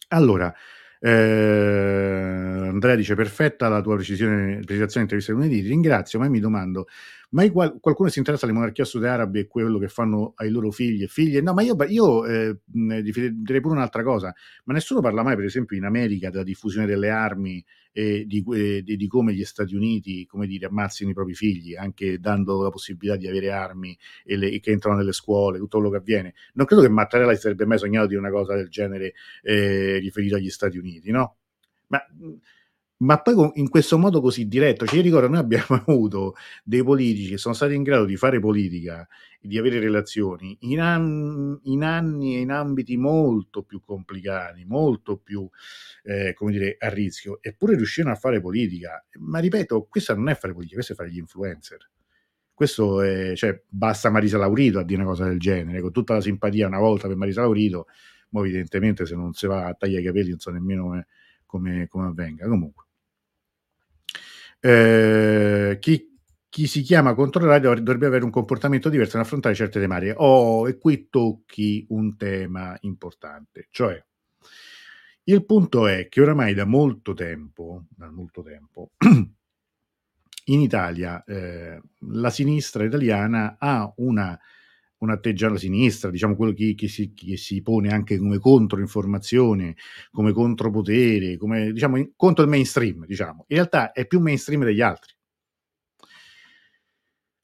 Allora, 0.09 0.53
eh, 1.01 2.69
Andrea 2.69 2.95
dice 2.95 3.15
perfetta 3.15 3.69
la 3.69 3.81
tua 3.81 3.95
precisione, 3.97 4.61
precisazione 4.65 5.03
intervista 5.03 5.33
lunedì, 5.33 5.63
ti 5.63 5.69
ringrazio, 5.69 6.19
ma 6.19 6.29
mi 6.29 6.41
domando, 6.41 6.87
ma 7.31 7.49
qual- 7.51 7.79
qualcuno 7.81 8.09
si 8.09 8.19
interessa 8.19 8.45
alle 8.47 8.55
monarchie 8.55 8.85
saudite 8.85 9.11
arabe 9.13 9.41
e 9.41 9.47
quello 9.47 9.79
che 9.79 9.89
fanno 9.89 10.33
ai 10.37 10.51
loro 10.51 10.71
figli 10.71 11.03
e 11.03 11.07
figlie? 11.07 11.41
No, 11.41 11.53
ma 11.55 11.63
io, 11.63 11.77
io 11.89 12.27
eh, 12.27 12.57
direi 12.67 13.61
pure 13.61 13.75
un'altra 13.75 14.03
cosa, 14.03 14.35
ma 14.65 14.75
nessuno 14.75 15.01
parla 15.01 15.23
mai 15.23 15.37
per 15.37 15.45
esempio 15.45 15.77
in 15.77 15.85
America 15.85 16.31
della 16.31 16.43
diffusione 16.45 16.87
delle 16.87 17.11
armi 17.11 17.65
e 17.92 18.24
di, 18.26 18.42
di, 18.42 18.96
di, 18.96 19.07
come 19.09 19.33
gli 19.33 19.44
Stati 19.44 19.74
Uniti, 19.74 20.26
come 20.26 20.46
dire, 20.46 20.66
ammazzino 20.66 21.11
i 21.11 21.14
propri 21.14 21.35
figli, 21.35 21.74
anche 21.74 22.18
dando 22.18 22.62
la 22.62 22.70
possibilità 22.70 23.16
di 23.16 23.26
avere 23.26 23.50
armi 23.50 23.96
e, 24.24 24.37
le, 24.37 24.50
e 24.50 24.61
che 24.61 24.70
entrano 24.70 24.98
nelle 24.98 25.12
scuole, 25.12 25.59
tutto 25.59 25.79
quello 25.79 25.92
che 25.92 25.98
avviene. 25.98 26.35
Non 26.55 26.66
credo 26.66 26.83
che 26.83 26.88
Mattarella 26.88 27.35
si 27.35 27.40
sarebbe 27.40 27.66
mai 27.66 27.79
sognato 27.79 28.07
di 28.07 28.14
una 28.14 28.31
cosa 28.31 28.55
del 28.55 28.68
genere 28.68 29.14
eh, 29.42 29.98
riferita 29.98 30.37
agli 30.37 30.50
Stati 30.50 30.79
Uniti, 30.79 31.11
no? 31.11 31.37
Ma 31.88 32.00
ma 33.01 33.21
poi 33.21 33.51
in 33.55 33.69
questo 33.69 33.97
modo 33.99 34.21
così 34.21 34.47
diretto, 34.47 34.87
cioè 34.87 34.97
io 34.97 35.03
ricordo 35.03 35.29
noi 35.29 35.39
abbiamo 35.39 35.67
avuto 35.87 36.35
dei 36.65 36.83
politici 36.83 37.31
che 37.31 37.39
sono 37.39 37.55
stati 37.55 37.75
in 37.75 37.83
grado 37.83 38.05
di 38.05 38.17
fare 38.17 38.41
politica 38.41 39.07
e 39.41 39.49
di 39.49 39.57
avere 39.59 39.79
relazioni 39.79 40.57
in, 40.61 40.81
an- 40.81 41.59
in 41.65 41.83
anni 41.83 42.37
e 42.37 42.41
in 42.41 42.51
ambiti 42.51 42.97
molto 42.97 43.63
più 43.63 43.81
complicati, 43.81 44.65
molto 44.67 45.17
più, 45.17 45.49
eh, 46.03 46.35
come 46.35 46.53
dire, 46.53 46.77
a 46.79 46.89
rischio, 46.89 47.39
eppure 47.41 47.75
riuscirono 47.77 48.15
a 48.15 48.19
fare 48.19 48.41
politica. 48.41 49.03
Ma 49.19 49.39
ripeto, 49.39 49.87
questa 49.89 50.15
non 50.15 50.29
è 50.29 50.35
fare 50.35 50.53
politica, 50.53 50.77
questo 50.77 50.93
è 50.93 50.97
fare 50.97 51.11
gli 51.11 51.19
influencer. 51.19 51.91
Questo 52.53 53.01
è, 53.01 53.35
cioè, 53.35 53.63
basta 53.67 54.11
Marisa 54.11 54.37
Laurito 54.37 54.79
a 54.79 54.85
dire 54.85 55.01
una 55.01 55.11
cosa 55.11 55.25
del 55.25 55.39
genere, 55.39 55.81
con 55.81 55.93
tutta 55.93 56.13
la 56.13 56.21
simpatia 56.21 56.67
una 56.67 56.79
volta 56.79 57.09
per 57.09 57.17
Marisa 57.17 57.41
Laurito, 57.41 57.87
ma 58.31 58.41
evidentemente 58.41 59.07
se 59.07 59.15
non 59.17 59.33
si 59.33 59.47
va 59.47 59.67
a 59.67 59.73
tagliare 59.75 60.03
i 60.03 60.05
capelli 60.05 60.29
non 60.29 60.39
so 60.39 60.51
nemmeno 60.51 61.03
come, 61.47 61.87
come 61.89 62.07
avvenga. 62.07 62.47
Comunque. 62.47 62.89
Eh, 64.61 65.79
chi, 65.81 66.18
chi, 66.49 66.66
si 66.66 66.83
chiama 66.83 67.14
controllario 67.14 67.75
dovrebbe 67.75 68.07
avere 68.07 68.25
un 68.25 68.31
comportamento 68.31 68.88
diverso 68.88 69.16
nell'affrontare 69.16 69.55
certe 69.55 69.81
tematiche. 69.81 70.14
Oh, 70.16 70.68
e 70.68 70.79
qui 70.79 71.09
tocchi 71.09 71.87
un 71.90 72.16
tema 72.16 72.77
importante, 72.83 73.66
cioè 73.70 74.03
il 75.25 75.44
punto 75.44 75.87
è 75.87 76.09
che 76.09 76.20
oramai 76.20 76.55
da 76.55 76.64
molto 76.64 77.14
tempo, 77.14 77.85
da 77.88 78.11
molto 78.11 78.42
tempo 78.42 78.90
in 80.46 80.61
Italia 80.61 81.23
eh, 81.25 81.81
la 82.09 82.31
sinistra 82.31 82.85
italiana 82.85 83.57
ha 83.59 83.92
una 83.99 84.38
un 85.01 85.11
atteggiamento 85.11 85.47
alla 85.47 85.59
sinistra, 85.59 86.11
diciamo 86.11 86.37
quello 86.37 86.53
che, 86.53 86.75
che, 86.75 86.89
si, 86.89 87.13
che, 87.13 87.37
si, 87.37 87.63
pone 87.63 87.91
anche 87.91 88.19
come 88.19 88.39
controinformazione, 88.39 89.77
come 90.11 90.33
contropotere, 90.33 91.37
come 91.37 91.73
diciamo 91.73 91.97
in, 91.97 92.11
contro 92.17 92.45
il 92.45 92.51
mainstream, 92.51 93.07
diciamo. 93.07 93.45
In 93.49 93.57
realtà 93.57 93.93
è 93.93 94.07
più 94.07 94.21
mainstream 94.21 94.65
degli 94.65 94.81
altri. 94.81 95.15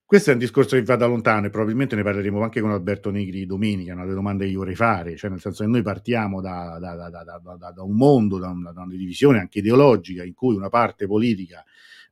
Questo 0.05 0.31
è 0.31 0.35
un 0.35 0.39
discorso 0.39 0.77
che 0.77 0.85
va 0.85 0.95
da 0.95 1.07
lontano 1.07 1.47
e 1.47 1.51
probabilmente 1.51 1.97
ne 1.97 2.05
parleremo 2.05 2.41
anche 2.41 2.61
con 2.61 2.71
Alberto 2.71 3.11
Negri 3.11 3.45
domenica, 3.45 3.93
una 3.93 4.03
delle 4.03 4.15
domande 4.15 4.45
che 4.45 4.53
io 4.53 4.59
vorrei 4.59 4.77
fare, 4.77 5.17
cioè 5.17 5.31
nel 5.31 5.41
senso 5.41 5.65
che 5.65 5.69
noi 5.69 5.83
partiamo 5.83 6.41
da, 6.41 6.79
da, 6.79 6.95
da, 6.95 7.73
da 7.73 7.83
un 7.83 7.97
mondo, 7.97 8.39
da 8.39 8.51
una, 8.51 8.73
divisione 8.87 9.41
anche 9.41 9.59
ideologica 9.59 10.23
in 10.23 10.33
cui 10.33 10.55
una 10.55 10.69
parte 10.69 11.09
politica 11.09 11.65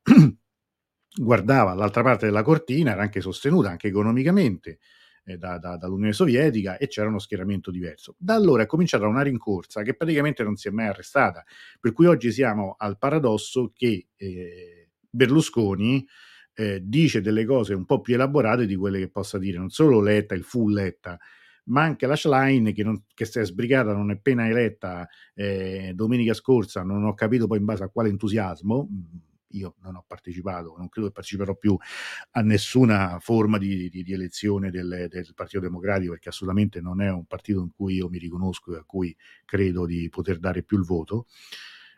guardava 1.17 1.71
all'altra 1.71 2.03
parte 2.03 2.27
della 2.27 2.43
cortina, 2.43 2.91
era 2.91 3.03
anche 3.03 3.21
sostenuta 3.21 3.71
anche 3.71 3.87
economicamente, 3.87 4.81
eh, 5.25 5.37
da, 5.37 5.59
da, 5.59 5.77
dall'Unione 5.77 6.13
Sovietica 6.13 6.77
e 6.77 6.87
c'era 6.87 7.09
uno 7.09 7.19
schieramento 7.19 7.71
diverso. 7.71 8.15
Da 8.19 8.35
allora 8.35 8.63
è 8.63 8.67
cominciata 8.67 9.07
una 9.07 9.23
rincorsa 9.23 9.83
che 9.83 9.95
praticamente 9.95 10.43
non 10.43 10.57
si 10.57 10.69
è 10.69 10.71
mai 10.71 10.87
arrestata, 10.87 11.45
per 11.81 11.93
cui 11.93 12.07
oggi 12.07 12.31
siamo 12.31 12.75
al 12.79 12.99
paradosso 12.99 13.73
che 13.75 14.09
eh, 14.17 14.91
Berlusconi 15.09 16.07
eh, 16.55 16.81
dice 16.85 17.21
delle 17.21 17.45
cose 17.45 17.75
un 17.75 17.85
po' 17.85 18.01
più 18.01 18.15
elaborate 18.15 18.67
di 18.67 18.77
quelle 18.77 18.99
che 18.99 19.11
possa 19.11 19.39
dire 19.39 19.59
non 19.59 19.71
solo 19.71 20.01
Letta, 20.01 20.35
il 20.35 20.45
full 20.45 20.73
Letta, 20.73 21.19
ma 21.67 21.83
anche 21.83 22.07
la 22.07 22.17
Schlein 22.17 22.73
che, 22.73 22.83
non, 22.83 23.05
che 23.15 23.25
si 23.25 23.39
è 23.39 23.45
sbrigata 23.45 23.93
non 23.93 24.11
appena 24.11 24.47
eletta 24.49 25.09
eh, 25.35 25.93
domenica 25.95 26.35
scorsa, 26.35 26.83
non 26.83 27.05
ho 27.05 27.15
capito 27.15 27.47
poi 27.47 27.59
in 27.59 27.65
base 27.65 27.85
a 27.85 27.89
quale 27.89 28.11
entusiasmo, 28.11 28.89
io 29.57 29.77
non 29.83 29.97
ho 29.97 30.05
partecipato, 30.07 30.75
non 30.77 30.89
credo 30.89 31.09
che 31.09 31.15
parteciperò 31.15 31.55
più 31.57 31.77
a 32.33 32.41
nessuna 32.41 33.19
forma 33.21 33.59
di, 33.59 33.89
di, 33.89 34.03
di 34.03 34.13
elezione 34.13 34.71
del, 34.71 35.07
del, 35.09 35.33
Partito 35.35 35.61
Democratico 35.61 36.13
perché 36.13 36.29
assolutamente 36.29 36.81
non 36.81 37.01
è 37.01 37.11
un 37.11 37.25
partito 37.25 37.61
in 37.61 37.71
cui 37.75 37.95
io 37.95 38.09
mi 38.09 38.19
riconosco 38.19 38.75
e 38.75 38.79
a 38.79 38.85
cui 38.85 39.15
credo 39.45 39.87
di 39.87 40.09
poter 40.09 40.39
dare 40.39 40.63
più 40.63 40.79
il 40.79 40.85
voto. 40.85 41.27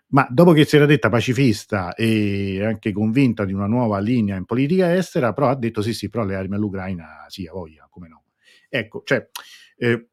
Ma 0.08 0.26
dopo 0.30 0.52
che 0.52 0.64
si 0.64 0.76
era 0.76 0.86
detta 0.86 1.08
pacifista 1.08 1.94
e 1.94 2.64
anche 2.64 2.92
convinta 2.92 3.44
di 3.44 3.52
una 3.52 3.66
nuova 3.66 3.98
linea 3.98 4.36
in 4.36 4.44
politica 4.44 4.94
estera, 4.94 5.32
però 5.32 5.48
ha 5.48 5.56
detto 5.56 5.82
sì, 5.82 5.92
sì, 5.92 6.08
però 6.08 6.24
le 6.24 6.36
armi 6.36 6.54
all'Ucraina 6.54 7.24
sì, 7.26 7.46
a 7.46 7.52
voglia, 7.52 7.88
come 7.90 8.08
no. 8.08 8.22
Ecco, 8.68 9.02
cioè, 9.04 9.28
eh, 9.76 10.08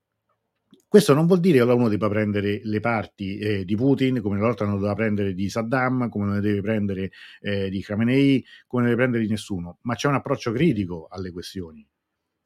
questo 0.93 1.15
non 1.15 1.25
vuol 1.25 1.39
dire 1.39 1.57
che 1.57 1.71
uno 1.71 1.89
debba 1.89 2.07
prendere 2.07 2.61
le 2.61 2.79
parti 2.79 3.39
eh, 3.39 3.65
di 3.65 3.75
Putin, 3.75 4.21
come 4.21 4.37
volta 4.37 4.63
non 4.63 4.75
doveva 4.75 4.93
prendere 4.93 5.33
di 5.33 5.49
Saddam, 5.49 6.07
come 6.07 6.25
non 6.25 6.39
deve 6.39 6.61
prendere 6.61 7.09
eh, 7.41 7.71
di 7.71 7.81
Khamenei, 7.81 8.45
come 8.67 8.83
non 8.83 8.91
deve 8.91 9.01
prendere 9.01 9.23
di 9.23 9.31
nessuno, 9.31 9.79
ma 9.81 9.95
c'è 9.95 10.07
un 10.07 10.13
approccio 10.13 10.51
critico 10.51 11.07
alle 11.09 11.31
questioni, 11.31 11.83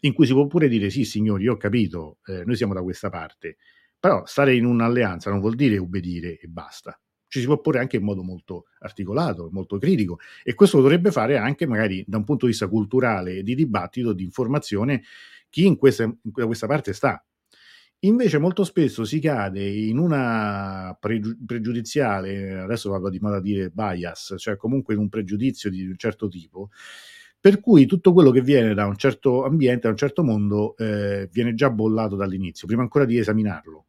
in 0.03 0.13
cui 0.13 0.25
si 0.25 0.31
può 0.31 0.47
pure 0.47 0.69
dire 0.69 0.89
sì, 0.89 1.03
signori, 1.03 1.45
ho 1.49 1.57
capito, 1.57 2.19
eh, 2.25 2.45
noi 2.45 2.55
siamo 2.55 2.73
da 2.73 2.81
questa 2.81 3.09
parte, 3.09 3.57
però 3.99 4.25
stare 4.25 4.55
in 4.55 4.63
un'alleanza 4.63 5.29
non 5.29 5.41
vuol 5.41 5.55
dire 5.55 5.77
obbedire 5.77 6.39
e 6.39 6.47
basta. 6.47 6.97
Ci 7.27 7.41
si 7.41 7.45
può 7.47 7.59
porre 7.59 7.79
anche 7.79 7.97
in 7.97 8.03
modo 8.03 8.23
molto 8.23 8.67
articolato, 8.79 9.49
molto 9.51 9.77
critico, 9.77 10.19
e 10.41 10.53
questo 10.53 10.77
lo 10.77 10.83
dovrebbe 10.83 11.11
fare 11.11 11.35
anche 11.35 11.67
magari 11.67 12.01
da 12.07 12.15
un 12.15 12.23
punto 12.23 12.45
di 12.45 12.51
vista 12.51 12.69
culturale, 12.69 13.43
di 13.43 13.55
dibattito, 13.55 14.13
di 14.13 14.23
informazione, 14.23 15.03
chi 15.49 15.65
in 15.65 15.75
questa, 15.75 16.03
in 16.03 16.31
questa 16.31 16.65
parte 16.65 16.93
sta 16.93 17.21
Invece 18.01 18.37
molto 18.37 18.63
spesso 18.63 19.03
si 19.05 19.19
cade 19.19 19.67
in 19.67 19.97
una 19.97 20.95
pregiu- 20.99 21.35
pregiudiziale, 21.43 22.59
adesso 22.59 22.91
vado 22.91 23.09
di 23.09 23.17
moda 23.19 23.37
a 23.37 23.41
dire 23.41 23.69
bias, 23.71 24.35
cioè 24.37 24.55
comunque 24.55 24.93
in 24.93 24.99
un 24.99 25.09
pregiudizio 25.09 25.71
di 25.71 25.87
un 25.87 25.97
certo 25.97 26.27
tipo, 26.27 26.69
per 27.39 27.59
cui 27.59 27.87
tutto 27.87 28.13
quello 28.13 28.29
che 28.29 28.41
viene 28.41 28.75
da 28.75 28.85
un 28.85 28.97
certo 28.97 29.43
ambiente, 29.45 29.81
da 29.83 29.89
un 29.89 29.97
certo 29.97 30.23
mondo, 30.23 30.77
eh, 30.77 31.27
viene 31.31 31.55
già 31.55 31.71
bollato 31.71 32.15
dall'inizio, 32.15 32.67
prima 32.67 32.83
ancora 32.83 33.05
di 33.05 33.17
esaminarlo. 33.17 33.85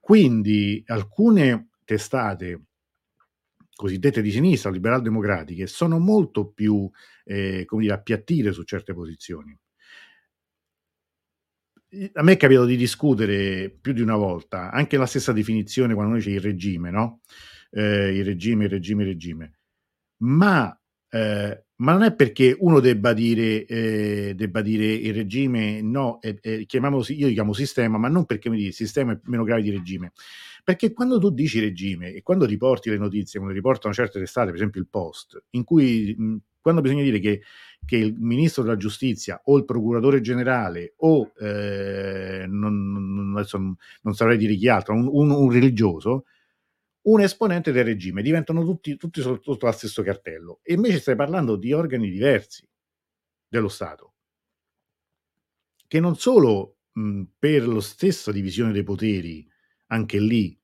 Quindi 0.00 0.82
alcune 0.86 1.68
testate 1.84 2.62
cosiddette 3.74 4.22
di 4.22 4.30
sinistra, 4.30 4.70
liberal 4.70 5.02
democratiche, 5.02 5.66
sono 5.66 5.98
molto 5.98 6.46
più, 6.48 6.90
eh, 7.24 7.64
come 7.66 7.82
dire, 7.82 7.94
appiattite 7.94 8.52
su 8.52 8.62
certe 8.64 8.94
posizioni 8.94 9.56
a 12.14 12.22
me 12.22 12.32
è 12.32 12.36
capitato 12.36 12.66
di 12.66 12.76
discutere 12.76 13.70
più 13.70 13.92
di 13.92 14.00
una 14.00 14.16
volta 14.16 14.70
anche 14.70 14.96
la 14.96 15.06
stessa 15.06 15.32
definizione 15.32 15.94
quando 15.94 16.12
noi 16.12 16.22
c'è 16.22 16.30
il 16.30 16.40
regime, 16.40 16.90
no? 16.90 17.20
Eh, 17.70 18.16
il 18.16 18.24
regime, 18.24 18.64
il 18.64 18.70
regime, 18.70 19.02
il 19.02 19.08
regime. 19.10 19.52
Ma, 20.18 20.78
eh, 21.10 21.64
ma 21.76 21.92
non 21.92 22.02
è 22.02 22.14
perché 22.14 22.56
uno 22.58 22.80
debba 22.80 23.12
dire, 23.12 23.66
eh, 23.66 24.32
debba 24.34 24.62
dire 24.62 24.86
il 24.92 25.14
regime, 25.14 25.82
no, 25.82 26.18
io 26.22 27.26
li 27.26 27.32
chiamo 27.34 27.52
sistema, 27.52 27.98
ma 27.98 28.08
non 28.08 28.24
perché 28.24 28.48
mi 28.48 28.56
dici 28.56 28.68
il 28.68 28.74
sistema 28.74 29.12
è 29.12 29.18
meno 29.24 29.44
grave 29.44 29.62
di 29.62 29.70
regime. 29.70 30.12
Perché 30.64 30.92
quando 30.92 31.20
tu 31.20 31.30
dici 31.30 31.60
regime 31.60 32.12
e 32.12 32.22
quando 32.22 32.44
riporti 32.44 32.90
le 32.90 32.98
notizie, 32.98 33.38
come 33.38 33.52
riportano 33.52 33.94
certe 33.94 34.18
testate, 34.18 34.46
per 34.46 34.56
esempio 34.56 34.80
il 34.80 34.88
Post, 34.88 35.44
in 35.50 35.62
cui 35.64 36.14
mh, 36.16 36.36
quando 36.60 36.80
bisogna 36.80 37.02
dire 37.02 37.20
che, 37.20 37.42
che, 37.86 37.96
il 37.96 38.14
ministro 38.18 38.62
della 38.62 38.76
giustizia 38.76 39.40
o 39.44 39.56
il 39.56 39.64
procuratore 39.64 40.20
generale 40.20 40.94
o 40.98 41.32
eh, 41.38 42.44
non, 42.46 42.92
non, 42.92 43.36
adesso 43.36 43.58
non, 43.58 44.14
saprei 44.14 44.36
dire 44.36 44.54
chi 44.56 44.68
altro, 44.68 44.94
un, 44.94 45.08
un, 45.10 45.30
un, 45.30 45.50
religioso, 45.50 46.26
un 47.02 47.20
esponente 47.20 47.72
del 47.72 47.84
regime, 47.84 48.20
diventano 48.20 48.64
tutti, 48.64 48.96
tutti 48.96 49.20
sotto, 49.20 49.56
lo 49.58 49.72
stesso 49.72 50.02
cartello. 50.02 50.58
E 50.62 50.74
invece 50.74 50.98
stai 50.98 51.16
parlando 51.16 51.56
di 51.56 51.72
organi 51.72 52.10
diversi 52.10 52.68
dello 53.48 53.68
Stato, 53.68 54.14
che 55.86 56.00
non 56.00 56.16
solo 56.16 56.78
mh, 56.92 57.22
per 57.38 57.66
la 57.66 57.80
stessa 57.80 58.32
divisione 58.32 58.72
dei 58.72 58.82
poteri, 58.82 59.48
anche 59.86 60.18
lì 60.18 60.55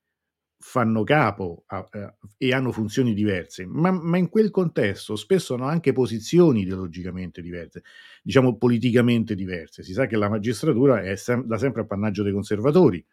fanno 0.63 1.03
capo 1.03 1.65
a, 1.67 1.87
a, 1.91 2.17
e 2.39 2.55
hanno 2.55 2.71
funzioni 2.71 3.15
diverse, 3.15 3.67
ma, 3.67 3.91
ma, 3.91 4.17
in 4.17 4.29
quel 4.29 4.51
contesto 4.51 5.17
spesso 5.17 5.55
hanno 5.55 5.67
anche 5.67 5.93
posizioni 5.93 6.63
ideologicamente 6.63 7.43
diverse, 7.43 7.83
diciamo 8.23 8.57
politicamente 8.57 9.35
diverse. 9.35 9.83
Si 9.83 9.93
sa 9.93 10.07
che 10.07 10.17
la 10.17 10.29
magistratura 10.29 11.03
è 11.03 11.17
sem- 11.17 11.45
da 11.45 11.59
sempre 11.59 11.83
appannaggio 11.83 12.23
dei 12.23 12.33
conservatori. 12.33 13.05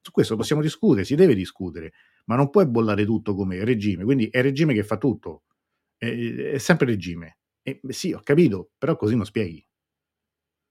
Su 0.00 0.12
questo 0.12 0.36
possiamo 0.36 0.62
discutere, 0.62 1.04
si 1.04 1.16
deve 1.16 1.34
discutere, 1.34 1.92
ma 2.26 2.36
non 2.36 2.48
puoi 2.48 2.66
bollare 2.68 3.04
tutto 3.04 3.34
come 3.34 3.64
regime, 3.64 4.04
quindi 4.04 4.28
è 4.28 4.40
regime 4.40 4.72
che 4.72 4.84
fa 4.84 4.96
tutto, 4.96 5.42
è, 5.96 6.06
è 6.06 6.58
sempre 6.58 6.86
regime. 6.86 7.38
E, 7.62 7.80
sì, 7.88 8.12
ho 8.12 8.20
capito, 8.22 8.70
però 8.78 8.96
così 8.96 9.16
non 9.16 9.24
spieghi. 9.24 9.66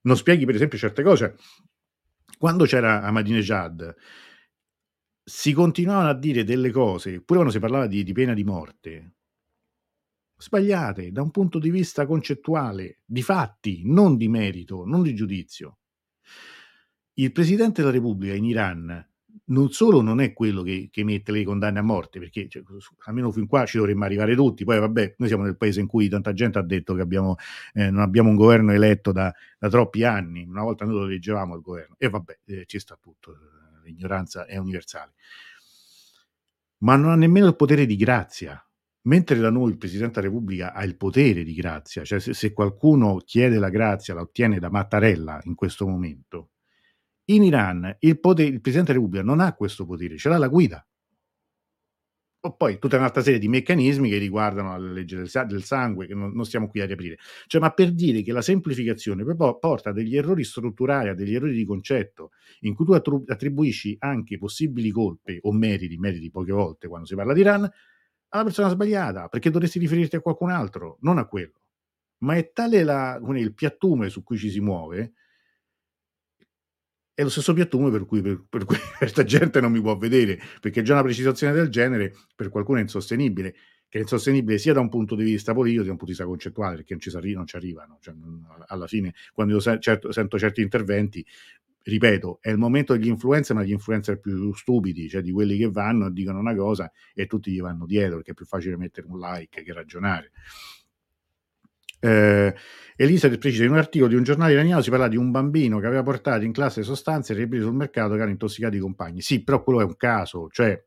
Non 0.04 0.16
spieghi 0.16 0.46
per 0.46 0.56
esempio 0.56 0.78
certe 0.78 1.04
cose. 1.04 1.36
Quando 2.38 2.64
c'era 2.66 3.02
Ahmadinejad, 3.04 3.96
si 5.24 5.54
continuavano 5.54 6.10
a 6.10 6.14
dire 6.14 6.44
delle 6.44 6.72
cose, 6.72 7.22
pure 7.22 7.40
quando 7.40 7.52
si 7.52 7.60
parlava 7.60 7.88
di, 7.88 8.04
di 8.04 8.12
pena 8.12 8.34
di 8.34 8.44
morte, 8.44 9.14
sbagliate 10.38 11.12
da 11.12 11.22
un 11.22 11.32
punto 11.32 11.60
di 11.60 11.70
vista 11.70 12.06
concettuale, 12.06 13.00
di 13.06 13.22
fatti, 13.22 13.82
non 13.86 14.18
di 14.18 14.28
merito, 14.28 14.84
non 14.86 15.02
di 15.02 15.16
giudizio. 15.16 15.78
Il 17.14 17.32
Presidente 17.32 17.82
della 17.82 17.94
Repubblica 17.94 18.34
in 18.34 18.46
Iran 18.46 19.08
non 19.46 19.72
solo 19.72 20.02
non 20.02 20.22
è 20.22 20.34
quello 20.34 20.62
che, 20.62 20.90
che 20.92 21.04
mette 21.04 21.32
le 21.32 21.44
condanne 21.44 21.80
a 21.80 21.84
morte, 21.84 22.20
perché 22.20 22.48
cioè, 22.48 22.64
almeno 23.06 23.32
fin 23.32 23.48
qua 23.48 23.66
ci 23.66 23.78
dovremmo 23.78 24.04
arrivare 24.06 24.36
tutti, 24.36 24.64
poi 24.64 24.80
vabbè, 24.80 25.16
noi 25.18 25.28
siamo 25.28 25.44
nel 25.44 25.58
paese 25.58 25.80
in 25.80 25.88
cui 25.88 26.08
tanta 26.08 26.34
gente 26.34 26.60
ha 26.60 26.64
detto 26.64 26.94
che 26.94 27.02
abbiamo, 27.02 27.36
eh, 27.74 27.90
non 27.90 28.02
abbiamo 28.02 28.30
un 28.30 28.36
governo 28.36 28.72
eletto 28.72 29.12
da, 29.12 29.34
da, 29.60 29.70
troppi 29.70 30.04
anni, 30.04 30.44
una 30.44 30.64
volta 30.64 30.86
noi 30.86 30.96
lo 30.96 31.06
leggevamo 31.06 31.56
il 31.56 31.62
governo, 31.62 31.96
e 31.98 32.10
vabbè, 32.10 32.40
eh, 32.46 32.64
ci 32.66 32.80
sta 32.80 32.98
tutto 33.02 33.32
l'ignoranza 33.84 34.46
è 34.46 34.58
universale. 34.58 35.14
Ma 36.80 36.96
non 36.96 37.12
ha 37.12 37.16
nemmeno 37.16 37.48
il 37.48 37.56
potere 37.56 37.86
di 37.86 37.96
grazia. 37.96 38.64
Mentre 39.06 39.38
da 39.38 39.50
noi 39.50 39.72
il 39.72 39.78
Presidente 39.78 40.22
della 40.22 40.32
Repubblica 40.32 40.74
ha 40.74 40.84
il 40.86 40.96
potere 40.96 41.44
di 41.44 41.54
grazia, 41.54 42.06
cioè 42.06 42.22
se, 42.22 42.34
se 42.34 42.54
qualcuno 42.54 43.18
chiede 43.18 43.60
la 43.60 43.70
grazia 43.70 44.14
la 44.14 44.22
ottiene 44.22 44.60
da 44.60 44.70
Mattarella 44.70 45.42
in 45.44 45.56
questo 45.56 45.86
momento, 45.86 46.52
in 47.26 47.44
Iran 47.44 47.98
il, 48.00 48.20
potere, 48.20 48.48
il 48.48 48.62
Presidente 48.62 48.94
della 48.94 49.04
Repubblica 49.04 49.26
non 49.26 49.42
ha 49.42 49.54
questo 49.56 49.86
potere, 49.86 50.18
ce 50.18 50.30
l'ha 50.30 50.38
la 50.38 50.48
guida 50.48 50.86
poi 52.52 52.78
tutta 52.78 52.98
un'altra 52.98 53.22
serie 53.22 53.40
di 53.40 53.48
meccanismi 53.48 54.10
che 54.10 54.18
riguardano 54.18 54.78
la 54.78 54.92
legge 54.92 55.16
del, 55.16 55.46
del 55.48 55.64
sangue, 55.64 56.08
che 56.08 56.14
non, 56.14 56.34
non, 56.34 56.44
stiamo 56.46 56.68
qui 56.68 56.82
a 56.82 56.86
riaprire. 56.86 57.18
Cioè, 57.48 57.62
ma 57.62 57.72
per 57.72 57.94
dire 57.94 58.22
che 58.22 58.34
la 58.34 58.42
semplificazione 58.42 59.24
porta 59.36 59.92
a 59.92 59.94
degli 59.94 60.18
errori 60.18 60.44
strutturali, 60.44 61.08
a 61.08 61.14
degli 61.14 61.36
errori 61.36 61.54
di 61.54 61.64
concetto, 61.64 62.32
in 62.62 62.74
cui 62.74 62.86
tu 62.86 62.92
attribuisci 62.92 63.96
anche 64.00 64.38
possibili 64.38 64.92
colpe 64.92 65.40
o 65.42 65.54
meriti, 65.54 65.98
meriti 65.98 66.30
poche 66.30 66.52
volte 66.52 66.88
quando 66.90 67.08
si 67.08 67.16
parla 67.16 67.34
di 67.34 67.40
Iran, 67.40 67.70
alla 68.30 68.44
persona 68.44 68.68
sbagliata, 68.70 69.30
perché 69.30 69.50
dovresti 69.50 69.80
riferirti 69.80 70.18
a 70.18 70.20
qualcun 70.20 70.50
altro, 70.50 70.98
non 71.02 71.20
a 71.20 71.26
quello. 71.26 71.62
Ma 72.24 72.36
è 72.36 72.52
tale 72.52 72.84
la, 72.84 73.22
il 73.36 73.54
piattume 73.54 74.10
su 74.10 74.24
cui 74.24 74.38
ci 74.38 74.50
si 74.50 74.60
muove 74.60 75.14
è 77.14 77.22
lo 77.22 77.30
stesso 77.30 77.54
piattume 77.54 77.92
per 77.92 78.06
cui, 78.06 78.22
per, 78.22 78.44
per 78.50 78.66
cui 78.66 78.78
questa 78.98 79.24
gente 79.24 79.62
non 79.62 79.72
mi 79.72 79.82
può 79.82 79.98
vedere, 79.98 80.40
perché 80.60 80.82
già 80.82 80.94
una 80.94 81.04
precisazione 81.04 81.54
del 81.54 81.70
genere 81.70 82.14
per 82.36 82.50
qualcuno 82.50 82.80
è 82.80 82.82
insostenibile, 82.82 83.54
che 83.88 84.00
è 84.00 84.02
insostenibile 84.02 84.58
sia 84.58 84.74
da 84.74 84.80
un 84.80 84.90
punto 84.90 85.16
di 85.16 85.24
vista 85.24 85.54
politico 85.54 85.82
che 85.82 85.88
da 85.88 85.94
un 85.94 85.98
punto 85.98 86.14
di 86.14 86.18
vista 86.18 86.26
concettuale, 86.26 86.76
perché 86.78 86.94
non 86.94 87.02
ci, 87.02 87.16
arri- 87.16 87.34
non 87.34 87.46
ci 87.46 87.56
arrivano. 87.56 88.00
Cioè, 88.02 88.16
alla 88.68 88.88
fine, 88.88 89.14
quando 89.34 89.54
io 89.54 89.60
se- 89.60 89.80
certo, 89.80 90.12
sento 90.12 90.40
certi 90.40 90.62
interventi, 90.62 91.24
ripeto, 91.84 92.40
è 92.42 92.50
il 92.50 92.58
momento 92.58 92.94
degli 92.94 93.08
influencer, 93.08 93.56
ma 93.56 93.64
gli 93.64 93.72
influencer 93.72 94.20
più 94.20 94.54
stupidi, 94.54 95.10
cioè 95.10 95.22
di 95.22 95.32
quelli 95.32 95.58
che 95.58 95.70
vanno 95.70 96.08
e 96.08 96.12
dicono 96.12 96.40
una 96.40 96.56
cosa 96.56 96.92
e 97.14 97.28
tutti 97.28 97.52
gli 97.52 97.62
vanno 97.62 97.86
dietro, 97.86 98.16
perché 98.16 98.32
è 98.32 98.34
più 98.34 98.46
facile 98.46 98.78
mettere 98.78 99.06
un 99.08 99.20
like 99.20 99.62
che 99.62 99.74
ragionare. 99.74 100.32
Eh, 102.04 102.54
Elisa 102.98 103.30
precisa 103.30 103.64
in 103.64 103.72
un 103.72 103.78
articolo 103.78 104.10
di 104.10 104.16
un 104.16 104.24
giornale 104.24 104.52
iraniano 104.52 104.82
si 104.82 104.90
parla 104.90 105.08
di 105.08 105.16
un 105.16 105.32
bambino 105.32 105.80
che 105.80 105.88
aveva 105.88 106.04
portato 106.04 106.44
in 106.44 106.52
classe 106.52 106.84
sostanze 106.84 107.34
reperite 107.34 107.66
sul 107.66 107.74
mercato 107.74 108.16
che 108.16 108.22
hanno 108.22 108.32
intossicato 108.32 108.76
i 108.76 108.80
compagni. 108.80 109.22
Sì, 109.22 109.44
però 109.44 109.64
quello 109.64 109.82
è 109.82 109.84
un 109.86 109.96
caso, 109.96 110.48
cioè 110.52 110.80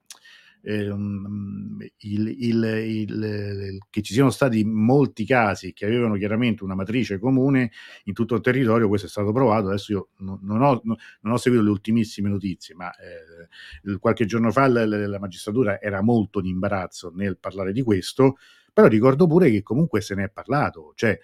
eh, 0.62 0.82
il, 0.84 1.88
il, 1.98 2.64
il, 2.64 3.78
che 3.88 4.02
ci 4.02 4.12
siano 4.12 4.30
stati 4.30 4.62
molti 4.64 5.24
casi 5.24 5.72
che 5.72 5.86
avevano 5.86 6.16
chiaramente 6.16 6.64
una 6.64 6.74
matrice 6.74 7.18
comune 7.18 7.72
in 8.04 8.12
tutto 8.12 8.34
il 8.34 8.40
territorio, 8.40 8.88
questo 8.88 9.06
è 9.06 9.10
stato 9.10 9.32
provato. 9.32 9.68
Adesso 9.68 9.92
io 9.92 10.08
non, 10.18 10.38
non, 10.42 10.62
ho, 10.62 10.80
non 10.84 11.32
ho, 11.32 11.36
seguito 11.38 11.64
le 11.64 11.70
ultimissime 11.70 12.28
notizie, 12.28 12.74
ma 12.74 12.90
eh, 12.90 13.98
qualche 13.98 14.26
giorno 14.26 14.50
fa 14.52 14.68
la, 14.68 14.84
la 14.84 15.18
magistratura 15.18 15.80
era 15.80 16.02
molto 16.02 16.40
in 16.40 16.46
imbarazzo 16.46 17.10
nel 17.14 17.38
parlare 17.38 17.72
di 17.72 17.82
questo 17.82 18.36
Però 18.76 18.88
ricordo 18.88 19.26
pure 19.26 19.50
che 19.50 19.62
comunque 19.62 20.02
se 20.02 20.14
ne 20.14 20.24
è 20.24 20.28
parlato, 20.28 20.92
cioè 20.96 21.18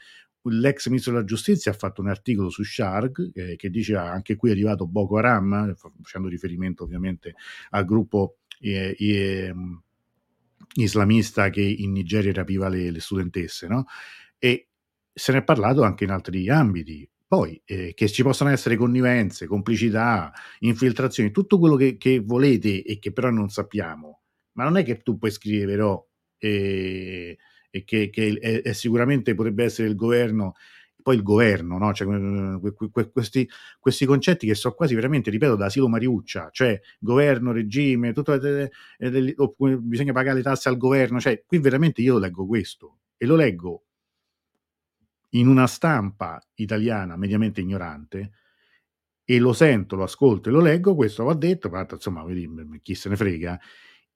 l'ex 0.44 0.86
ministro 0.86 1.12
della 1.12 1.26
giustizia 1.26 1.70
ha 1.70 1.74
fatto 1.74 2.00
un 2.00 2.08
articolo 2.08 2.48
su 2.48 2.64
Shark 2.64 3.32
eh, 3.34 3.56
che 3.56 3.68
diceva 3.68 4.10
anche 4.10 4.36
qui 4.36 4.48
è 4.48 4.52
arrivato 4.52 4.86
Boko 4.86 5.18
Haram, 5.18 5.74
facendo 5.74 6.28
riferimento 6.28 6.82
ovviamente 6.82 7.34
al 7.72 7.84
gruppo 7.84 8.38
eh, 8.58 8.96
eh, 8.98 9.54
islamista 10.76 11.50
che 11.50 11.60
in 11.60 11.92
Nigeria 11.92 12.32
rapiva 12.32 12.70
le, 12.70 12.90
le 12.90 13.00
studentesse, 13.00 13.66
no? 13.66 13.84
E 14.38 14.68
se 15.12 15.32
ne 15.32 15.38
è 15.40 15.44
parlato 15.44 15.82
anche 15.82 16.04
in 16.04 16.10
altri 16.10 16.48
ambiti. 16.48 17.06
Poi 17.26 17.60
eh, 17.66 17.92
che 17.92 18.08
ci 18.08 18.22
possano 18.22 18.48
essere 18.48 18.76
connivenze, 18.76 19.46
complicità, 19.46 20.32
infiltrazioni, 20.60 21.30
tutto 21.30 21.58
quello 21.58 21.76
che, 21.76 21.98
che, 21.98 22.18
volete 22.20 22.82
e 22.82 22.98
che 22.98 23.12
però 23.12 23.28
non 23.28 23.50
sappiamo. 23.50 24.22
Ma 24.52 24.64
non 24.64 24.78
è 24.78 24.84
che 24.84 25.02
tu 25.02 25.18
puoi 25.18 25.30
scrivere 25.30 25.66
però 25.66 26.02
eh, 26.48 27.38
e 27.70 27.84
che, 27.84 28.10
che 28.10 28.38
è, 28.40 28.62
è 28.62 28.72
sicuramente 28.72 29.34
potrebbe 29.34 29.64
essere 29.64 29.88
il 29.88 29.94
governo 29.94 30.54
poi 31.02 31.16
il 31.16 31.22
governo, 31.22 31.78
no? 31.78 31.92
cioè, 31.92 32.06
questi, 33.12 33.48
questi, 33.80 34.06
concetti 34.06 34.46
che 34.46 34.54
sono 34.54 34.74
quasi 34.74 34.94
veramente, 34.94 35.30
ripeto, 35.30 35.56
da 35.56 35.66
asilo 35.66 35.88
Mariuccia, 35.88 36.48
cioè 36.52 36.80
governo, 37.00 37.50
regime, 37.50 38.12
tutto, 38.12 38.32
eh, 38.34 38.70
eh, 38.98 39.34
bisogna 39.80 40.12
pagare 40.12 40.36
le 40.36 40.42
tasse 40.42 40.68
al 40.68 40.76
governo, 40.76 41.18
cioè 41.18 41.42
qui 41.44 41.58
veramente 41.58 42.00
io 42.02 42.18
leggo 42.18 42.46
questo 42.46 42.98
e 43.16 43.26
lo 43.26 43.34
leggo 43.34 43.82
in 45.30 45.48
una 45.48 45.66
stampa 45.66 46.40
italiana 46.54 47.16
mediamente 47.16 47.60
ignorante 47.60 48.30
e 49.24 49.38
lo 49.38 49.52
sento, 49.52 49.96
lo 49.96 50.04
ascolto 50.04 50.48
e 50.48 50.52
lo 50.52 50.60
leggo, 50.60 50.94
questo 50.94 51.24
va 51.24 51.34
detto, 51.34 51.68
ma 51.68 51.86
insomma, 51.90 52.24
chi 52.80 52.94
se 52.94 53.08
ne 53.08 53.16
frega, 53.16 53.58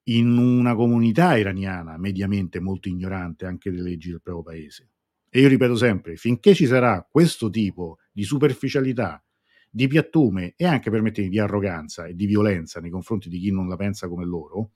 in 0.09 0.37
una 0.37 0.75
comunità 0.75 1.37
iraniana 1.37 1.97
mediamente 1.97 2.59
molto 2.59 2.87
ignorante 2.87 3.45
anche 3.45 3.71
delle 3.71 3.89
leggi 3.89 4.11
del 4.11 4.21
proprio 4.21 4.43
paese. 4.43 4.89
E 5.29 5.41
io 5.41 5.47
ripeto 5.47 5.75
sempre, 5.75 6.15
finché 6.15 6.53
ci 6.53 6.65
sarà 6.65 7.05
questo 7.09 7.49
tipo 7.49 7.99
di 8.11 8.23
superficialità, 8.23 9.21
di 9.69 9.87
piattume 9.87 10.53
e 10.55 10.65
anche, 10.65 10.89
permettimi, 10.89 11.27
di 11.29 11.39
arroganza 11.39 12.05
e 12.05 12.15
di 12.15 12.25
violenza 12.25 12.79
nei 12.79 12.89
confronti 12.89 13.27
di 13.27 13.39
chi 13.39 13.51
non 13.51 13.67
la 13.67 13.75
pensa 13.75 14.07
come 14.07 14.25
loro, 14.25 14.71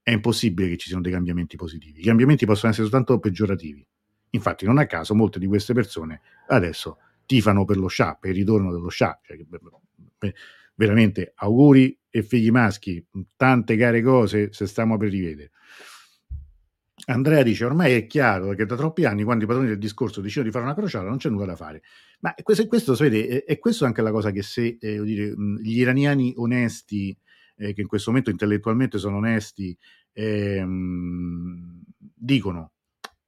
è 0.00 0.12
impossibile 0.12 0.68
che 0.68 0.76
ci 0.76 0.86
siano 0.86 1.02
dei 1.02 1.12
cambiamenti 1.12 1.56
positivi. 1.56 2.00
I 2.00 2.04
cambiamenti 2.04 2.46
possono 2.46 2.70
essere 2.70 2.86
soltanto 2.88 3.18
peggiorativi. 3.18 3.84
Infatti, 4.30 4.64
non 4.64 4.78
a 4.78 4.86
caso, 4.86 5.14
molte 5.14 5.38
di 5.38 5.46
queste 5.46 5.74
persone 5.74 6.20
adesso 6.48 6.98
tifano 7.26 7.64
per 7.64 7.78
lo 7.78 7.88
Shah, 7.88 8.16
per 8.20 8.30
il 8.30 8.36
ritorno 8.36 8.70
dello 8.70 8.90
Shah. 8.90 9.18
Cioè, 9.22 10.32
veramente 10.74 11.32
auguri 11.36 11.98
e 12.16 12.22
figli 12.22 12.52
maschi, 12.52 13.04
tante 13.34 13.76
care 13.76 14.00
cose 14.00 14.52
se 14.52 14.68
stiamo 14.68 14.96
per 14.96 15.10
rivedere. 15.10 15.50
Andrea 17.06 17.42
dice: 17.42 17.64
Ormai 17.64 17.94
è 17.94 18.06
chiaro 18.06 18.54
che 18.54 18.66
da 18.66 18.76
troppi 18.76 19.04
anni, 19.04 19.24
quando 19.24 19.42
i 19.42 19.46
padroni 19.48 19.66
del 19.66 19.78
discorso 19.78 20.20
decidono 20.20 20.46
di 20.46 20.52
fare 20.52 20.64
una 20.64 20.76
crociata, 20.76 21.08
non 21.08 21.16
c'è 21.16 21.28
nulla 21.28 21.46
da 21.46 21.56
fare. 21.56 21.82
Ma 22.20 22.32
questo, 22.40 22.68
questo 22.68 22.94
vede, 22.94 23.42
è 23.42 23.58
questo 23.58 23.84
anche 23.84 24.00
la 24.00 24.12
cosa 24.12 24.30
che 24.30 24.42
se 24.42 24.76
eh, 24.80 25.02
dire, 25.02 25.34
gli 25.60 25.80
iraniani 25.80 26.34
onesti, 26.36 27.18
eh, 27.56 27.72
che 27.72 27.80
in 27.80 27.88
questo 27.88 28.10
momento 28.10 28.30
intellettualmente 28.30 28.98
sono 28.98 29.16
onesti, 29.16 29.76
ehm, 30.12 31.82
dicono, 32.14 32.74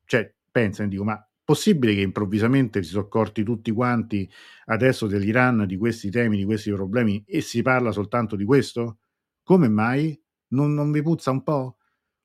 cioè 0.04 0.32
pensano, 0.48 0.88
dico, 0.88 1.02
ma 1.02 1.28
possibile 1.46 1.94
che 1.94 2.00
improvvisamente 2.02 2.82
si 2.82 2.90
sono 2.90 3.04
accorti 3.04 3.44
tutti 3.44 3.70
quanti 3.70 4.28
adesso 4.66 5.06
dell'Iran, 5.06 5.64
di 5.66 5.76
questi 5.76 6.10
temi, 6.10 6.36
di 6.36 6.44
questi 6.44 6.72
problemi 6.72 7.22
e 7.26 7.40
si 7.40 7.62
parla 7.62 7.92
soltanto 7.92 8.34
di 8.36 8.44
questo? 8.44 8.98
Come 9.44 9.68
mai? 9.68 10.20
Non, 10.48 10.74
non 10.74 10.90
vi 10.90 11.02
puzza 11.02 11.30
un 11.30 11.42
po'? 11.44 11.76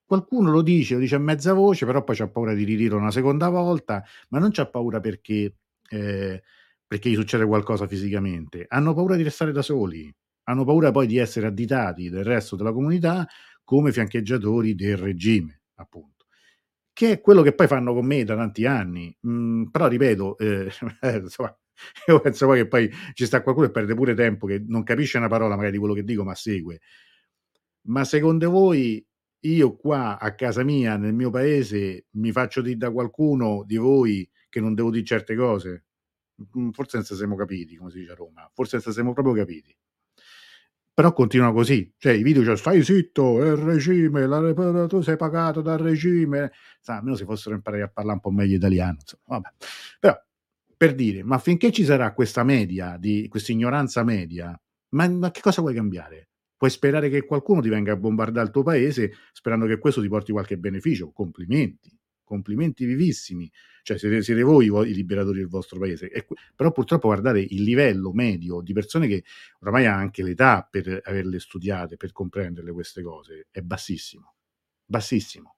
Qualcuno 0.06 0.52
lo 0.52 0.62
dice, 0.62 0.96
lo 0.96 1.00
dice 1.02 1.16
a 1.16 1.20
mezza 1.20 1.54
voce, 1.54 1.86
però 1.86 2.04
poi 2.04 2.16
c'ha 2.16 2.28
paura 2.30 2.54
di 2.54 2.64
ridirlo 2.66 2.98
una 2.98 3.12
seconda 3.12 3.50
volta, 3.50 4.04
ma 4.30 4.40
non 4.40 4.52
c'ha 4.52 4.68
paura 4.68 5.00
perché, 5.00 5.56
eh, 5.90 6.44
perché 6.86 7.10
gli 7.10 7.16
succede 7.16 7.46
qualcosa 7.46 7.88
fisicamente. 7.88 8.66
Hanno 8.68 8.94
paura 8.94 9.16
di 9.16 9.24
restare 9.24 9.52
da 9.54 9.62
soli, 9.62 10.14
hanno 10.46 10.66
paura 10.66 10.92
poi 10.92 11.08
di 11.08 11.18
essere 11.18 11.48
additati 11.48 12.10
del 12.10 12.24
resto 12.26 12.56
della 12.56 12.74
comunità 12.74 13.28
come 13.64 13.92
fiancheggiatori 13.92 14.76
del 14.76 14.98
regime, 14.98 15.62
appunto 15.76 16.21
che 17.02 17.14
è 17.14 17.20
quello 17.20 17.42
che 17.42 17.54
poi 17.54 17.66
fanno 17.66 17.96
con 17.96 18.06
me 18.06 18.24
da 18.24 18.36
tanti 18.36 18.64
anni. 18.68 19.16
Mm, 19.28 19.66
però 19.72 19.88
ripeto, 19.88 20.38
eh, 20.38 20.70
insomma, 21.20 21.58
io 22.08 22.20
penso 22.20 22.46
poi 22.46 22.60
che 22.60 22.68
poi 22.68 22.92
ci 23.14 23.26
sta 23.26 23.42
qualcuno 23.42 23.66
che 23.66 23.74
perde 23.74 23.96
pure 23.96 24.14
tempo, 24.14 24.46
che 24.46 24.64
non 24.68 24.84
capisce 24.84 25.18
una 25.18 25.28
parola 25.28 25.56
magari 25.56 25.72
di 25.72 25.78
quello 25.80 25.96
che 25.96 26.04
dico, 26.04 26.24
ma 26.24 26.36
segue. 26.36 26.80
Ma 27.88 28.04
secondo 28.04 28.52
voi 28.52 29.04
io 29.40 29.76
qua 29.78 30.20
a 30.20 30.36
casa 30.36 30.64
mia, 30.64 30.96
nel 30.98 31.16
mio 31.16 31.32
paese, 31.32 32.06
mi 32.12 32.32
faccio 32.32 32.62
dire 32.62 32.78
da 32.78 32.92
qualcuno 32.92 33.64
di 33.66 33.78
voi 33.78 34.30
che 34.48 34.60
non 34.60 34.76
devo 34.76 34.92
dire 34.92 35.04
certe 35.04 35.36
cose? 35.36 35.86
Mm, 36.56 36.70
forse 36.70 36.98
non 36.98 37.06
siamo 37.06 37.36
capiti, 37.36 37.78
come 37.78 37.90
si 37.90 38.00
dice 38.00 38.12
a 38.12 38.16
Roma, 38.16 38.48
forse 38.54 38.80
non 38.84 38.94
siamo 38.94 39.14
proprio 39.14 39.34
capiti 39.34 39.76
però 41.02 41.14
continua 41.14 41.52
così, 41.52 41.92
cioè 41.98 42.14
i 42.14 42.22
video 42.22 42.44
cioè, 42.44 42.56
stai 42.56 42.84
zitto, 42.84 43.42
è 43.44 43.48
il 43.48 43.56
regime, 43.56 44.28
la, 44.28 44.86
tu 44.86 45.02
sei 45.02 45.18
pagato 45.18 45.60
dal 45.60 45.80
regime, 45.80 46.52
Sa, 46.80 46.98
almeno 46.98 47.16
se 47.16 47.26
fossero 47.26 47.56
imparare 47.56 47.82
a 47.82 47.88
parlare 47.88 48.18
un 48.18 48.22
po' 48.22 48.30
meglio 48.30 48.58
italiano, 48.58 49.00
insomma, 49.00 49.24
vabbè. 49.26 49.50
però 50.00 50.16
per 50.78 50.94
dire, 50.94 51.24
ma 51.24 51.40
finché 51.40 51.72
ci 51.72 51.84
sarà 51.84 52.14
questa 52.14 52.44
media, 52.44 52.98
di 52.98 53.28
questa 53.30 53.52
ignoranza 53.52 54.04
media, 54.04 54.56
ma, 54.90 55.10
ma 55.10 55.32
che 55.32 55.42
cosa 55.42 55.62
vuoi 55.62 55.74
cambiare? 55.74 56.30
Puoi 56.56 56.70
sperare 56.70 57.10
che 57.10 57.26
qualcuno 57.26 57.62
ti 57.62 57.70
venga 57.70 57.94
a 57.94 57.96
bombardare 57.96 58.46
il 58.46 58.52
tuo 58.52 58.62
paese 58.62 59.12
sperando 59.32 59.66
che 59.66 59.80
questo 59.80 60.02
ti 60.02 60.08
porti 60.08 60.32
qualche 60.32 60.60
beneficio? 60.60 61.10
Complimenti, 61.12 61.98
complimenti 62.32 62.86
vivissimi 62.86 63.52
cioè 63.84 63.98
siete, 63.98 64.22
siete 64.22 64.42
voi 64.44 64.68
i 64.68 64.94
liberatori 64.94 65.40
del 65.40 65.48
vostro 65.48 65.80
paese. 65.80 66.10
E, 66.10 66.26
però 66.56 66.72
purtroppo 66.72 67.08
guardate 67.08 67.40
il 67.40 67.64
livello 67.64 68.12
medio 68.14 68.62
di 68.62 68.74
persone 68.74 69.08
che 69.08 69.24
oramai 69.60 69.86
ha 69.86 69.96
anche 69.96 70.24
l'età 70.24 70.68
per 70.70 71.02
averle 71.04 71.40
studiate, 71.40 71.98
per 71.98 72.12
comprenderle 72.12 72.72
queste 72.72 73.02
cose, 73.02 73.48
è 73.52 73.62
bassissimo, 73.62 74.36
bassissimo. 74.86 75.56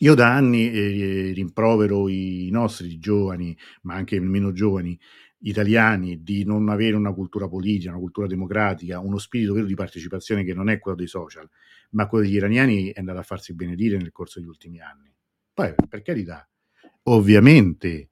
Io 0.00 0.14
da 0.14 0.32
anni 0.32 0.70
eh, 0.70 1.32
rimprovero 1.32 2.08
i 2.08 2.48
nostri 2.52 2.98
giovani, 2.98 3.56
ma 3.82 3.94
anche 3.94 4.20
meno 4.20 4.52
giovani, 4.52 4.98
italiani 5.40 6.22
di 6.22 6.44
non 6.44 6.68
avere 6.68 6.94
una 6.94 7.12
cultura 7.12 7.48
politica, 7.48 7.90
una 7.90 7.98
cultura 7.98 8.26
democratica, 8.28 9.00
uno 9.00 9.18
spirito 9.18 9.54
vero 9.54 9.66
di 9.66 9.74
partecipazione 9.74 10.44
che 10.44 10.54
non 10.54 10.68
è 10.68 10.78
quello 10.78 10.96
dei 10.96 11.06
social, 11.08 11.48
ma 11.90 12.06
quello 12.06 12.24
degli 12.24 12.36
iraniani 12.36 12.90
è 12.92 12.98
andato 13.00 13.18
a 13.18 13.22
farsi 13.22 13.54
benedire 13.54 13.96
nel 13.96 14.12
corso 14.12 14.38
degli 14.38 14.48
ultimi 14.48 14.80
anni. 14.80 15.12
Poi, 15.58 15.74
per 15.88 16.02
carità, 16.02 16.48
Ovviamente 17.08 18.10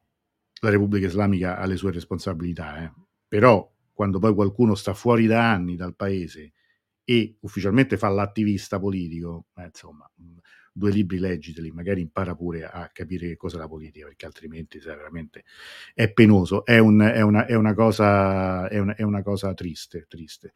la 0.62 0.70
Repubblica 0.70 1.06
Islamica 1.06 1.58
ha 1.58 1.66
le 1.66 1.76
sue 1.76 1.92
responsabilità, 1.92 2.82
eh? 2.82 2.92
però 3.28 3.70
quando 3.92 4.18
poi 4.18 4.34
qualcuno 4.34 4.74
sta 4.74 4.94
fuori 4.94 5.26
da 5.26 5.52
anni 5.52 5.76
dal 5.76 5.94
paese 5.94 6.52
e 7.04 7.36
ufficialmente 7.40 7.98
fa 7.98 8.08
l'attivista 8.08 8.78
politico, 8.80 9.48
eh, 9.56 9.66
insomma, 9.66 10.10
due 10.72 10.90
libri 10.90 11.18
leggiteli, 11.18 11.70
magari 11.70 12.00
impara 12.00 12.34
pure 12.34 12.64
a 12.64 12.88
capire 12.92 13.28
che 13.28 13.36
cos'è 13.36 13.58
la 13.58 13.68
politica, 13.68 14.06
perché 14.06 14.24
altrimenti 14.24 14.78
veramente 14.78 15.44
è 15.94 16.10
penoso, 16.10 16.64
è, 16.64 16.78
un, 16.78 17.00
è, 17.00 17.20
una, 17.20 17.44
è, 17.44 17.54
una, 17.54 17.74
cosa, 17.74 18.66
è, 18.68 18.78
una, 18.78 18.94
è 18.94 19.02
una 19.02 19.22
cosa 19.22 19.52
triste, 19.52 20.06
triste. 20.08 20.52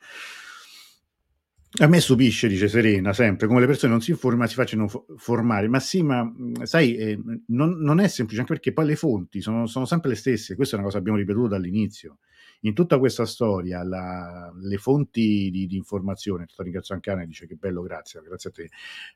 A 1.78 1.86
me 1.86 2.00
stupisce, 2.00 2.48
dice 2.48 2.66
Serena, 2.66 3.12
sempre 3.12 3.46
come 3.46 3.60
le 3.60 3.66
persone 3.66 3.92
non 3.92 4.00
si 4.00 4.10
informano, 4.10 4.48
si 4.48 4.54
facciano 4.56 4.88
formare. 5.16 5.68
Ma 5.68 5.78
sì, 5.78 6.02
ma 6.02 6.28
sai, 6.62 6.96
eh, 6.96 7.18
non, 7.46 7.78
non, 7.78 8.00
è 8.00 8.08
semplice, 8.08 8.40
anche 8.40 8.54
perché 8.54 8.72
poi 8.72 8.86
le 8.86 8.96
fonti 8.96 9.40
sono, 9.40 9.66
sono, 9.66 9.84
sempre 9.84 10.10
le 10.10 10.16
stesse. 10.16 10.56
Questa 10.56 10.74
è 10.74 10.78
una 10.78 10.88
cosa 10.88 11.00
che 11.00 11.08
abbiamo 11.08 11.24
ripetuto 11.24 11.46
dall'inizio. 11.46 12.18
In 12.62 12.74
tutta 12.74 12.98
questa 12.98 13.24
storia, 13.24 13.84
la, 13.84 14.52
le 14.60 14.76
fonti 14.78 15.48
di, 15.52 15.66
di 15.66 15.76
informazione, 15.76 16.46
ringrazio 16.56 16.94
anche 16.94 17.10
Anna, 17.10 17.24
dice 17.24 17.46
che 17.46 17.54
bello, 17.54 17.82
grazie, 17.82 18.20
grazie 18.20 18.50
a 18.50 18.52
te, 18.52 18.68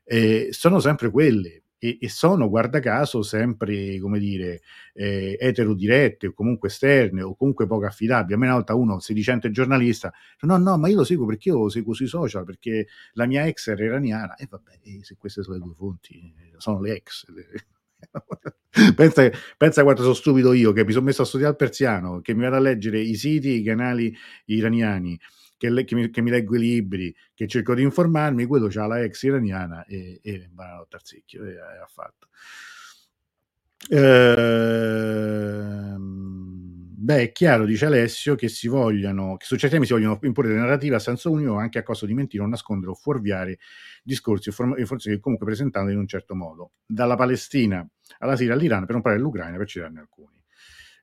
eh, 0.05 0.47
sono 0.51 0.79
sempre 0.79 1.11
quelle 1.11 1.64
e, 1.77 1.97
e, 1.99 2.09
sono, 2.09 2.49
guarda 2.49 2.79
caso, 2.79 3.21
sempre, 3.21 3.99
come 3.99 4.19
dire, 4.19 4.61
eh, 4.93 5.37
eterodirette 5.39 6.27
o 6.27 6.33
comunque 6.33 6.69
esterne 6.69 7.21
o 7.21 7.35
comunque 7.35 7.67
poco 7.67 7.85
affidabili. 7.85 8.33
A 8.33 8.37
me 8.37 8.45
una 8.45 8.55
volta 8.55 8.75
uno 8.75 8.99
sedicente 8.99 9.51
giornalista, 9.51 10.11
no, 10.41 10.57
no, 10.57 10.77
ma 10.77 10.87
io 10.87 10.97
lo 10.97 11.03
seguo 11.03 11.25
perché 11.25 11.49
io 11.49 11.59
lo 11.59 11.69
seguo 11.69 11.93
sui 11.93 12.07
social, 12.07 12.43
perché 12.45 12.87
la 13.13 13.25
mia 13.25 13.45
ex 13.45 13.67
era 13.67 13.83
iraniana. 13.83 14.35
E 14.35 14.47
vabbè, 14.49 14.79
e 14.83 14.99
se 15.03 15.15
queste 15.17 15.43
sono 15.43 15.57
le 15.57 15.63
due 15.63 15.73
fonti, 15.75 16.33
sono 16.57 16.81
le 16.81 16.95
ex. 16.95 17.25
pensa, 18.95 19.31
pensa 19.57 19.83
quanto 19.83 20.01
sono 20.01 20.13
stupido 20.13 20.53
io 20.53 20.71
che 20.71 20.85
mi 20.85 20.91
sono 20.91 21.05
messo 21.05 21.21
a 21.23 21.25
studiare 21.25 21.51
il 21.51 21.57
persiano, 21.57 22.21
che 22.21 22.33
mi 22.33 22.43
vado 22.43 22.55
a 22.55 22.59
leggere 22.59 22.99
i 22.99 23.15
siti, 23.15 23.59
i 23.59 23.63
canali 23.63 24.15
iraniani 24.45 25.19
che, 25.57 25.69
le, 25.69 25.83
che, 25.83 25.95
mi, 25.95 26.09
che, 26.09 26.21
mi, 26.21 26.29
leggo 26.29 26.55
i 26.55 26.59
libri, 26.59 27.15
che 27.33 27.47
cerco 27.47 27.73
di 27.73 27.81
informarmi, 27.83 28.45
quello 28.45 28.67
c'ha 28.69 28.85
la 28.87 29.01
ex 29.01 29.23
iraniana 29.23 29.85
e, 29.85 30.19
e 30.23 30.49
banalotto 30.51 30.87
tarzicchio 30.89 31.43
e 31.45 31.57
ha 31.59 31.87
fatto. 31.87 32.27
Ehm, 33.89 35.45
Beh, 37.05 37.21
è 37.21 37.31
chiaro, 37.31 37.65
dice 37.65 37.85
Alessio, 37.85 38.33
che 38.33 38.47
si 38.47 38.67
vogliono, 38.67 39.37
che 39.37 39.45
su 39.45 39.57
certi 39.57 39.75
temi 39.75 39.85
si 39.85 39.93
vogliono 39.93 40.17
imporre 40.23 40.49
delle 40.49 40.61
narrative 40.61 40.95
a 40.95 40.99
senso 40.99 41.29
unico 41.29 41.55
anche 41.55 41.77
a 41.77 41.83
costo 41.83 42.07
di 42.07 42.15
mentire 42.15 42.41
o 42.41 42.47
nascondere 42.47 42.89
o 42.89 42.95
fuorviare 42.95 43.59
discorsi 44.01 44.49
o 44.49 44.53
informazioni 44.75 45.17
che 45.17 45.21
comunque 45.21 45.45
presentando 45.45 45.91
in 45.91 45.99
un 45.99 46.07
certo 46.07 46.33
modo. 46.33 46.71
Dalla 46.83 47.15
Palestina 47.15 47.87
alla 48.17 48.35
Siria 48.35 48.55
all'Iran, 48.55 48.85
per 48.85 48.93
non 48.93 49.01
parlare 49.03 49.21
dell'Ucraina, 49.21 49.55
per 49.55 49.67
citarne 49.67 49.99
alcuni. 49.99 50.34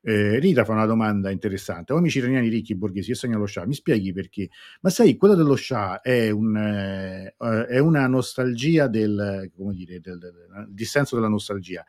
Eh, 0.04 0.38
Rita 0.40 0.64
fa 0.64 0.72
una 0.72 0.86
domanda 0.86 1.30
interessante. 1.30 1.92
O 1.92 1.96
amici 1.96 2.18
iraniani 2.18 2.48
ricchi 2.48 2.74
borghesi 2.74 3.08
che 3.08 3.14
sognano 3.14 3.40
lo 3.40 3.46
Shah, 3.46 3.66
mi 3.66 3.74
spieghi 3.74 4.12
perché? 4.12 4.48
Ma 4.80 4.90
sai, 4.90 5.16
quello 5.16 5.34
dello 5.34 5.54
Shah 5.56 6.00
è, 6.00 6.30
un, 6.30 6.56
eh, 6.56 7.34
è 7.68 7.78
una 7.78 8.06
nostalgia 8.08 8.88
del, 8.88 9.50
come 9.54 9.74
dire, 9.74 10.00
del, 10.00 10.18
del, 10.18 10.32
del 10.32 10.66
dissenso 10.70 11.14
della 11.14 11.28
nostalgia 11.28 11.84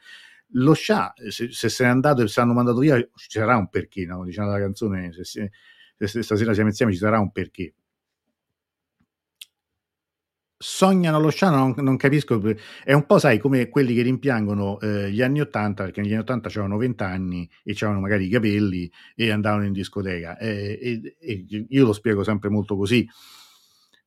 lo 0.55 0.74
Shah, 0.74 1.14
se, 1.30 1.51
se 1.51 1.70
se 1.70 1.84
n'è 1.84 1.89
andato 1.89 2.22
e 2.22 2.28
se 2.28 2.39
l'hanno 2.39 2.53
mandato 2.53 2.80
via, 2.80 2.97
ci 3.16 3.28
sarà 3.39 3.57
un 3.57 3.70
perché, 3.70 4.05
no? 4.05 4.24
diciamo 4.24 4.51
la 4.51 4.59
canzone, 4.59 5.11
se, 5.11 5.24
se, 5.24 5.51
se, 5.97 6.22
stasera 6.22 6.53
siamo 6.53 6.70
insieme 6.70 6.91
ci 6.91 6.99
sarà 6.99 7.20
un 7.20 7.32
perché. 7.32 7.74
Sognano 10.64 11.20
lo 11.20 11.30
Shah, 11.30 11.49
non, 11.49 11.74
non 11.80 11.97
capisco, 11.97 12.41
è 12.86 12.93
un 12.93 13.05
po' 13.05 13.20
sai 13.20 13.38
come 13.38 13.68
quelli 13.68 13.93
che 13.93 14.01
rimpiangono 14.01 14.80
eh, 14.80 15.11
gli 15.11 15.22
anni 15.22 15.41
80, 15.41 15.84
perché 15.84 15.99
negli 15.99 16.14
anni 16.14 16.22
80 16.22 16.47
c'erano 16.47 16.78
20 16.78 17.03
anni 17.03 17.49
e 17.64 17.74
c'erano 17.74 17.99
magari 17.99 18.28
i 18.28 18.30
capelli 18.30 18.89
e 19.14 19.30
andavano 19.30 19.66
in 19.66 19.74
discoteca. 19.74 20.38
E, 20.38 20.80
e, 20.82 21.18
e 21.20 21.66
io 21.68 21.86
lo 21.86 21.91
spiego 21.91 22.24
sempre 22.24 22.47
molto 22.47 22.78
così. 22.78 23.05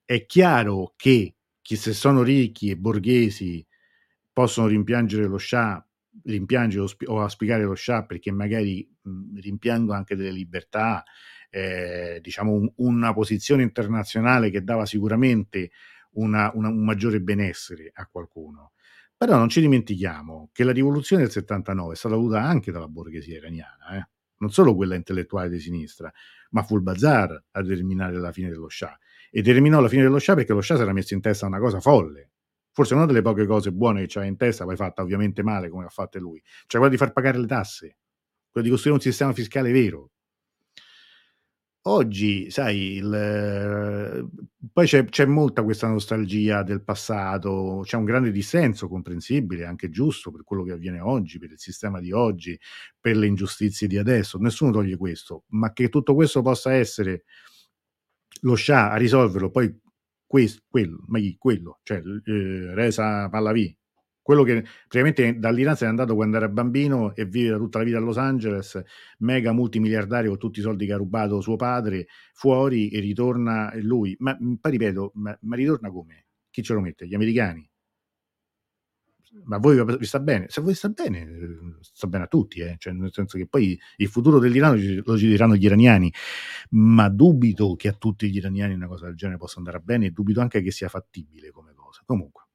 È 0.02 0.24
chiaro 0.24 0.94
che 0.96 1.34
chi 1.60 1.76
se 1.76 1.92
sono 1.92 2.22
ricchi 2.22 2.70
e 2.70 2.78
borghesi 2.78 3.64
possono 4.32 4.66
rimpiangere 4.66 5.26
lo 5.26 5.38
Shah 5.38 5.84
rimpiangere 6.24 6.82
o, 6.84 6.86
spi- 6.86 7.04
o 7.06 7.20
auspicare 7.20 7.64
lo 7.64 7.74
Shah 7.74 8.04
perché 8.06 8.32
magari 8.32 8.88
mh, 9.02 9.40
rimpiango 9.40 9.92
anche 9.92 10.16
delle 10.16 10.30
libertà, 10.30 11.04
eh, 11.50 12.18
diciamo 12.22 12.52
un, 12.52 12.72
una 12.76 13.12
posizione 13.12 13.62
internazionale 13.62 14.50
che 14.50 14.64
dava 14.64 14.86
sicuramente 14.86 15.70
una, 16.16 16.50
una, 16.54 16.68
un 16.68 16.84
maggiore 16.84 17.20
benessere 17.20 17.90
a 17.94 18.06
qualcuno. 18.06 18.72
Però 19.16 19.36
non 19.36 19.48
ci 19.48 19.60
dimentichiamo 19.60 20.50
che 20.52 20.62
la 20.62 20.72
rivoluzione 20.72 21.22
del 21.22 21.30
79 21.30 21.94
è 21.94 21.96
stata 21.96 22.14
avuta 22.14 22.42
anche 22.42 22.70
dalla 22.70 22.88
borghesia 22.88 23.38
iraniana, 23.38 23.96
eh? 23.96 24.08
non 24.38 24.50
solo 24.50 24.74
quella 24.74 24.94
intellettuale 24.94 25.48
di 25.48 25.58
sinistra, 25.58 26.12
ma 26.50 26.62
fu 26.62 26.76
il 26.76 26.82
bazar 26.82 27.44
a 27.52 27.62
determinare 27.62 28.18
la 28.18 28.32
fine 28.32 28.50
dello 28.50 28.68
Shah. 28.68 28.98
E 29.30 29.42
terminò 29.42 29.80
la 29.80 29.88
fine 29.88 30.02
dello 30.02 30.18
Shah 30.18 30.34
perché 30.34 30.52
lo 30.52 30.60
Shah 30.60 30.76
si 30.76 30.82
era 30.82 30.92
messo 30.92 31.14
in 31.14 31.22
testa 31.22 31.46
una 31.46 31.58
cosa 31.58 31.80
folle, 31.80 32.30
forse 32.72 32.92
una 32.92 33.06
delle 33.06 33.22
poche 33.22 33.46
cose 33.46 33.72
buone 33.72 34.02
che 34.02 34.06
c'ha 34.08 34.24
in 34.24 34.36
testa, 34.36 34.64
poi 34.64 34.76
fatta 34.76 35.00
ovviamente 35.00 35.42
male 35.42 35.70
come 35.70 35.86
ha 35.86 35.88
fatto 35.88 36.18
lui, 36.18 36.42
cioè 36.66 36.78
quella 36.80 36.88
di 36.88 36.96
far 36.98 37.12
pagare 37.12 37.38
le 37.38 37.46
tasse, 37.46 37.96
quella 38.50 38.66
di 38.66 38.72
costruire 38.72 38.98
un 38.98 39.04
sistema 39.04 39.32
fiscale 39.32 39.72
vero. 39.72 40.10
Oggi, 41.88 42.50
sai, 42.50 42.94
il, 42.96 44.28
poi 44.72 44.86
c'è, 44.86 45.04
c'è, 45.04 45.24
molta 45.24 45.62
questa 45.62 45.86
nostalgia 45.86 46.64
del 46.64 46.82
passato, 46.82 47.82
c'è 47.84 47.96
un 47.96 48.04
grande 48.04 48.32
dissenso 48.32 48.88
comprensibile, 48.88 49.64
anche 49.64 49.88
giusto 49.88 50.32
per 50.32 50.42
quello 50.42 50.64
che 50.64 50.72
avviene 50.72 50.98
oggi, 50.98 51.38
per 51.38 51.52
il 51.52 51.60
sistema 51.60 52.00
di 52.00 52.10
oggi, 52.10 52.58
per 53.00 53.16
le 53.16 53.28
ingiustizie 53.28 53.86
di 53.86 53.98
adesso, 53.98 54.38
nessuno 54.38 54.72
toglie 54.72 54.96
questo, 54.96 55.44
ma 55.50 55.72
che 55.72 55.88
tutto 55.88 56.14
questo 56.16 56.42
possa 56.42 56.72
essere 56.72 57.24
lo 58.40 58.56
Shah 58.56 58.90
a 58.90 58.96
risolverlo, 58.96 59.50
poi 59.50 59.72
questo, 60.26 60.62
quello, 60.68 61.04
ma 61.06 61.20
chi? 61.20 61.36
Quello, 61.38 61.78
cioè 61.84 61.98
eh, 61.98 62.74
Resa 62.74 63.28
Pallavi, 63.28 63.78
quello 64.26 64.42
che 64.42 64.64
praticamente 64.88 65.38
dall'Iran 65.38 65.76
se 65.76 65.84
n'è 65.84 65.90
andato 65.90 66.16
quando 66.16 66.36
era 66.36 66.48
bambino 66.48 67.14
e 67.14 67.26
vive 67.26 67.56
tutta 67.58 67.78
la 67.78 67.84
vita 67.84 67.98
a 67.98 68.00
Los 68.00 68.18
Angeles, 68.18 68.82
mega 69.18 69.52
multimiliardario 69.52 70.30
con 70.30 70.38
tutti 70.40 70.58
i 70.58 70.62
soldi 70.62 70.84
che 70.84 70.94
ha 70.94 70.96
rubato 70.96 71.40
suo 71.40 71.54
padre, 71.54 72.08
fuori 72.32 72.88
e 72.88 72.98
ritorna 72.98 73.70
lui. 73.76 74.16
Ma 74.18 74.36
poi 74.36 74.72
ripeto, 74.72 75.12
ma, 75.14 75.38
ma 75.42 75.54
ritorna 75.54 75.92
come? 75.92 76.26
Chi 76.50 76.64
ce 76.64 76.74
lo 76.74 76.80
mette? 76.80 77.06
Gli 77.06 77.14
americani? 77.14 77.70
ma 79.44 79.58
voi 79.58 79.84
vi 79.96 80.04
sta 80.06 80.18
bene? 80.18 80.46
Se 80.48 80.60
voi 80.60 80.74
sta 80.74 80.88
bene, 80.88 81.28
sta 81.82 82.08
bene 82.08 82.24
a 82.24 82.26
tutti, 82.26 82.58
eh? 82.62 82.74
cioè, 82.78 82.94
nel 82.94 83.12
senso 83.12 83.38
che 83.38 83.46
poi 83.46 83.78
il 83.98 84.08
futuro 84.08 84.40
dell'Iran 84.40 85.02
lo 85.04 85.16
ci 85.16 85.28
diranno 85.28 85.54
gli 85.54 85.66
iraniani, 85.66 86.12
ma 86.70 87.08
dubito 87.08 87.76
che 87.76 87.86
a 87.86 87.92
tutti 87.92 88.28
gli 88.28 88.38
iraniani 88.38 88.74
una 88.74 88.88
cosa 88.88 89.06
del 89.06 89.14
genere 89.14 89.38
possa 89.38 89.58
andare 89.58 89.78
bene 89.78 90.06
e 90.06 90.10
dubito 90.10 90.40
anche 90.40 90.62
che 90.62 90.72
sia 90.72 90.88
fattibile 90.88 91.52
come 91.52 91.74
cosa. 91.74 92.02
Comunque. 92.04 92.45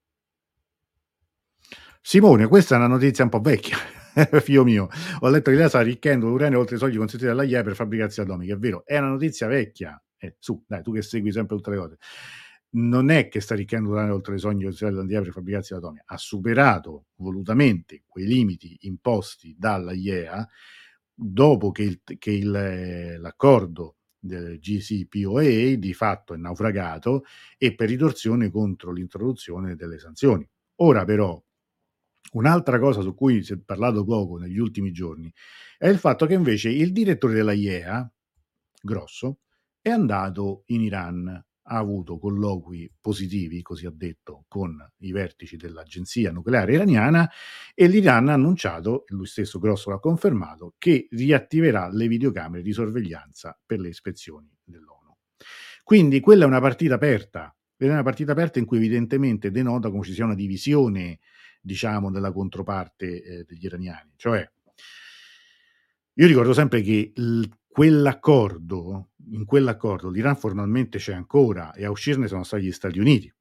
Simone, 2.04 2.48
questa 2.48 2.76
è 2.76 2.78
una 2.78 2.88
notizia 2.88 3.24
un 3.24 3.30
po' 3.30 3.40
vecchia. 3.40 3.78
Figlio 4.42 4.64
mio, 4.64 4.90
ho 5.20 5.30
letto 5.30 5.52
che 5.52 5.58
lei 5.58 5.68
sta 5.68 5.80
arricchendo 5.80 6.28
l'uranio 6.28 6.60
oltre 6.60 6.76
i 6.76 6.80
soldi 6.80 6.98
consentiti 6.98 7.30
dalla 7.30 7.44
IE 7.44 7.64
per 7.64 7.76
fabbricarsi 7.76 8.22
atomiche. 8.22 8.54
È 8.54 8.58
vero, 8.58 8.84
è 8.86 8.98
una 8.98 9.10
notizia 9.10 9.48
vecchia. 9.48 10.02
Eh, 10.18 10.36
su, 10.40 10.64
dai, 10.68 10.84
tu 10.84 10.94
che 10.94 11.02
segui 11.02 11.32
sempre 11.32 11.56
tutte 11.56 11.72
le 11.72 11.78
cose 11.78 11.98
non 12.74 13.10
è 13.10 13.28
che 13.28 13.42
sta 13.42 13.54
arricchendo 13.54 13.90
l'uranio 13.90 14.14
oltre 14.14 14.36
i 14.36 14.40
sogni 14.40 14.70
dell'Andia 14.70 15.22
per 15.22 15.32
fabbricarsi 15.32 15.74
l'atomica, 15.74 16.04
ha 16.06 16.18
superato 16.18 17.08
volutamente 17.16 18.04
quei 18.08 18.26
limiti 18.26 18.78
imposti 18.82 19.56
dalla 19.58 19.92
IEA 19.92 20.48
dopo 21.14 21.72
che, 21.72 21.84
il, 21.84 22.02
che 22.18 22.32
il, 22.32 23.20
l'accordo 23.20 23.98
del 24.18 24.60
GCPOA 24.60 25.76
di 25.76 25.94
fatto 25.94 26.34
è 26.34 26.38
naufragato 26.38 27.24
e 27.58 27.76
per 27.76 27.90
ritorsione 27.90 28.50
contro 28.50 28.92
l'introduzione 28.92 29.76
delle 29.76 30.00
sanzioni. 30.00 30.48
Ora 30.76 31.04
però 31.04 31.42
Un'altra 32.34 32.80
cosa 32.80 33.02
su 33.02 33.14
cui 33.14 33.44
si 33.44 33.54
è 33.54 33.58
parlato 33.58 34.06
poco 34.06 34.38
negli 34.38 34.58
ultimi 34.58 34.92
giorni 34.92 35.32
è 35.78 35.88
il 35.88 35.98
fatto 35.98 36.26
che 36.26 36.34
invece 36.34 36.70
il 36.70 36.92
direttore 36.92 37.34
della 37.34 37.52
IEA, 37.54 38.10
Grosso, 38.82 39.40
è 39.82 39.90
andato 39.90 40.64
in 40.68 40.82
Iran 40.82 41.46
ha 41.72 41.78
avuto 41.78 42.18
colloqui 42.18 42.92
positivi, 43.00 43.62
così 43.62 43.86
ha 43.86 43.94
detto, 43.94 44.46
con 44.48 44.78
i 45.00 45.12
vertici 45.12 45.56
dell'agenzia 45.56 46.32
nucleare 46.32 46.74
iraniana 46.74 47.30
e 47.74 47.88
l'Iran 47.88 48.30
ha 48.30 48.34
annunciato, 48.34 49.06
e 49.06 49.14
lui 49.14 49.26
stesso 49.26 49.60
Grosso 49.60 49.90
l'ha 49.90 50.00
confermato, 50.00 50.74
che 50.78 51.08
riattiverà 51.12 51.90
le 51.90 52.08
videocamere 52.08 52.62
di 52.62 52.74
sorveglianza 52.74 53.58
per 53.66 53.80
le 53.80 53.90
ispezioni 53.90 54.50
dell'ONU. 54.64 55.16
Quindi 55.84 56.20
quella 56.20 56.44
è 56.44 56.48
una 56.48 56.60
partita 56.60 56.96
aperta, 56.96 57.56
è 57.78 57.86
una 57.86 58.04
partita 58.04 58.34
aperta 58.34 58.60
in 58.60 58.66
cui 58.66 58.78
evidentemente 58.78 59.50
denota 59.50 59.90
come 59.90 60.04
ci 60.04 60.14
sia 60.14 60.26
una 60.26 60.36
divisione, 60.36 61.20
diciamo, 61.62 62.12
della 62.12 62.32
controparte 62.32 63.24
eh, 63.24 63.44
degli 63.48 63.66
iraniani. 63.66 64.14
Cioè, 64.16 64.50
io 66.16 66.28
ricordo 66.28 66.54
sempre 66.54 66.82
che 66.82 67.14
il 67.16 67.50
quell'accordo, 67.68 69.12
in 69.32 69.46
quell'accordo 69.46 70.10
l'Iran 70.10 70.36
formalmente 70.36 70.98
c'è 70.98 71.14
ancora 71.14 71.72
e 71.74 71.86
a 71.86 71.90
uscirne 71.90 72.28
sono 72.28 72.44
stati 72.44 72.64
gli 72.64 72.72
Stati 72.72 73.00
Uniti. 73.00 73.34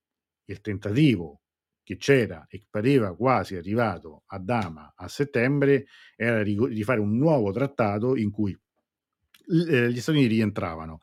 Il 0.45 0.61
tentativo 0.61 1.41
che 1.83 1.97
c'era 1.97 2.47
e 2.49 2.63
pareva 2.71 3.17
quasi 3.17 3.57
arrivato 3.57 4.23
a 4.27 4.39
Dama 4.39 4.93
a 4.95 5.09
settembre 5.09 5.87
era 6.15 6.43
di 6.45 6.83
fare 6.85 7.01
un 7.01 7.17
nuovo 7.17 7.51
trattato 7.51 8.15
in 8.17 8.31
cui 8.31 8.57
eh, 9.69 9.91
gli 9.91 10.01
Stati 10.01 10.19
Uniti 10.19 10.35
rientravano. 10.35 11.01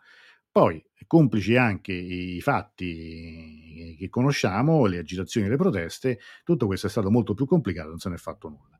Poi, 0.57 0.83
complici 1.05 1.55
anche 1.55 1.93
i 1.93 2.41
fatti 2.41 3.95
che 3.95 4.09
conosciamo, 4.09 4.87
le 4.87 4.97
agitazioni 4.97 5.47
le 5.47 5.55
proteste, 5.55 6.17
tutto 6.43 6.65
questo 6.65 6.87
è 6.87 6.89
stato 6.89 7.11
molto 7.11 7.35
più 7.35 7.45
complicato, 7.45 7.89
non 7.89 7.99
se 7.99 8.09
ne 8.09 8.15
è 8.15 8.17
fatto 8.17 8.49
nulla. 8.49 8.75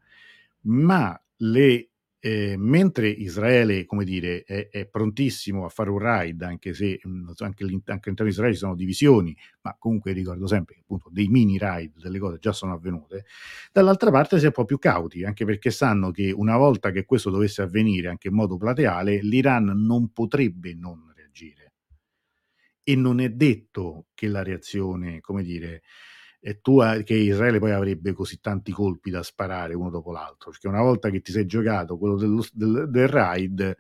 Ma 0.62 1.24
le 1.36 1.92
eh, 2.18 2.56
mentre 2.58 3.10
Israele, 3.10 3.86
come 3.86 4.06
dire, 4.06 4.42
è, 4.42 4.70
è, 4.70 4.88
prontissimo 4.88 5.66
a 5.66 5.70
fare 5.70 5.92
un 5.92 6.00
raid, 6.00 6.42
anche 6.42 6.74
se 6.74 7.00
mm, 7.08 7.30
anche, 7.38 7.64
all'interno 7.64 8.24
di 8.24 8.30
Israele 8.30 8.54
ci 8.54 8.60
sono 8.60 8.74
divisioni, 8.74 9.38
ma 9.62 9.76
comunque 9.78 10.14
ricordo 10.14 10.48
sempre 10.48 10.74
che 10.74 10.82
appunto 10.82 11.12
dei 11.12 11.28
mini 11.28 11.60
raid, 11.60 12.02
delle 12.02 12.18
cose 12.18 12.40
già 12.40 12.54
sono 12.54 12.74
avvenute, 12.74 13.26
dall'altra 13.72 14.10
parte 14.10 14.40
si 14.40 14.46
è 14.46 14.48
un 14.48 14.54
po' 14.54 14.66
più 14.66 14.80
cauti, 14.80 15.24
anche 15.24 15.46
perché 15.46 15.70
sanno 15.70 16.10
che 16.10 16.32
una 16.32 16.58
volta 16.58 16.90
che 16.90 17.06
questo 17.06 17.30
dovesse 17.30 17.62
avvenire 17.62 18.08
anche 18.08 18.30
in 18.30 18.34
modo 18.34 18.58
plateale, 18.58 19.20
l'Iran 19.22 19.66
non 19.86 20.12
potrebbe 20.12 20.74
non 20.74 21.14
reagire. 21.38 21.67
E 22.90 22.96
non 22.96 23.20
è 23.20 23.30
detto 23.30 24.06
che 24.14 24.28
la 24.30 24.44
reazione, 24.44 25.20
come 25.20 25.44
dire, 25.44 25.82
e 26.40 26.62
tu 26.62 26.80
che 27.04 27.16
Israele 27.16 27.60
poi 27.60 27.72
avrebbe 27.72 28.14
così 28.14 28.40
tanti 28.40 28.72
colpi 28.72 29.10
da 29.10 29.24
sparare 29.24 29.74
uno 29.74 29.90
dopo 29.90 30.14
l'altro, 30.14 30.52
perché 30.52 30.70
una 30.70 30.82
volta 30.82 31.10
che 31.10 31.20
ti 31.20 31.34
sei 31.34 31.46
giocato 31.46 31.98
quello 31.98 32.16
dello, 32.16 32.46
del, 32.54 32.86
del 32.90 33.08
raid, 33.10 33.76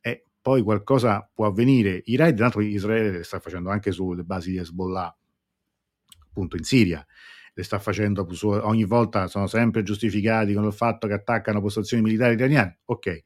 eh, 0.00 0.24
poi 0.40 0.62
qualcosa 0.62 1.30
può 1.34 1.44
avvenire. 1.44 2.00
I 2.06 2.16
raid, 2.16 2.38
l'altro, 2.38 2.62
Israele 2.62 3.10
le 3.10 3.24
sta 3.24 3.40
facendo 3.40 3.68
anche 3.68 3.92
sulle 3.92 4.22
basi 4.22 4.52
di 4.52 4.56
Hezbollah, 4.56 5.14
appunto 6.30 6.56
in 6.56 6.64
Siria, 6.64 7.04
le 7.52 7.62
sta 7.62 7.78
facendo 7.78 8.26
ogni 8.62 8.84
volta, 8.84 9.26
sono 9.26 9.46
sempre 9.46 9.82
giustificati 9.82 10.54
con 10.54 10.64
il 10.64 10.72
fatto 10.72 11.06
che 11.06 11.12
attaccano 11.12 11.60
postazioni 11.60 12.02
militari 12.02 12.32
italiane, 12.32 12.78
ok. 12.86 13.22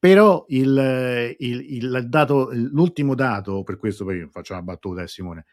Però 0.00 0.46
il, 0.48 1.36
il, 1.38 1.74
il 1.74 2.06
dato, 2.08 2.48
l'ultimo 2.52 3.14
dato, 3.14 3.62
per 3.62 3.76
questo 3.76 4.04
poi 4.04 4.26
faccio 4.30 4.54
una 4.54 4.62
battuta, 4.62 5.02
eh, 5.02 5.08
Simone, 5.08 5.44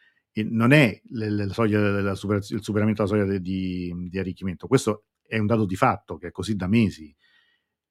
non 0.45 0.72
è 0.72 1.02
la 1.10 1.50
soglia 1.50 1.82
della 1.82 2.16
super, 2.16 2.38
il 2.38 2.64
superamento 2.64 3.04
della 3.04 3.26
soglia 3.26 3.38
di, 3.39 3.93
di, 4.08 4.18
arricchimento, 4.18 4.68
questo 4.68 5.08
è 5.28 5.38
un 5.38 5.48
dato 5.48 5.66
di 5.66 5.76
fatto 5.76 6.18
che 6.18 6.28
è 6.28 6.32
così 6.32 6.56
da 6.56 6.68
mesi. 6.68 7.14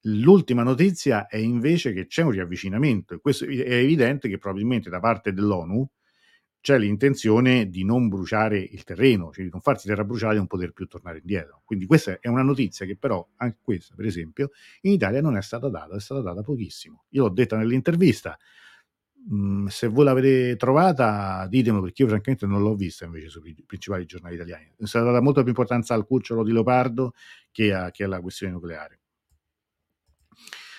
L'ultima 0.05 0.63
notizia 0.63 1.27
è 1.27 1.37
invece 1.37 1.93
che 1.93 2.07
c'è 2.07 2.23
un 2.23 2.31
riavvicinamento 2.31 3.13
e 3.13 3.21
questo 3.21 3.45
è 3.45 3.75
evidente 3.75 4.27
che 4.27 4.39
probabilmente 4.39 4.89
da 4.89 5.01
parte 5.01 5.35
dell'ONU 5.35 5.87
c'è 6.67 6.79
l'intenzione 6.79 7.71
di 7.71 7.85
non 7.85 8.09
bruciare 8.09 8.59
il 8.59 8.83
terreno, 8.83 9.31
cioè 9.33 9.45
di 9.45 9.51
non 9.53 9.61
farsi 9.61 9.87
terra 9.87 10.03
bruciata 10.03 10.33
e 10.33 10.39
non 10.39 10.49
poter 10.49 10.73
più 10.73 10.89
tornare 10.89 11.19
indietro. 11.19 11.63
Quindi 11.65 11.87
questa 11.87 12.19
è 12.19 12.27
una 12.27 12.43
notizia 12.43 12.85
che 12.85 12.97
però, 12.97 13.25
anche 13.37 13.59
questa 13.63 13.95
per 13.95 14.05
esempio, 14.05 14.51
in 14.81 14.91
Italia 14.91 15.21
non 15.21 15.37
è 15.37 15.43
stata 15.43 15.69
data, 15.69 15.95
è 15.95 16.01
stata 16.01 16.23
data 16.23 16.43
pochissimo. 16.43 17.05
Io 17.11 17.23
l'ho 17.23 17.29
detta 17.29 17.57
nell'intervista, 17.57 18.37
mm, 19.33 19.67
se 19.67 19.87
voi 19.87 20.07
l'avete 20.07 20.57
trovata 20.57 21.47
ditemelo 21.49 21.85
perché 21.85 22.03
io 22.03 22.09
francamente 22.09 22.47
non 22.47 22.61
l'ho 22.61 22.75
vista 22.75 23.05
invece 23.05 23.29
sui 23.29 23.55
principali 23.65 24.05
giornali 24.05 24.35
italiani. 24.35 24.73
È 24.77 24.87
stata 24.87 25.05
data 25.05 25.21
molta 25.21 25.43
più 25.43 25.51
importanza 25.51 25.95
al 25.95 26.05
cucciolo 26.05 26.43
di 26.43 26.51
leopardo 26.51 27.13
che, 27.53 27.73
a, 27.73 27.93
che 27.93 28.03
alla 28.03 28.21
questione 28.21 28.53
nucleare. 28.53 28.99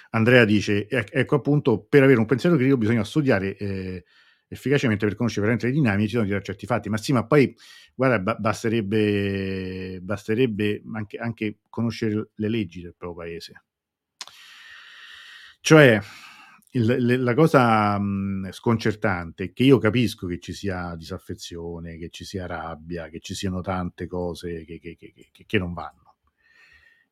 Andrea 0.09 0.43
dice, 0.43 0.85
ecco 0.89 1.35
appunto, 1.35 1.79
per 1.79 2.03
avere 2.03 2.19
un 2.19 2.25
pensiero 2.25 2.57
critico 2.57 2.75
bisogna 2.75 3.05
studiare 3.05 3.55
eh, 3.55 4.03
efficacemente 4.47 5.05
per 5.05 5.15
conoscere 5.15 5.45
veramente 5.45 5.67
le 5.67 5.73
dinamiche 5.73 6.09
ci 6.09 6.15
sono 6.15 6.25
di 6.25 6.43
certi 6.43 6.65
fatti. 6.65 6.89
Ma 6.89 6.97
sì, 6.97 7.13
ma 7.13 7.25
poi, 7.25 7.55
guarda, 7.93 8.35
basterebbe, 8.35 9.99
basterebbe 10.01 10.81
anche, 10.93 11.17
anche 11.17 11.57
conoscere 11.69 12.29
le 12.35 12.49
leggi 12.49 12.81
del 12.81 12.95
proprio 12.97 13.25
paese. 13.25 13.63
Cioè, 15.59 15.99
la 16.71 17.33
cosa 17.33 17.99
sconcertante 18.51 19.45
è 19.45 19.53
che 19.53 19.63
io 19.63 19.77
capisco 19.79 20.27
che 20.27 20.39
ci 20.39 20.53
sia 20.53 20.95
disaffezione, 20.95 21.97
che 21.97 22.09
ci 22.09 22.23
sia 22.23 22.45
rabbia, 22.45 23.09
che 23.09 23.19
ci 23.19 23.33
siano 23.33 23.61
tante 23.61 24.07
cose 24.07 24.63
che, 24.65 24.79
che, 24.79 24.95
che, 24.95 25.31
che 25.45 25.57
non 25.57 25.73
vanno. 25.73 26.15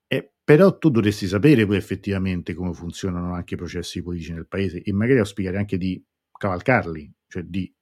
Eh, 0.08 0.32
però 0.44 0.78
tu 0.78 0.90
dovresti 0.90 1.28
sapere 1.28 1.66
poi 1.66 1.78
effettivamente 1.78 2.54
come 2.54 2.74
funzionano 2.74 3.34
anche 3.34 3.56
i 3.56 3.58
processi 3.58 4.04
politici 4.04 4.34
nel 4.34 4.48
paese 4.48 4.82
e 4.84 4.94
magari 4.94 5.20
auspicare 5.20 5.58
anche 5.58 5.78
di 5.78 6.02
cavalcarli, 6.32 7.12
cioè 7.28 7.44
di 7.44 7.74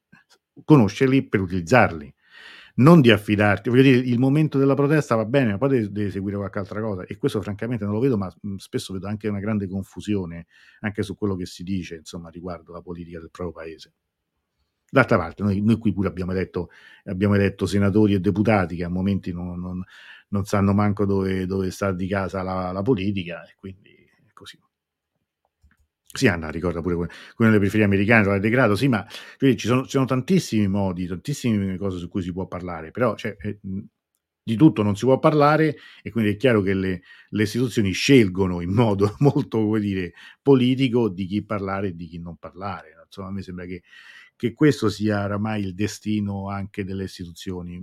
conoscerli 0.64 1.28
per 1.28 1.42
utilizzarli, 1.42 2.14
non 2.76 3.02
di 3.02 3.12
affidarti. 3.12 3.70
Voglio 3.70 3.84
dire, 3.84 3.98
il 3.98 4.20
momento 4.20 4.58
della 4.58 4.74
protesta 4.74 5.16
va 5.16 5.26
bene, 5.26 5.52
ma 5.52 5.58
poi 5.58 5.70
devi, 5.70 5.92
devi 5.92 6.12
seguire 6.12 6.38
qualche 6.38 6.60
altra 6.60 6.82
cosa. 6.82 7.04
E 7.06 7.18
questo, 7.18 7.42
francamente, 7.42 7.84
non 7.86 7.94
lo 7.94 8.00
vedo, 8.00 8.18
ma 8.18 8.34
spesso 8.58 8.94
vedo 8.94 9.08
anche 9.08 9.28
una 9.28 9.40
grande 9.40 9.68
confusione 9.68 10.48
anche 10.82 11.04
su 11.04 11.16
quello 11.16 11.36
che 11.36 11.46
si 11.46 11.64
dice, 11.64 11.96
insomma, 11.96 12.30
riguardo 12.30 12.72
la 12.74 12.82
politica 12.82 13.20
del 13.20 13.30
proprio 13.32 13.64
paese. 13.64 13.94
D'altra 14.90 15.18
parte, 15.18 15.42
noi, 15.42 15.60
noi 15.62 15.78
qui 15.80 15.92
pure 15.92 16.08
abbiamo 16.08 16.32
eletto, 16.32 16.70
abbiamo 17.06 17.34
eletto, 17.34 17.66
senatori 17.66 18.14
e 18.14 18.20
deputati 18.20 18.76
che 18.76 18.84
a 18.84 18.90
momenti 18.90 19.34
non, 19.34 19.60
non, 19.60 19.84
non 20.30 20.46
sanno 20.46 20.74
manco 20.74 21.06
dove, 21.06 21.48
dove 21.48 21.72
sta 21.72 21.92
di 21.92 22.08
casa 22.08 22.44
la, 22.44 22.72
la 22.72 22.82
politica, 22.84 23.44
e 23.44 23.56
quindi 23.58 23.90
è 23.90 24.32
così. 24.34 24.60
Sì, 26.16 26.28
Anna 26.28 26.50
ricorda 26.50 26.82
pure 26.82 26.94
quello 26.96 27.10
delle 27.38 27.58
periferie 27.58 27.86
americane, 27.86 28.36
il 28.36 28.40
degrado, 28.40 28.76
sì, 28.76 28.88
ma 28.88 29.04
cioè, 29.38 29.56
ci, 29.56 29.66
sono, 29.66 29.84
ci, 29.84 29.90
sono, 29.90 30.06
tantissimi 30.06 30.68
modi, 30.68 31.08
tantissime 31.08 31.76
cose 31.78 31.98
su 31.98 32.08
cui 32.08 32.22
si 32.22 32.32
può 32.32 32.46
parlare, 32.46 32.92
però 32.92 33.16
cioè, 33.16 33.36
eh, 33.40 33.60
di 34.44 34.56
tutto 34.56 34.84
non 34.84 34.96
si 34.96 35.06
può 35.06 35.18
parlare 35.18 35.76
e 36.04 36.12
quindi 36.12 36.32
è 36.32 36.36
chiaro 36.36 36.62
che 36.62 36.76
le, 36.76 37.02
le 37.30 37.44
istituzioni 37.44 37.92
scelgono 37.94 38.62
in 38.62 38.72
modo 38.72 39.16
molto, 39.20 39.58
come 39.58 39.80
dire, 39.80 40.14
politico 40.42 41.10
di 41.10 41.26
chi 41.26 41.44
parlare 41.44 41.88
e 41.88 41.96
di 41.96 42.06
chi 42.08 42.20
non 42.20 42.38
parlare. 42.38 42.92
Insomma, 43.06 43.30
a 43.30 43.32
me 43.32 43.42
sembra 43.42 43.66
che, 43.66 43.82
che 44.36 44.54
questo 44.54 44.90
sia 44.90 45.24
oramai 45.24 45.64
il 45.64 45.74
destino 45.74 46.48
anche 46.48 46.84
delle 46.84 47.06
istituzioni. 47.06 47.82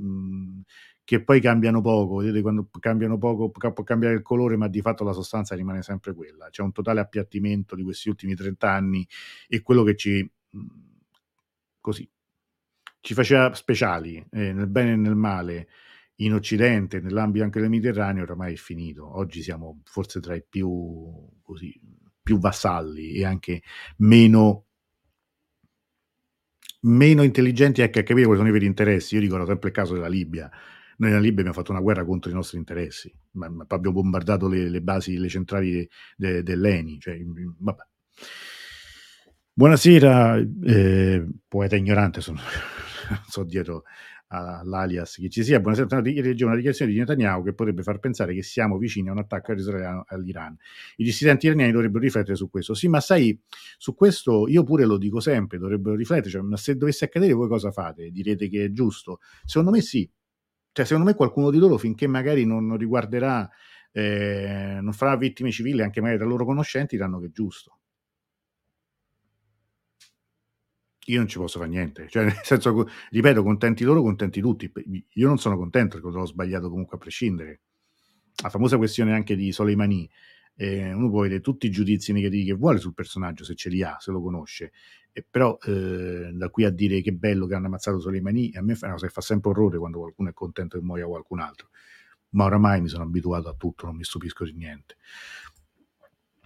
Che 1.11 1.25
poi 1.25 1.41
cambiano 1.41 1.81
poco, 1.81 2.19
vedete 2.19 2.41
quando 2.41 2.71
cambiano 2.79 3.19
poco 3.19 3.51
può 3.51 3.83
cambiare 3.83 4.15
il 4.15 4.23
colore, 4.23 4.57
ma 4.57 4.69
di 4.69 4.81
fatto 4.81 5.03
la 5.03 5.11
sostanza 5.11 5.57
rimane 5.57 5.83
sempre 5.83 6.15
quella. 6.15 6.51
C'è 6.51 6.63
un 6.63 6.71
totale 6.71 7.01
appiattimento 7.01 7.75
di 7.75 7.83
questi 7.83 8.09
ultimi 8.11 8.37
30 8.37 8.71
anni 8.71 9.05
e 9.49 9.61
quello 9.61 9.83
che 9.83 9.97
ci 9.97 10.23
mm, 10.57 10.67
così 11.81 12.09
ci 13.01 13.15
faceva 13.15 13.53
speciali 13.55 14.25
eh, 14.31 14.53
nel 14.53 14.69
bene 14.69 14.93
e 14.93 14.97
nel 14.97 15.17
male 15.17 15.69
in 16.19 16.33
Occidente, 16.33 17.01
nell'ambito 17.01 17.43
anche 17.45 17.59
del 17.59 17.71
Mediterraneo, 17.71 18.23
oramai 18.23 18.53
è 18.53 18.57
finito. 18.57 19.05
Oggi 19.19 19.43
siamo 19.43 19.81
forse 19.87 20.21
tra 20.21 20.37
i 20.37 20.45
più 20.49 21.29
così 21.43 21.75
più 22.23 22.39
vassalli 22.39 23.15
e 23.15 23.25
anche 23.25 23.63
meno 23.97 24.67
meno 26.83 27.25
intelligenti 27.25 27.83
anche 27.83 27.99
a 27.99 28.03
capire 28.05 28.27
quali 28.27 28.39
sono 28.39 28.51
i 28.51 28.53
veri 28.53 28.67
interessi. 28.67 29.17
Io 29.17 29.21
ricordo 29.23 29.47
sempre 29.47 29.71
il 29.71 29.75
caso 29.75 29.95
della 29.95 30.07
Libia 30.07 30.49
noi 31.01 31.11
nella 31.11 31.21
Libia 31.21 31.41
abbiamo 31.41 31.55
fatto 31.55 31.73
una 31.73 31.81
guerra 31.81 32.05
contro 32.05 32.31
i 32.31 32.35
nostri 32.35 32.59
interessi, 32.59 33.13
ma, 33.33 33.49
ma 33.49 33.65
abbiamo 33.69 34.01
bombardato 34.01 34.49
le, 34.49 34.69
le, 34.69 34.83
basi, 34.83 35.17
le 35.17 35.29
centrali 35.29 35.89
de, 36.17 36.43
dell'ENI. 36.43 37.01
Cioè, 37.01 37.19
vabbè. 37.59 37.83
Buonasera, 39.53 40.37
eh, 40.37 41.27
poeta 41.49 41.77
ignorante, 41.77 42.21
sono, 42.21 42.39
so 43.29 43.45
dietro 43.45 43.85
all'alias 44.27 45.17
che 45.17 45.31
ci 45.31 45.43
sia. 45.43 45.59
Buonasera, 45.59 46.01
leggevo 46.01 46.47
una 46.47 46.55
dichiarazione 46.55 46.93
di 46.93 46.99
Netanyahu 46.99 47.45
che 47.45 47.55
potrebbe 47.55 47.83
far 47.83 47.99
pensare 47.99 48.35
che 48.35 48.43
siamo 48.43 48.77
vicini 48.77 49.09
a 49.09 49.13
un 49.13 49.19
attacco 49.19 49.53
israeliano 49.53 50.05
all'Iran. 50.07 50.55
I 50.97 51.05
dissidenti 51.05 51.47
iraniani 51.47 51.73
dovrebbero 51.73 52.05
riflettere 52.05 52.37
su 52.37 52.51
questo. 52.51 52.75
Sì, 52.75 52.89
ma 52.89 53.01
sai, 53.01 53.41
su 53.79 53.95
questo 53.95 54.47
io 54.49 54.65
pure 54.65 54.85
lo 54.85 54.99
dico 54.99 55.19
sempre, 55.19 55.57
dovrebbero 55.57 55.97
riflettere. 55.97 56.29
Cioè, 56.29 56.43
ma 56.43 56.59
se 56.59 56.77
dovesse 56.77 57.07
accadere 57.07 57.33
voi 57.33 57.49
cosa 57.49 57.71
fate? 57.71 58.11
Direte 58.11 58.51
che 58.51 58.67
è 58.67 58.71
giusto? 58.71 59.21
Secondo 59.45 59.71
me 59.71 59.81
sì, 59.81 60.09
cioè, 60.73 60.85
secondo 60.85 61.09
me 61.09 61.17
qualcuno 61.17 61.51
di 61.51 61.59
loro, 61.59 61.77
finché 61.79 62.07
magari 62.07 62.45
non, 62.45 62.67
non 62.67 62.77
riguarderà, 62.77 63.49
eh, 63.93 64.79
non 64.81 64.93
farà 64.93 65.17
vittime 65.17 65.51
civili, 65.51 65.83
anche 65.83 66.01
magari 66.01 66.19
tra 66.19 66.29
loro 66.29 66.45
conoscenti, 66.45 66.97
diranno 66.97 67.19
che 67.21 67.27
è 67.27 67.31
giusto. 67.31 67.79
Io 71.07 71.19
non 71.19 71.27
ci 71.29 71.39
posso 71.39 71.59
fare 71.59 71.71
niente, 71.71 72.09
cioè, 72.09 72.25
nel 72.25 72.39
senso, 72.43 72.87
ripeto, 73.11 73.43
contenti 73.43 73.85
loro, 73.85 74.03
contenti 74.03 74.41
tutti. 74.41 74.71
Io 75.15 75.27
non 75.27 75.39
sono 75.39 75.57
contento 75.57 75.99
perché 76.01 76.17
l'ho 76.17 76.27
sbagliato 76.27 76.69
comunque 76.69 76.97
a 76.97 77.01
prescindere. 77.01 77.61
La 78.43 78.49
famosa 78.49 78.77
questione 78.77 79.13
anche 79.13 79.35
di 79.35 79.51
Soleimani, 79.51 80.09
eh, 80.61 80.93
uno 80.93 81.09
può 81.09 81.23
vedere 81.23 81.41
tutti 81.41 81.67
i 81.67 81.71
giudizi 81.71 82.13
negativi 82.13 82.45
che 82.45 82.53
vuole 82.53 82.77
sul 82.77 82.93
personaggio, 82.93 83.45
se 83.45 83.55
ce 83.55 83.71
li 83.71 83.83
ha, 83.83 83.97
se 83.99 84.11
lo 84.11 84.21
conosce, 84.21 84.73
e 85.11 85.25
però 85.29 85.57
eh, 85.65 86.31
da 86.35 86.51
qui 86.51 86.65
a 86.65 86.71
dire 86.71 87.01
che 87.01 87.15
bello 87.15 87.47
che 87.47 87.55
hanno 87.55 87.67
ammazzato 87.67 87.99
Soleimani, 87.99 88.53
a 88.57 88.61
me 88.61 88.75
fa, 88.75 88.95
fa 88.99 89.21
sempre 89.23 89.53
orrore 89.53 89.79
quando 89.79 90.01
qualcuno 90.01 90.29
è 90.29 90.33
contento 90.35 90.79
che 90.79 90.85
muoia 90.85 91.07
qualcun 91.07 91.41
altro, 91.41 91.71
ma 92.31 92.45
oramai 92.45 92.83
mi 92.83 92.89
sono 92.89 93.05
abituato 93.05 93.49
a 93.49 93.55
tutto, 93.55 93.87
non 93.87 93.97
mi 93.97 94.05
stupisco 94.05 94.45
di 94.45 94.53
niente. 94.53 94.97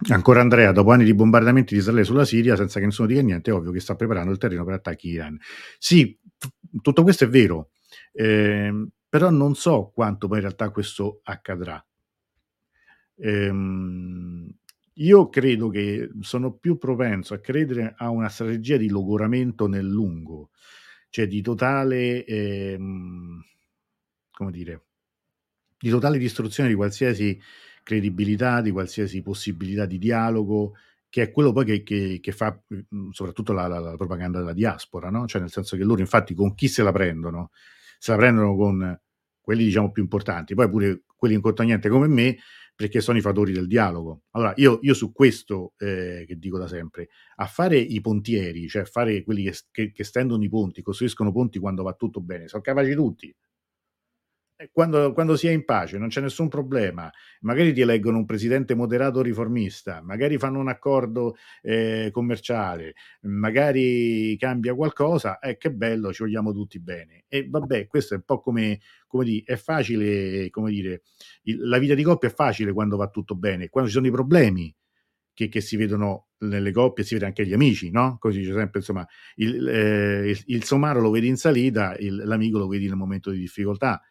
Ancora 0.09 0.39
Andrea, 0.39 0.71
dopo 0.71 0.91
anni 0.91 1.03
di 1.03 1.13
bombardamenti 1.13 1.73
di 1.73 1.81
Israele 1.81 2.05
sulla 2.05 2.23
Siria, 2.23 2.55
senza 2.55 2.79
che 2.79 2.85
nessuno 2.85 3.09
dica 3.09 3.21
niente, 3.21 3.51
è 3.51 3.53
ovvio 3.53 3.71
che 3.71 3.81
sta 3.81 3.95
preparando 3.95 4.31
il 4.31 4.37
terreno 4.37 4.63
per 4.63 4.75
attacchi 4.75 5.09
Iran. 5.09 5.37
Sì, 5.77 6.17
tutto 6.81 7.03
questo 7.03 7.25
è 7.25 7.27
vero, 7.27 7.71
eh, 8.13 8.87
però 9.09 9.29
non 9.29 9.55
so 9.55 9.91
quanto 9.93 10.27
poi 10.27 10.37
in 10.37 10.43
realtà 10.43 10.69
questo 10.69 11.19
accadrà. 11.23 11.85
Ehm, 13.17 14.49
io 14.99 15.29
credo 15.29 15.69
che 15.69 16.09
sono 16.21 16.53
più 16.53 16.77
propenso 16.77 17.33
a 17.33 17.39
credere 17.39 17.95
a 17.97 18.09
una 18.09 18.29
strategia 18.29 18.77
di 18.77 18.89
logoramento 18.89 19.67
nel 19.67 19.85
lungo, 19.85 20.51
cioè 21.09 21.27
di 21.27 21.41
totale, 21.41 22.25
ehm, 22.25 23.41
come 24.31 24.51
dire, 24.51 24.85
di 25.77 25.89
totale 25.89 26.17
distruzione 26.17 26.69
di 26.69 26.75
qualsiasi 26.75 27.39
credibilità, 27.83 28.61
di 28.61 28.71
qualsiasi 28.71 29.21
possibilità 29.21 29.85
di 29.85 29.97
dialogo, 29.97 30.73
che 31.09 31.23
è 31.23 31.31
quello 31.31 31.51
poi 31.53 31.65
che, 31.65 31.83
che, 31.83 32.19
che 32.21 32.31
fa 32.31 32.59
mhmm, 32.67 33.11
soprattutto 33.11 33.53
la, 33.53 33.67
la, 33.67 33.79
la, 33.79 33.95
propaganda 33.95 34.39
della 34.39 34.53
diaspora, 34.53 35.09
no? 35.09 35.27
Cioè 35.27 35.41
nel 35.41 35.51
senso 35.51 35.77
che 35.77 35.83
loro 35.83 36.01
infatti 36.01 36.33
con 36.33 36.55
chi 36.55 36.67
se 36.67 36.83
la 36.83 36.91
prendono? 36.91 37.51
Se 37.99 38.11
la 38.11 38.17
prendono 38.17 38.55
con 38.55 38.99
quelli 39.39 39.63
diciamo 39.63 39.91
più 39.91 40.01
importanti, 40.01 40.55
poi 40.55 40.69
pure 40.69 41.03
quelli 41.15 41.35
in 41.35 41.41
conto 41.41 41.61
a 41.61 41.65
niente 41.65 41.87
come 41.89 42.07
me, 42.07 42.37
perché 42.75 42.99
sono 42.99 43.17
i 43.17 43.21
fattori 43.21 43.53
del 43.53 43.67
dialogo. 43.67 44.23
Allora, 44.31 44.53
io, 44.57 44.79
io 44.81 44.93
su 44.93 45.13
questo, 45.13 45.73
eh, 45.77 46.25
che 46.27 46.37
dico 46.37 46.57
da 46.57 46.67
sempre, 46.67 47.09
a 47.35 47.45
fare 47.45 47.77
i 47.77 48.01
pontieri, 48.01 48.67
cioè 48.67 48.83
fare 48.83 49.23
quelli 49.23 49.43
che, 49.43 49.57
che, 49.71 49.91
che, 49.93 50.03
stendono 50.03 50.43
i 50.43 50.49
ponti, 50.49 50.81
costruiscono 50.81 51.31
ponti 51.31 51.57
quando 51.57 51.83
va 51.83 51.93
tutto 51.93 52.19
bene, 52.21 52.47
sono 52.47 52.61
capaci 52.61 52.93
tutti. 52.93 53.33
Quando, 54.71 55.11
quando, 55.11 55.35
si 55.35 55.47
è 55.47 55.51
in 55.51 55.65
pace 55.65 55.97
non 55.97 56.07
c'è 56.07 56.21
nessun 56.21 56.47
problema, 56.47 57.11
magari 57.41 57.73
ti 57.73 57.81
eleggono 57.81 58.19
un 58.19 58.25
presidente 58.25 58.73
moderato 58.73 59.21
riformista, 59.21 60.01
magari 60.01 60.37
fanno 60.37 60.59
un 60.59 60.69
accordo 60.69 61.35
eh, 61.61 62.07
commerciale, 62.13 62.93
magari 63.23 64.37
cambia 64.37 64.73
qualcosa, 64.73 65.39
eh, 65.39 65.57
che 65.57 65.73
bello, 65.73 66.13
ci 66.13 66.23
vogliamo 66.23 66.53
tutti 66.53 66.79
bene. 66.79 67.25
E 67.27 67.45
vabbè, 67.49 67.87
questo 67.87 68.13
è 68.13 68.17
un 68.17 68.23
po' 68.23 68.39
come, 68.39 68.79
come 69.07 69.25
dire, 69.25 69.43
è 69.43 69.57
facile, 69.57 70.49
come 70.51 70.71
dire, 70.71 71.01
il, 71.43 71.67
la 71.67 71.77
vita 71.77 71.93
di 71.93 72.03
coppia 72.03 72.29
è 72.29 72.33
facile 72.33 72.71
quando 72.71 72.95
va 72.95 73.09
tutto 73.09 73.35
bene, 73.35 73.67
quando 73.67 73.89
ci 73.89 73.95
sono 73.97 74.07
i 74.07 74.11
problemi 74.11 74.73
che, 75.33 75.49
che, 75.49 75.59
si 75.59 75.75
vedono 75.75 76.27
nelle 76.39 76.71
coppie, 76.71 77.03
si 77.03 77.15
vede 77.15 77.25
anche 77.25 77.45
gli 77.45 77.51
amici, 77.51 77.91
no? 77.91 78.15
Così 78.19 78.39
dice 78.39 78.53
sempre, 78.53 78.79
insomma, 78.79 79.05
il, 79.35 79.67
eh, 79.67 80.29
il, 80.29 80.43
il 80.45 80.63
somaro 80.63 81.01
lo 81.01 81.09
vedi 81.09 81.27
in 81.27 81.35
salita, 81.35 81.93
l'amico 81.99 82.57
lo 82.57 82.67
vedi 82.67 82.87
nel 82.87 82.95
momento 82.95 83.31
di 83.31 83.39
difficoltà 83.39 84.01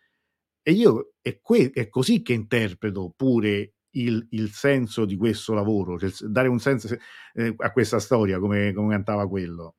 e 0.64 0.72
io 0.72 1.12
è, 1.20 1.38
que- 1.40 1.70
è 1.72 1.88
così 1.88 2.22
che 2.22 2.32
interpreto 2.32 3.12
pure 3.14 3.74
il, 3.96 4.26
il 4.30 4.50
senso 4.50 5.04
di 5.04 5.16
questo 5.16 5.52
lavoro, 5.52 5.98
cioè 5.98 6.10
dare 6.28 6.48
un 6.48 6.58
senso 6.58 6.96
eh, 7.34 7.54
a 7.58 7.70
questa 7.70 7.98
storia 8.00 8.38
come, 8.38 8.72
come 8.72 8.94
cantava 8.94 9.28
quello. 9.28 9.76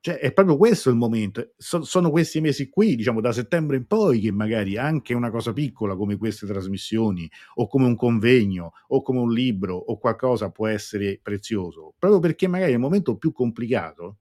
Cioè, 0.00 0.18
è 0.18 0.32
proprio 0.32 0.56
questo 0.56 0.90
il 0.90 0.96
momento. 0.96 1.52
So, 1.56 1.84
sono 1.84 2.10
questi 2.10 2.40
mesi 2.40 2.68
qui, 2.68 2.96
diciamo 2.96 3.20
da 3.20 3.30
settembre 3.30 3.76
in 3.76 3.86
poi, 3.86 4.18
che 4.18 4.32
magari 4.32 4.76
anche 4.76 5.14
una 5.14 5.30
cosa 5.30 5.52
piccola 5.52 5.94
come 5.94 6.16
queste 6.16 6.44
trasmissioni, 6.44 7.30
o 7.54 7.68
come 7.68 7.86
un 7.86 7.94
convegno, 7.94 8.72
o 8.88 9.02
come 9.02 9.20
un 9.20 9.32
libro, 9.32 9.76
o 9.76 9.98
qualcosa 9.98 10.50
può 10.50 10.66
essere 10.66 11.20
prezioso. 11.22 11.94
Proprio 11.96 12.18
perché 12.20 12.48
magari 12.48 12.72
nel 12.72 12.80
momento 12.80 13.16
più 13.16 13.30
complicato 13.30 14.18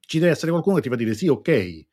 ci 0.00 0.18
deve 0.18 0.32
essere 0.32 0.50
qualcuno 0.50 0.76
che 0.76 0.82
ti 0.82 0.88
fa 0.88 0.96
dire 0.96 1.14
sì, 1.14 1.28
ok, 1.28 1.86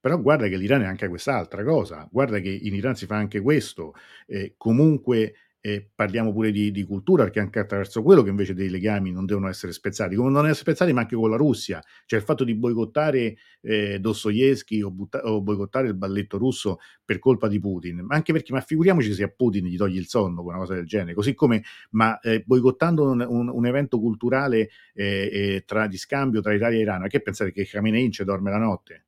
però 0.00 0.18
guarda 0.20 0.48
che 0.48 0.56
l'Iran 0.56 0.82
è 0.82 0.86
anche 0.86 1.08
quest'altra 1.08 1.62
cosa, 1.62 2.08
guarda 2.10 2.38
che 2.40 2.50
in 2.50 2.74
Iran 2.74 2.96
si 2.96 3.06
fa 3.06 3.16
anche 3.16 3.40
questo, 3.40 3.94
eh, 4.26 4.54
comunque 4.56 5.34
e 5.62 5.90
parliamo 5.94 6.32
pure 6.32 6.50
di, 6.50 6.70
di, 6.70 6.84
cultura, 6.84 7.24
perché 7.24 7.38
anche 7.38 7.58
attraverso 7.58 8.02
quello 8.02 8.22
che 8.22 8.30
invece 8.30 8.54
dei 8.54 8.70
legami 8.70 9.12
non 9.12 9.26
devono 9.26 9.46
essere 9.48 9.72
spezzati, 9.72 10.14
come 10.14 10.30
non 10.30 10.44
essere 10.46 10.60
spezzati 10.60 10.92
ma 10.94 11.02
anche 11.02 11.16
con 11.16 11.28
la 11.28 11.36
Russia, 11.36 11.82
cioè 12.06 12.18
il 12.18 12.24
fatto 12.24 12.44
di 12.44 12.54
boicottare 12.54 13.36
eh, 13.60 13.98
Dostoevsky 14.00 14.80
o, 14.80 14.90
butta- 14.90 15.20
o, 15.22 15.42
boicottare 15.42 15.88
il 15.88 15.94
balletto 15.94 16.38
russo 16.38 16.78
per 17.04 17.18
colpa 17.18 17.46
di 17.46 17.60
Putin, 17.60 18.00
ma 18.06 18.14
anche 18.14 18.32
perché, 18.32 18.52
ma 18.54 18.60
figuriamoci 18.62 19.12
se 19.12 19.22
a 19.22 19.28
Putin 19.28 19.66
gli 19.66 19.76
togli 19.76 19.96
il 19.96 20.06
sonno 20.06 20.42
con 20.42 20.54
una 20.54 20.60
cosa 20.60 20.74
del 20.74 20.86
genere, 20.86 21.12
così 21.12 21.34
come, 21.34 21.62
ma 21.90 22.18
eh, 22.20 22.42
boicottando 22.44 23.10
un, 23.10 23.20
un, 23.28 23.48
un, 23.48 23.66
evento 23.66 23.98
culturale 24.00 24.70
eh, 24.94 25.28
eh 25.32 25.62
tra, 25.66 25.86
di 25.86 25.98
scambio 25.98 26.40
tra 26.40 26.54
Italia 26.54 26.78
e 26.78 26.82
Iran, 26.82 27.06
che 27.06 27.20
pensate 27.20 27.52
che 27.52 27.66
Khamenei 27.66 28.10
ci 28.10 28.24
dorme 28.24 28.50
la 28.50 28.58
notte? 28.58 29.04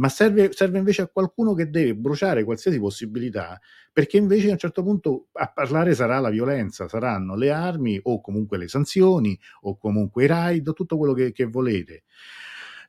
Ma 0.00 0.08
serve, 0.08 0.50
serve, 0.52 0.78
invece 0.78 1.02
a 1.02 1.08
qualcuno 1.08 1.52
che 1.52 1.68
deve 1.68 1.94
bruciare 1.94 2.42
qualsiasi 2.42 2.80
possibilità, 2.80 3.60
perché 3.92 4.16
invece 4.16 4.48
a 4.48 4.52
un 4.52 4.58
certo 4.58 4.82
punto 4.82 5.26
a 5.32 5.52
parlare 5.52 5.94
sarà 5.94 6.18
la 6.20 6.30
violenza, 6.30 6.88
saranno 6.88 7.36
le 7.36 7.50
armi 7.50 8.00
o 8.02 8.22
comunque 8.22 8.56
le 8.56 8.66
sanzioni 8.66 9.38
o 9.62 9.76
comunque 9.76 10.24
i 10.24 10.26
raid, 10.26 10.66
o 10.68 10.72
tutto 10.72 10.96
quello 10.96 11.12
che, 11.12 11.32
che 11.32 11.44
volete. 11.44 12.04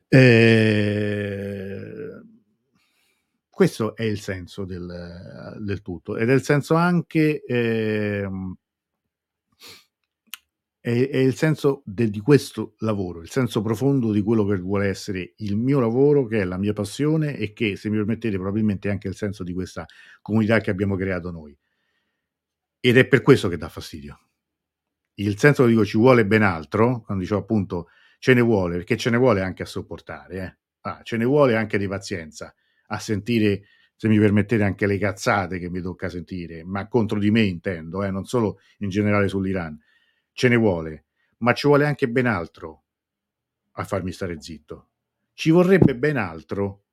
Eh, 0.08 1.86
questo 3.50 3.94
è 3.94 4.04
il 4.04 4.18
senso 4.18 4.64
del, 4.64 5.58
del, 5.60 5.82
tutto 5.82 6.16
ed 6.16 6.30
è 6.30 6.32
il 6.32 6.42
senso 6.42 6.74
anche 6.74 7.44
eh, 7.44 8.26
è, 10.82 11.08
è 11.10 11.16
il 11.16 11.36
senso 11.36 11.82
de, 11.86 12.10
di 12.10 12.18
questo 12.18 12.74
lavoro, 12.78 13.20
il 13.20 13.30
senso 13.30 13.62
profondo 13.62 14.10
di 14.10 14.20
quello 14.20 14.44
che 14.44 14.56
vuole 14.56 14.88
essere 14.88 15.34
il 15.36 15.56
mio 15.56 15.78
lavoro, 15.78 16.26
che 16.26 16.40
è 16.40 16.44
la 16.44 16.58
mia 16.58 16.72
passione 16.72 17.36
e 17.36 17.52
che, 17.52 17.76
se 17.76 17.88
mi 17.88 17.96
permettete, 17.96 18.34
probabilmente 18.34 18.88
è 18.88 18.90
anche 18.90 19.06
il 19.06 19.14
senso 19.14 19.44
di 19.44 19.52
questa 19.52 19.86
comunità 20.20 20.58
che 20.58 20.70
abbiamo 20.70 20.96
creato 20.96 21.30
noi. 21.30 21.56
Ed 22.80 22.96
è 22.96 23.06
per 23.06 23.22
questo 23.22 23.48
che 23.48 23.56
dà 23.56 23.68
fastidio. 23.68 24.18
Il 25.14 25.38
senso 25.38 25.62
che 25.62 25.70
dico 25.70 25.84
ci 25.84 25.98
vuole 25.98 26.26
ben 26.26 26.42
altro, 26.42 27.02
quando 27.02 27.22
dicevo 27.22 27.42
appunto 27.42 27.88
ce 28.18 28.34
ne 28.34 28.40
vuole, 28.40 28.74
perché 28.78 28.96
ce 28.96 29.10
ne 29.10 29.18
vuole 29.18 29.40
anche 29.40 29.62
a 29.62 29.66
sopportare, 29.66 30.36
eh? 30.36 30.56
ah, 30.80 31.00
ce 31.04 31.16
ne 31.16 31.24
vuole 31.24 31.54
anche 31.54 31.78
di 31.78 31.86
pazienza, 31.86 32.52
a 32.88 32.98
sentire, 32.98 33.66
se 33.94 34.08
mi 34.08 34.18
permettete, 34.18 34.64
anche 34.64 34.88
le 34.88 34.98
cazzate 34.98 35.60
che 35.60 35.70
mi 35.70 35.80
tocca 35.80 36.08
sentire, 36.08 36.64
ma 36.64 36.88
contro 36.88 37.20
di 37.20 37.30
me 37.30 37.42
intendo, 37.42 38.02
eh? 38.02 38.10
non 38.10 38.24
solo 38.24 38.58
in 38.78 38.88
generale 38.88 39.28
sull'Iran 39.28 39.78
ce 40.32 40.48
ne 40.48 40.56
vuole, 40.56 41.06
ma 41.38 41.52
ci 41.52 41.66
vuole 41.66 41.86
anche 41.86 42.08
ben 42.08 42.26
altro 42.26 42.84
a 43.72 43.84
farmi 43.84 44.12
stare 44.12 44.40
zitto. 44.40 44.88
Ci 45.32 45.50
vorrebbe 45.50 45.96
ben 45.96 46.16
altro 46.16 46.84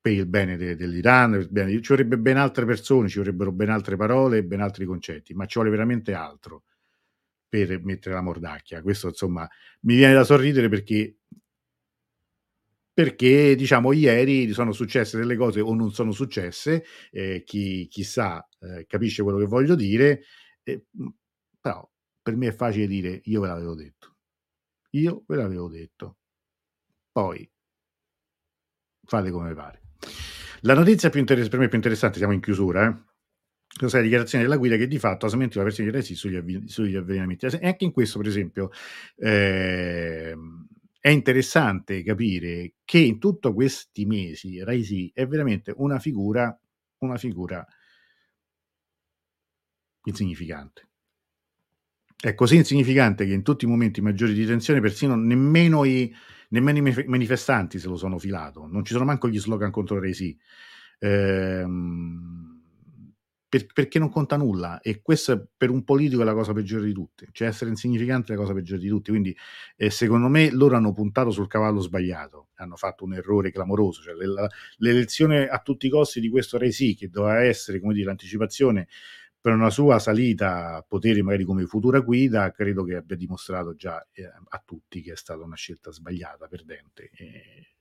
per 0.00 0.12
il 0.12 0.26
bene 0.26 0.56
de- 0.56 0.76
dell'Iran, 0.76 1.46
bene, 1.50 1.70
ci 1.80 1.88
vorrebbe 1.88 2.18
ben 2.18 2.36
altre 2.36 2.64
persone, 2.64 3.08
ci 3.08 3.18
vorrebbero 3.18 3.52
ben 3.52 3.70
altre 3.70 3.96
parole, 3.96 4.44
ben 4.44 4.60
altri 4.60 4.84
concetti, 4.84 5.34
ma 5.34 5.46
ci 5.46 5.54
vuole 5.54 5.70
veramente 5.70 6.14
altro 6.14 6.64
per 7.48 7.82
mettere 7.82 8.14
la 8.14 8.22
mordacchia. 8.22 8.82
Questo 8.82 9.08
insomma 9.08 9.48
mi 9.80 9.96
viene 9.96 10.14
da 10.14 10.24
sorridere 10.24 10.68
perché 10.68 11.16
perché 12.96 13.54
diciamo 13.56 13.92
ieri 13.92 14.50
sono 14.52 14.72
successe 14.72 15.18
delle 15.18 15.36
cose 15.36 15.60
o 15.60 15.74
non 15.74 15.92
sono 15.92 16.12
successe, 16.12 16.82
eh, 17.10 17.42
chi, 17.44 17.88
chi 17.88 18.02
sa 18.02 18.46
eh, 18.60 18.86
capisce 18.86 19.22
quello 19.22 19.36
che 19.36 19.44
voglio 19.44 19.74
dire, 19.74 20.22
eh, 20.62 20.86
però 21.60 21.86
per 22.26 22.34
me 22.34 22.48
è 22.48 22.52
facile 22.52 22.88
dire 22.88 23.20
io 23.26 23.40
ve 23.40 23.46
l'avevo 23.46 23.76
detto. 23.76 24.16
Io 24.96 25.22
ve 25.28 25.36
l'avevo 25.36 25.68
detto. 25.68 26.16
Poi 27.12 27.48
fate 29.04 29.30
come 29.30 29.54
pare. 29.54 29.82
La 30.62 30.74
notizia 30.74 31.08
più 31.08 31.20
inter- 31.20 31.48
per 31.48 31.60
me 31.60 31.68
più 31.68 31.76
interessante, 31.76 32.18
siamo 32.18 32.32
in 32.32 32.40
chiusura, 32.40 32.88
eh? 32.88 33.86
È 33.86 33.88
la 33.88 34.00
dichiarazione 34.00 34.42
della 34.42 34.56
guida 34.56 34.76
che 34.76 34.88
di 34.88 34.98
fatto 34.98 35.26
ha 35.26 35.28
smentito 35.28 35.58
la 35.58 35.66
versione 35.66 35.88
di 35.88 35.96
Resi 35.96 36.16
sugli, 36.16 36.34
avv- 36.34 36.64
sugli 36.64 36.96
avvelenamenti. 36.96 37.46
E 37.46 37.64
anche 37.64 37.84
in 37.84 37.92
questo, 37.92 38.18
per 38.18 38.26
esempio, 38.26 38.70
eh, 39.14 40.34
è 40.98 41.08
interessante 41.08 42.02
capire 42.02 42.74
che 42.84 42.98
in 42.98 43.20
tutti 43.20 43.52
questi 43.52 44.04
mesi 44.04 44.64
Raisi 44.64 45.12
è 45.14 45.28
veramente 45.28 45.72
una 45.76 46.00
figura, 46.00 46.58
una 46.98 47.18
figura 47.18 47.64
insignificante. 50.06 50.85
È 52.18 52.34
così 52.34 52.56
insignificante 52.56 53.26
che 53.26 53.34
in 53.34 53.42
tutti 53.42 53.66
i 53.66 53.68
momenti 53.68 54.00
maggiori 54.00 54.32
di 54.32 54.46
tensione 54.46 54.80
persino 54.80 55.16
nemmeno 55.16 55.84
i, 55.84 56.12
nemmeno 56.48 56.88
i 56.88 57.04
manifestanti 57.06 57.78
se 57.78 57.88
lo 57.88 57.96
sono 57.96 58.18
filato, 58.18 58.66
non 58.66 58.84
ci 58.84 58.94
sono 58.94 59.04
manco 59.04 59.28
gli 59.28 59.38
slogan 59.38 59.70
contro 59.70 59.98
Resi, 59.98 60.36
ehm, 60.98 62.56
per, 63.48 63.66
perché 63.72 63.98
non 63.98 64.10
conta 64.10 64.36
nulla 64.36 64.80
e 64.80 65.00
questo 65.02 65.50
per 65.56 65.70
un 65.70 65.84
politico 65.84 66.22
è 66.22 66.24
la 66.24 66.32
cosa 66.32 66.52
peggiore 66.52 66.86
di 66.86 66.92
tutte, 66.92 67.28
cioè 67.32 67.48
essere 67.48 67.70
insignificante 67.70 68.32
è 68.32 68.36
la 68.36 68.42
cosa 68.42 68.54
peggiore 68.54 68.80
di 68.80 68.88
tutte, 68.88 69.10
quindi 69.10 69.36
eh, 69.76 69.90
secondo 69.90 70.28
me 70.28 70.50
loro 70.50 70.76
hanno 70.76 70.92
puntato 70.92 71.30
sul 71.30 71.46
cavallo 71.46 71.80
sbagliato, 71.80 72.48
hanno 72.56 72.76
fatto 72.76 73.04
un 73.04 73.14
errore 73.14 73.52
clamoroso, 73.52 74.02
cioè 74.02 74.14
l'elezione 74.78 75.48
a 75.48 75.58
tutti 75.60 75.86
i 75.86 75.90
costi 75.90 76.20
di 76.20 76.28
questo 76.28 76.58
Resi 76.58 76.94
che 76.94 77.08
doveva 77.08 77.42
essere 77.42 77.78
come 77.78 77.92
dire 77.92 78.06
l'anticipazione 78.06 78.88
per 79.46 79.54
una 79.54 79.70
sua 79.70 80.00
salita 80.00 80.74
a 80.74 80.82
potere 80.82 81.22
magari 81.22 81.44
come 81.44 81.66
futura 81.66 82.00
guida, 82.00 82.50
credo 82.50 82.82
che 82.82 82.96
abbia 82.96 83.14
dimostrato 83.14 83.76
già 83.76 84.04
eh, 84.10 84.24
a 84.24 84.62
tutti 84.64 85.00
che 85.00 85.12
è 85.12 85.16
stata 85.16 85.44
una 85.44 85.54
scelta 85.54 85.92
sbagliata, 85.92 86.48
perdente. 86.48 87.10
E... 87.14 87.76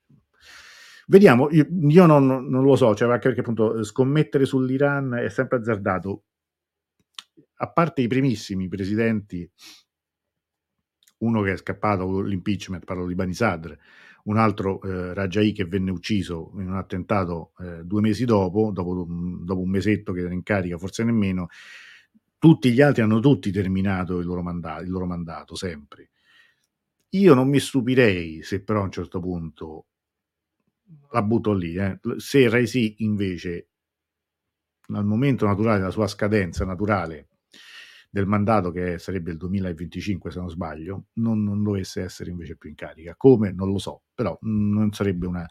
Vediamo, 1.07 1.49
io, 1.49 1.65
io 1.87 2.05
non, 2.05 2.27
non, 2.27 2.63
lo 2.63 2.75
so, 2.75 2.93
cioè 2.93 3.09
anche 3.09 3.29
perché 3.29 3.39
appunto 3.39 3.83
scommettere 3.83 4.45
sull'Iran 4.45 5.15
è 5.15 5.29
sempre 5.29 5.57
azzardato. 5.57 6.25
A 7.55 7.71
parte 7.71 8.03
i 8.03 8.07
primissimi 8.07 8.67
presidenti, 8.67 9.49
uno 11.17 11.41
che 11.41 11.53
è 11.53 11.57
scappato 11.57 12.21
l'impeachment, 12.21 12.85
parlo 12.85 13.07
di 13.07 13.15
Bani 13.15 13.33
Sadr, 13.33 13.75
un 14.25 14.37
altro 14.37 14.81
eh, 14.81 15.13
Rajai 15.13 15.51
che 15.51 15.65
venne 15.65 15.91
ucciso 15.91 16.51
in 16.55 16.67
un 16.67 16.75
attentato 16.75 17.53
eh, 17.59 17.83
due 17.83 18.01
mesi 18.01 18.25
dopo, 18.25 18.71
dopo, 18.71 19.05
dopo, 19.07 19.61
un 19.61 19.69
mesetto 19.69 20.13
che 20.13 20.21
era 20.21 20.33
in 20.33 20.43
carica, 20.43 20.77
forse 20.77 21.03
nemmeno, 21.03 21.49
tutti 22.37 22.71
gli 22.71 22.81
altri 22.81 23.01
hanno 23.01 23.19
tutti 23.19 23.51
terminato 23.51 24.19
il 24.19 24.25
loro 24.25 24.41
mandato, 24.41 24.83
il 24.83 24.89
loro 24.89 25.05
mandato 25.05 25.55
sempre. 25.55 26.09
Io 27.09 27.33
non 27.33 27.47
mi 27.49 27.59
stupirei 27.59 28.41
se 28.43 28.61
però 28.61 28.81
a 28.81 28.85
un 28.85 28.91
certo 28.91 29.19
punto 29.19 29.85
la 31.11 31.21
butto 31.21 31.53
lì, 31.53 31.75
eh, 31.75 31.99
se 32.17 32.49
Raisi 32.49 32.95
invece 32.99 33.67
al 34.87 35.05
momento 35.05 35.45
naturale 35.45 35.79
della 35.79 35.91
sua 35.91 36.07
scadenza 36.07 36.65
naturale 36.65 37.27
del 38.15 38.27
mandato 38.27 38.71
che 38.71 38.97
sarebbe 38.97 39.31
il 39.31 39.37
2025 39.37 40.31
se 40.31 40.39
non 40.39 40.49
sbaglio, 40.49 41.07
non, 41.15 41.43
non, 41.43 41.61
dovesse 41.63 42.01
essere 42.01 42.31
invece 42.31 42.55
più 42.55 42.69
in 42.69 42.75
carica. 42.75 43.13
Come? 43.17 43.51
Non 43.51 43.69
lo 43.69 43.77
so, 43.77 44.03
però 44.15 44.37
non 44.43 44.93
sarebbe 44.93 45.25
una, 45.27 45.45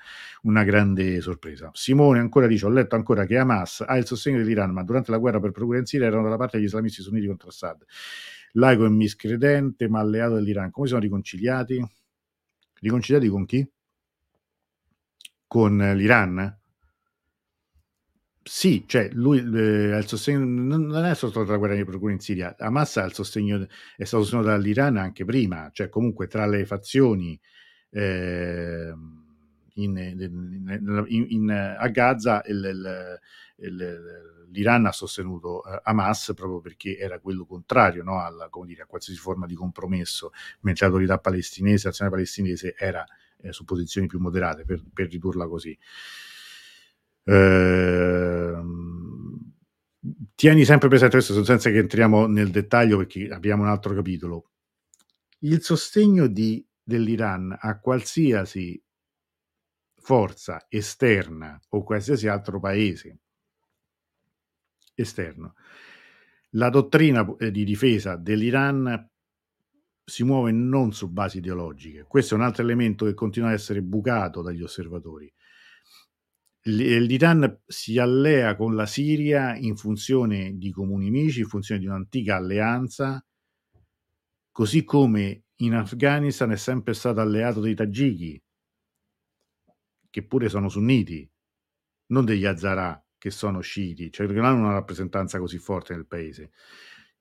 una, 0.45 0.65
grande 0.65 1.21
sorpresa. 1.21 1.69
Simone 1.75 2.21
ancora 2.21 2.47
dice, 2.47 2.65
ho 2.65 2.71
letto 2.71 2.95
ancora 2.95 3.27
che 3.27 3.37
Hamas 3.37 3.85
ha 3.87 3.99
il 3.99 4.07
sostegno 4.07 4.39
dell'Iran, 4.39 4.71
ma 4.71 4.83
durante 4.83 5.11
la 5.11 5.19
guerra 5.19 5.41
per 5.41 5.51
procura 5.51 5.77
in 5.77 5.85
Siria 5.85 6.07
erano 6.07 6.23
dalla 6.23 6.39
parte 6.39 6.57
degli 6.57 6.65
islamisti 6.65 7.03
sunniti 7.03 7.27
contro 7.27 7.51
Assad. 7.51 7.85
Laico 8.53 8.87
e 8.87 8.89
miscredente, 8.89 9.87
ma 9.87 10.01
alleato 10.01 10.37
dell'Iran. 10.37 10.71
Come 10.71 10.87
sono 10.87 11.01
riconciliati? 11.01 11.87
Riconciliati 12.81 13.29
con 13.29 13.45
chi? 13.45 13.71
Con 15.47 15.77
l'Iran? 15.77 16.61
Sì, 18.47 18.85
cioè 18.87 19.09
lui 19.13 19.39
eh, 19.39 19.97
il 19.97 20.05
sostegno, 20.07 20.45
non 20.45 21.03
è 21.07 21.15
soltanto 21.15 21.51
la 21.51 21.57
guerra 21.57 21.77
di 21.77 21.85
procura 21.85 22.13
in 22.13 22.21
Siria, 22.21 22.55
Hamas 22.59 22.99
ha 22.99 23.05
il 23.05 23.15
sostegno, 23.15 23.67
è 23.97 24.05
stato 24.05 24.23
sostenuto 24.23 24.49
dall'Iran 24.51 24.99
anche 24.99 25.25
prima, 25.25 25.71
cioè 25.73 25.89
comunque 25.89 26.27
tra 26.27 26.45
le 26.47 26.67
fazioni 26.67 27.41
eh, 27.89 28.93
in, 29.77 29.97
in, 29.97 31.27
in, 31.31 31.51
a 31.51 31.89
Gaza 31.89 32.43
il, 32.47 33.19
il, 33.57 34.47
l'Iran 34.51 34.85
ha 34.87 34.93
sostenuto 34.93 35.65
eh, 35.65 35.81
Hamas 35.85 36.33
proprio 36.37 36.61
perché 36.61 36.99
era 36.99 37.19
quello 37.21 37.47
contrario 37.47 38.03
no, 38.03 38.21
alla, 38.23 38.51
dire, 38.67 38.83
a 38.83 38.87
qualsiasi 38.87 39.19
forma 39.19 39.47
di 39.47 39.55
compromesso, 39.55 40.33
mentre 40.61 40.85
l'autorità 40.87 41.17
palestinese, 41.19 41.87
l'azione 41.89 42.11
palestinese 42.11 42.75
era 42.77 43.07
eh, 43.41 43.53
su 43.53 43.65
posizioni 43.65 44.07
più 44.07 44.19
moderate, 44.21 44.65
per, 44.67 44.83
per 44.93 45.09
ridurla 45.09 45.47
così. 45.49 45.77
Eh, 47.25 48.63
tieni 50.35 50.65
sempre 50.65 50.89
presente 50.89 51.17
questo 51.17 51.43
senza 51.45 51.71
che 51.71 51.79
entriamo 51.79 52.27
nel 52.27 52.51
dettaglio 52.51 52.99
perché 52.99 53.29
abbiamo 53.29 53.63
un 53.63 53.69
altro 53.69 53.95
capitolo. 53.95 54.51
Il 55.41 55.63
sostegno 55.63 56.27
di, 56.27 56.67
dell'Iran 56.83 57.57
a 57.59 57.79
qualsiasi 57.79 58.83
forza 59.95 60.67
esterna 60.69 61.59
o 61.71 61.83
qualsiasi 61.83 62.29
altro 62.29 62.61
paese 62.61 63.19
esterno. 64.95 65.55
La 66.51 66.69
dottrina 66.69 67.27
eh, 67.39 67.51
di 67.51 67.65
difesa 67.65 68.17
dell'Iran 68.17 69.11
si 70.05 70.23
muove 70.23 70.53
non 70.53 70.93
su 70.93 71.11
basi 71.11 71.39
ideologiche. 71.39 72.05
Questo 72.07 72.35
è 72.35 72.37
un 72.37 72.45
altro 72.45 72.63
elemento 72.63 73.07
che 73.07 73.15
continua 73.15 73.49
a 73.49 73.53
essere 73.53 73.83
bucato 73.83 74.43
dagli 74.43 74.63
osservatori. 74.63 75.33
L'Iran 76.67 77.61
si 77.67 77.99
allea 77.99 78.57
con 78.57 78.75
la 78.75 78.87
Siria 78.87 79.55
in 79.55 79.77
funzione 79.77 80.57
di 80.57 80.71
comuni 80.71 81.09
amici, 81.09 81.41
in 81.41 81.47
funzione 81.47 81.79
di 81.79 81.87
un'antica 81.87 82.37
alleanza, 82.37 83.23
così 84.51 84.83
come 84.83 85.45
in 85.57 85.75
Afghanistan 85.75 86.53
è 86.53 86.57
sempre 86.57 86.95
stato 86.95 87.21
alleato 87.21 87.61
dei 87.61 87.75
tagiki, 87.75 88.43
che 90.09 90.27
pure 90.27 90.49
sono 90.49 90.71
sunniti, 90.71 91.29
non 92.07 92.25
degli 92.25 92.47
Hazara 92.47 92.99
che 93.19 93.31
sono 93.31 93.61
sciiti, 93.61 94.11
cioè 94.11 94.27
perché 94.27 94.41
non 94.41 94.51
hanno 94.51 94.65
una 94.65 94.75
rappresentanza 94.75 95.39
così 95.39 95.59
forte 95.59 95.95
nel 95.95 96.07
paese. 96.07 96.53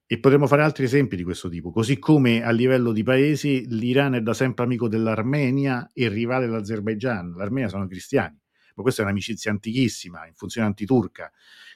E 0.05 0.19
potremmo 0.19 0.47
fare 0.47 0.61
altri 0.61 0.85
esempi 0.85 1.15
di 1.15 1.23
questo 1.23 1.49
tipo, 1.49 1.71
così 1.71 1.97
come 1.97 2.43
a 2.43 2.51
livello 2.51 2.91
di 2.91 3.03
paesi 3.03 3.65
l'Iran 3.67 4.13
è 4.15 4.21
da 4.21 4.33
sempre 4.33 4.63
amico 4.63 4.87
dell'Armenia 4.87 5.89
e 5.91 6.07
rivale 6.07 6.45
dell'Azerbaigian. 6.45 7.33
L'Armenia 7.35 7.69
sono 7.69 7.87
cristiani, 7.87 8.37
ma 8.73 8.81
questa 8.83 9.01
è 9.01 9.05
un'amicizia 9.05 9.51
antichissima, 9.51 10.27
in 10.27 10.33
funzione 10.33 10.67
antiturca. 10.67 11.31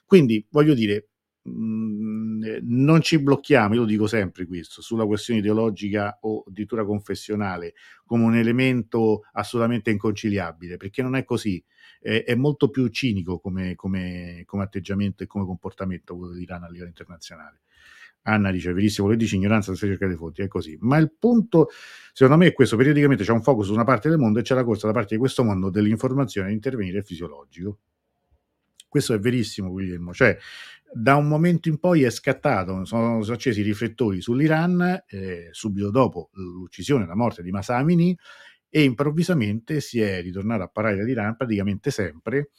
Quindi 0.06 0.46
voglio 0.50 0.74
dire, 0.74 1.10
mh, 1.44 1.52
mm, 1.52 2.44
non 2.64 3.02
ci 3.02 3.20
blocchiamo, 3.20 3.74
io 3.74 3.82
lo 3.82 3.86
dico 3.86 4.08
sempre 4.08 4.46
questo, 4.46 4.82
sulla 4.82 5.06
questione 5.06 5.40
ideologica 5.40 6.18
o 6.22 6.44
addirittura 6.48 6.86
confessionale 6.86 7.74
come 8.06 8.24
un 8.24 8.36
elemento 8.36 9.22
assolutamente 9.34 9.92
inconciliabile, 9.92 10.78
perché 10.78 11.02
non 11.02 11.16
è 11.16 11.24
così. 11.24 11.64
È, 12.00 12.24
è 12.26 12.36
molto 12.36 12.70
più 12.70 12.88
cinico 12.90 13.40
come, 13.40 13.76
come, 13.76 14.44
come 14.46 14.64
atteggiamento 14.64 15.24
e 15.24 15.28
come 15.28 15.46
comportamento 15.46 16.16
quello 16.16 16.34
dell'Iran 16.34 16.64
a 16.64 16.70
livello 16.70 16.90
internazionale. 16.90 17.62
Anna 18.24 18.52
dice, 18.52 18.74
verissimo, 18.74 19.08
quello 19.08 19.22
dici 19.22 19.36
ignoranza 19.36 19.74
se 19.74 19.88
cerca 19.88 20.06
dei 20.06 20.18
fonti, 20.18 20.42
è 20.42 20.48
così. 20.48 20.78
Ma 20.82 20.98
il 20.98 21.14
punto, 21.18 21.70
secondo 22.12 22.44
me, 22.44 22.50
è 22.50 22.54
questo, 22.54 22.76
periodicamente 22.76 23.24
c'è 23.24 23.32
un 23.32 23.42
focus 23.42 23.68
su 23.68 23.74
una 23.74 23.86
parte 23.86 24.10
del 24.10 24.18
mondo 24.18 24.40
e 24.40 24.42
c'è 24.42 24.54
la 24.54 24.66
corsa 24.66 24.88
da 24.88 24.94
parte 24.94 25.16
di 25.16 25.20
questo 25.20 25.44
mondo 25.44 25.70
dell'informazione 25.70 26.50
a 26.50 26.52
intervenire 26.52 27.04
fisiologico. 27.04 27.80
Questo 28.90 29.14
è 29.14 29.20
verissimo, 29.20 29.70
Guglielmo. 29.70 30.14
Cioè, 30.14 30.38
da 30.92 31.16
un 31.16 31.28
momento 31.28 31.70
in 31.70 31.80
poi 31.80 32.04
è 32.04 32.10
scattato, 32.10 32.84
sono, 32.86 33.22
sono 33.22 33.36
accesi 33.36 33.62
i 33.62 33.64
riflettori 33.64 34.22
sull'Iran, 34.22 35.04
eh, 35.08 35.50
subito 35.52 35.90
dopo 35.90 36.30
l'uccisione 36.34 37.06
la 37.06 37.16
morte 37.16 37.44
di 37.44 37.52
Masamini, 37.52 38.18
e 38.70 38.84
improvvisamente 38.84 39.80
si 39.80 40.02
è 40.02 40.22
ritornato 40.22 40.64
a 40.64 40.68
parlare 40.68 40.98
dell'Iran 40.98 41.36
praticamente 41.38 41.92
sempre, 41.92 42.50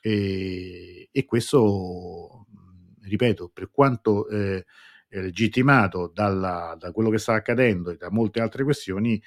e, 0.00 1.08
e 1.10 1.24
questo, 1.24 2.46
ripeto, 3.02 3.50
per 3.52 3.68
quanto... 3.70 4.28
Eh, 4.28 4.54
eh, 4.56 4.64
legittimato 5.08 6.10
dalla, 6.12 6.76
da 6.78 6.92
quello 6.92 7.10
che 7.10 7.18
sta 7.18 7.34
accadendo 7.34 7.90
e 7.90 7.96
da 7.96 8.10
molte 8.10 8.40
altre 8.40 8.64
questioni, 8.64 9.20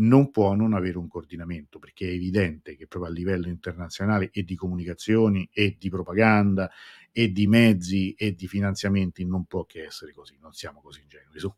non 0.00 0.30
può 0.30 0.54
non 0.54 0.72
avere 0.74 0.98
un 0.98 1.08
coordinamento, 1.08 1.78
perché 1.78 2.08
è 2.08 2.12
evidente 2.12 2.76
che 2.76 2.86
proprio 2.86 3.10
a 3.10 3.14
livello 3.14 3.48
internazionale 3.48 4.30
e 4.32 4.44
di 4.44 4.54
comunicazioni 4.54 5.48
e 5.52 5.76
di 5.78 5.90
propaganda 5.90 6.70
e 7.12 7.32
di 7.32 7.46
mezzi 7.46 8.12
e 8.12 8.34
di 8.34 8.46
finanziamenti 8.46 9.24
non 9.24 9.44
può 9.44 9.64
che 9.64 9.84
essere 9.84 10.12
così, 10.12 10.38
non 10.40 10.52
siamo 10.52 10.80
così 10.80 11.02
ingenui. 11.02 11.38
Su. 11.38 11.52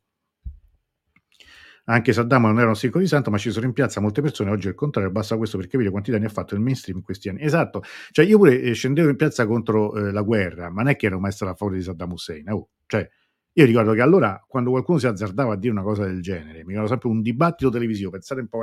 Anche 1.85 2.13
Saddam 2.13 2.45
non 2.45 2.61
era 2.61 2.69
un 2.69 2.77
secolo 2.77 3.03
di 3.03 3.09
santo, 3.09 3.31
ma 3.31 3.39
ci 3.39 3.51
sono 3.51 3.67
in 3.67 3.73
piazza 3.73 4.01
molte 4.01 4.23
persone, 4.23 4.51
oggi 4.51 4.67
è 4.67 4.71
il 4.71 4.77
contrario, 4.77 5.11
basta 5.11 5.37
questo 5.37 5.59
per 5.59 5.67
capire 5.67 5.91
quanti 5.91 6.11
danni 6.11 6.27
ha 6.27 6.31
fatto 6.31 6.55
il 6.55 6.61
mainstream 6.61 6.99
in 6.99 7.05
questi 7.05 7.29
anni. 7.29 7.43
Esatto, 7.43 7.83
cioè 8.13 8.25
io 8.25 8.39
pure 8.39 8.61
eh, 8.61 8.73
scendevo 8.73 9.09
in 9.09 9.17
piazza 9.17 9.47
contro 9.47 9.95
eh, 9.97 10.13
la 10.13 10.23
guerra, 10.23 10.71
ma 10.71 10.83
non 10.83 10.93
è 10.93 10.97
che 10.97 11.07
ero 11.07 11.19
mai 11.19 11.33
stato 11.33 11.51
a 11.51 11.55
favore 11.55 11.79
di 11.79 11.83
Saddam 11.83 12.13
Hussein, 12.13 12.49
oh, 12.51 12.71
cioè 12.87 13.09
io 13.55 13.65
ricordo 13.67 13.93
che 13.93 14.01
allora, 14.01 14.43
quando 14.47 14.71
qualcuno 14.71 14.99
si 14.99 15.07
azzardava 15.07 15.53
a 15.53 15.57
dire 15.57 15.73
una 15.73 15.83
cosa 15.83 16.05
del 16.05 16.23
genere, 16.23 16.65
mi 16.65 16.69
ricordo 16.69 16.89
sempre 16.89 17.09
un 17.09 17.21
dibattito 17.21 17.71
televisivo, 17.71 18.11
pensate 18.11 18.41
un 18.41 18.49
po', 18.49 18.61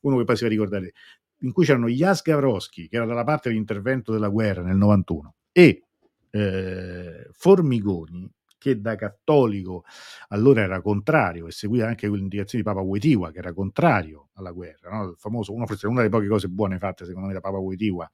uno 0.00 0.16
che 0.16 0.24
poi 0.24 0.36
si 0.36 0.42
va 0.42 0.48
a 0.48 0.50
ricordare, 0.50 0.92
in 1.40 1.52
cui 1.52 1.64
c'erano 1.64 1.86
Jas 1.88 2.22
Gavroski, 2.22 2.88
che 2.88 2.96
era 2.96 3.06
dalla 3.06 3.24
parte 3.24 3.48
dell'intervento 3.48 4.12
della 4.12 4.28
guerra 4.28 4.62
nel 4.62 4.76
91, 4.76 5.34
e 5.52 5.84
eh, 6.30 7.28
Formigoni, 7.30 8.28
che 8.58 8.80
da 8.80 8.96
cattolico 8.96 9.84
allora 10.28 10.62
era 10.62 10.80
contrario 10.80 11.46
e 11.46 11.52
seguiva 11.52 11.86
anche 11.86 12.08
le 12.08 12.18
indicazioni 12.18 12.64
di 12.64 12.68
Papa 12.68 12.84
Wojtyła, 12.84 13.30
che 13.30 13.38
era 13.38 13.52
contrario 13.52 14.30
alla 14.34 14.50
guerra, 14.50 14.90
no? 14.90 15.10
il 15.10 15.14
famoso, 15.16 15.52
una, 15.52 15.66
una 15.82 15.96
delle 15.98 16.08
poche 16.08 16.26
cose 16.26 16.48
buone 16.48 16.78
fatte 16.78 17.04
secondo 17.04 17.28
me 17.28 17.34
da 17.34 17.40
Papa 17.40 17.58
Wojtyła, 17.58 18.10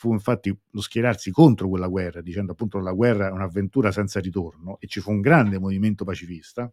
fu 0.00 0.14
infatti 0.14 0.48
lo 0.70 0.80
schierarsi 0.80 1.30
contro 1.30 1.68
quella 1.68 1.86
guerra, 1.86 2.22
dicendo 2.22 2.52
appunto 2.52 2.78
che 2.78 2.84
la 2.84 2.94
guerra 2.94 3.28
è 3.28 3.30
un'avventura 3.30 3.92
senza 3.92 4.18
ritorno 4.18 4.78
e 4.80 4.86
ci 4.86 4.98
fu 5.00 5.10
un 5.10 5.20
grande 5.20 5.58
movimento 5.58 6.06
pacifista. 6.06 6.72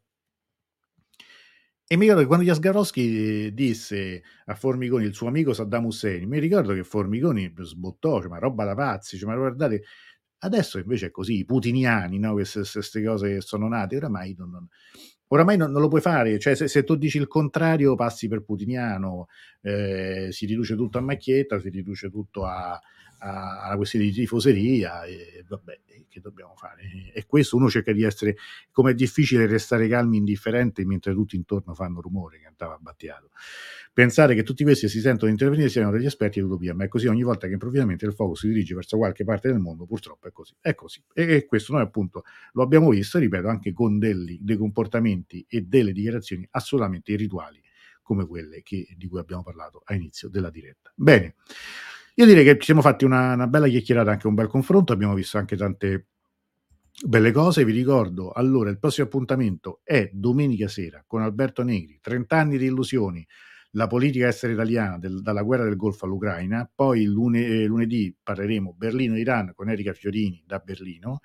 E 1.86 1.96
mi 1.98 2.04
ricordo 2.04 2.22
che 2.22 2.28
quando 2.28 2.46
Jasgarowski 2.46 3.54
disse 3.54 4.24
a 4.46 4.56
Formigoni, 4.56 5.04
il 5.04 5.14
suo 5.14 5.28
amico 5.28 5.52
Saddam 5.52 5.84
Hussein, 5.84 6.26
mi 6.26 6.40
ricordo 6.40 6.74
che 6.74 6.86
Formigoni 6.86 7.54
sbottò, 7.60 8.22
cioè, 8.22 8.30
ma 8.30 8.40
roba 8.40 8.64
da 8.64 8.76
pazzi, 8.76 9.18
cioè, 9.18 9.28
ma 9.28 9.36
guardate, 9.36 9.84
adesso 10.40 10.78
invece 10.78 11.08
è 11.08 11.12
così, 11.12 11.40
i 11.40 11.46
putiniani, 11.46 12.20
no? 12.20 12.32
queste, 12.32 13.04
cose 13.04 13.34
che 13.34 13.42
sono 13.42 13.68
nate, 13.68 13.98
oramai 13.98 14.36
non, 14.38 14.52
non, 14.52 14.68
oramai 15.28 15.58
non, 15.58 15.72
non 15.72 15.82
lo 15.82 15.90
puoi 15.90 16.00
fare, 16.00 16.40
cioè 16.40 16.56
se, 16.56 16.70
se, 16.70 16.86
tu 16.86 16.96
dici 16.96 17.18
il 17.18 17.28
contrario 17.28 17.96
passi 17.96 18.30
per 18.30 18.44
putiniano, 18.44 19.28
eh, 19.60 20.30
si 20.32 20.46
riduce 20.46 20.78
tutto 20.78 20.98
a 20.98 21.02
macchietta, 21.02 21.60
si 21.60 21.68
riduce 21.70 22.10
tutto 22.10 22.46
a, 22.46 22.80
alla 23.20 23.76
questione 23.76 24.06
di 24.06 24.12
tifoseria 24.12 25.04
e 25.04 25.44
vabbè, 25.48 25.82
che 26.08 26.20
dobbiamo 26.20 26.56
fare? 26.56 27.12
E 27.14 27.26
questo 27.26 27.56
uno 27.56 27.70
cerca 27.70 27.92
di 27.92 28.04
essere, 28.04 28.38
come 28.72 28.92
è 28.92 28.94
difficile 28.94 29.46
restare 29.46 29.88
calmi 29.88 30.16
e 30.16 30.20
indifferenti 30.20 30.86
mentre 30.86 31.14
tutti 31.14 31.36
intorno 31.36 31.74
fanno 31.74 32.02
rumore, 32.02 32.40
cantava 32.40 32.78
Battiato. 32.80 33.30
Pensare 33.94 34.36
che 34.36 34.44
tutti 34.44 34.64
questi 34.64 34.88
si 34.90 35.00
sentono 35.00 35.32
intervenire 35.32 35.70
siano 35.70 35.92
degli 35.92 36.06
esperti 36.06 36.40
dell'utopia, 36.40 36.76
ma 36.76 36.84
è 36.84 36.88
così 36.88 37.08
ogni 37.08 37.24
volta 37.24 37.48
che 37.48 37.54
improvvisamente 37.54 38.06
il 38.06 38.14
focus 38.14 38.42
si 38.42 38.48
dirige 38.48 38.76
verso 38.76 38.98
qualche 38.98 39.24
parte 39.24 39.48
del 39.48 39.60
mondo, 39.60 39.86
purtroppo 39.86 40.28
è 40.28 40.32
così. 40.32 40.56
È 40.60 40.76
così. 40.76 41.04
E, 41.14 41.46
questo 41.46 41.74
noi 41.74 41.82
appunto 41.82 42.24
lo 42.54 42.62
abbiamo 42.62 42.90
visto, 42.90 43.18
ripeto, 43.18 43.48
anche 43.48 43.74
con 43.74 43.98
dei, 43.98 44.38
dei 44.42 44.58
comportamenti 44.58 45.46
e 45.48 45.62
delle 45.62 45.94
dichiarazioni 45.94 46.48
assolutamente 46.52 47.12
irrituali 47.12 47.62
come 48.04 48.26
quelle 48.26 48.62
che, 48.62 48.88
di 48.96 49.08
cui 49.08 49.20
abbiamo 49.20 49.44
parlato 49.44 49.82
a 49.84 49.94
inizio 49.94 50.30
della 50.30 50.50
diretta. 50.50 50.94
Bene. 50.96 51.36
Io 52.20 52.26
direi 52.26 52.44
che 52.44 52.58
ci 52.58 52.66
siamo 52.66 52.82
fatti 52.82 53.06
una, 53.06 53.34
una 53.34 53.46
bella 53.46 53.68
chiacchierata, 53.68 54.10
anche 54.10 54.26
un 54.26 54.34
bel 54.34 54.48
confronto, 54.48 54.92
abbiamo 54.92 55.14
visto 55.14 55.38
anche 55.38 55.56
tante 55.56 56.08
belle 57.06 57.32
cose. 57.32 57.64
Vi 57.64 57.72
ricordo 57.72 58.32
allora 58.32 58.72
il 58.72 58.80
prossimo 58.80 59.06
appuntamento 59.06 59.82
è 59.84 60.10
domenica 60.12 60.68
sera 60.68 61.04
con 61.06 61.22
Alberto 61.22 61.62
Negri, 61.62 62.00
30 62.02 62.36
anni 62.36 62.58
di 62.58 62.66
illusioni, 62.66 63.24
la 63.74 63.86
politica 63.86 64.30
estera 64.30 64.52
italiana 64.52 64.98
del, 64.98 65.22
dalla 65.22 65.44
guerra 65.44 65.66
del 65.66 65.76
Golfo 65.76 66.06
all'Ucraina. 66.06 66.68
Poi 66.74 67.06
lune, 67.06 67.46
eh, 67.46 67.66
lunedì 67.66 68.16
parleremo 68.24 68.74
Berlino-Iran 68.76 69.52
con 69.54 69.70
Erika 69.70 69.94
Fiorini 69.94 70.44
da 70.44 70.58
Berlino. 70.58 71.20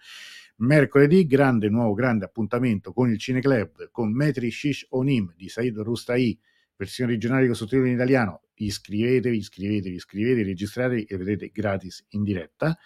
Mercoledì 0.57 1.25
grande 1.25 1.71
nuovo 1.71 1.95
grande 1.95 2.27
appuntamento 2.27 2.93
con 2.93 3.09
il 3.09 3.19
Cineclub 3.19 3.89
con 3.91 4.13
Metri 4.13 4.51
Shish 4.51 4.89
Onim 4.91 5.33
di 5.35 5.49
Said 5.49 5.75
Rustai 5.79 6.39
versione 6.77 7.13
originale 7.13 7.47
con 7.47 7.55
sottotitoli 7.55 7.91
in 7.91 7.95
italiano, 7.95 8.43
iscrivetevi, 8.67 9.37
iscrivetevi, 9.37 9.95
iscrivetevi, 9.95 10.43
registratevi 10.43 11.05
e 11.05 11.17
vedrete 11.17 11.51
gratis 11.53 12.05
in 12.11 12.23
diretta. 12.23 12.77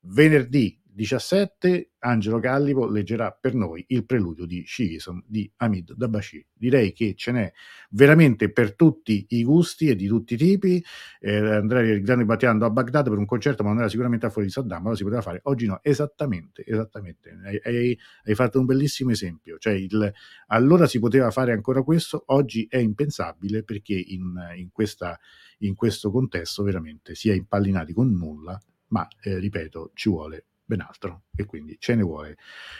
Venerdì 0.00 0.80
17 0.96 1.90
Angelo 1.98 2.40
Callipo 2.40 2.86
leggerà 2.86 3.30
per 3.30 3.52
noi 3.52 3.84
il 3.88 4.06
preludio 4.06 4.46
di 4.46 4.64
Shigism 4.66 5.18
di 5.26 5.50
Hamid 5.56 5.92
Dabashi. 5.92 6.44
Direi 6.54 6.94
che 6.94 7.14
ce 7.14 7.32
n'è 7.32 7.52
veramente 7.90 8.50
per 8.50 8.74
tutti 8.74 9.26
i 9.28 9.44
gusti 9.44 9.88
e 9.88 9.94
di 9.94 10.06
tutti 10.06 10.34
i 10.34 10.36
tipi. 10.38 10.82
Eh, 11.20 11.36
andrei 11.36 12.00
grande 12.00 12.24
battiando 12.24 12.64
a 12.64 12.70
Baghdad 12.70 13.10
per 13.10 13.18
un 13.18 13.26
concerto, 13.26 13.62
ma 13.62 13.70
non 13.70 13.80
era 13.80 13.90
sicuramente 13.90 14.24
a 14.24 14.30
fuori 14.30 14.46
di 14.46 14.54
Saddam, 14.54 14.84
ma 14.84 14.88
lo 14.88 14.94
si 14.94 15.02
poteva 15.02 15.20
fare. 15.20 15.40
Oggi 15.42 15.66
no, 15.66 15.80
esattamente, 15.82 16.64
esattamente. 16.66 17.38
Hai, 17.44 17.60
hai, 17.62 17.98
hai 18.24 18.34
fatto 18.34 18.58
un 18.58 18.64
bellissimo 18.64 19.10
esempio. 19.10 19.58
Cioè 19.58 19.74
il, 19.74 20.10
allora 20.46 20.86
si 20.86 20.98
poteva 20.98 21.30
fare 21.30 21.52
ancora 21.52 21.82
questo, 21.82 22.22
oggi 22.28 22.66
è 22.70 22.78
impensabile 22.78 23.64
perché 23.64 23.92
in, 23.94 24.32
in, 24.56 24.70
questa, 24.72 25.20
in 25.58 25.74
questo 25.74 26.10
contesto 26.10 26.62
veramente 26.62 27.14
si 27.14 27.28
è 27.28 27.34
impallinati 27.34 27.92
con 27.92 28.10
nulla, 28.10 28.58
ma 28.88 29.06
eh, 29.20 29.38
ripeto, 29.38 29.90
ci 29.92 30.08
vuole 30.08 30.46
ben 30.66 30.80
altro 30.80 31.22
e 31.34 31.44
quindi 31.44 31.76
ce 31.78 31.94
ne 31.94 32.02
vuole. 32.02 32.36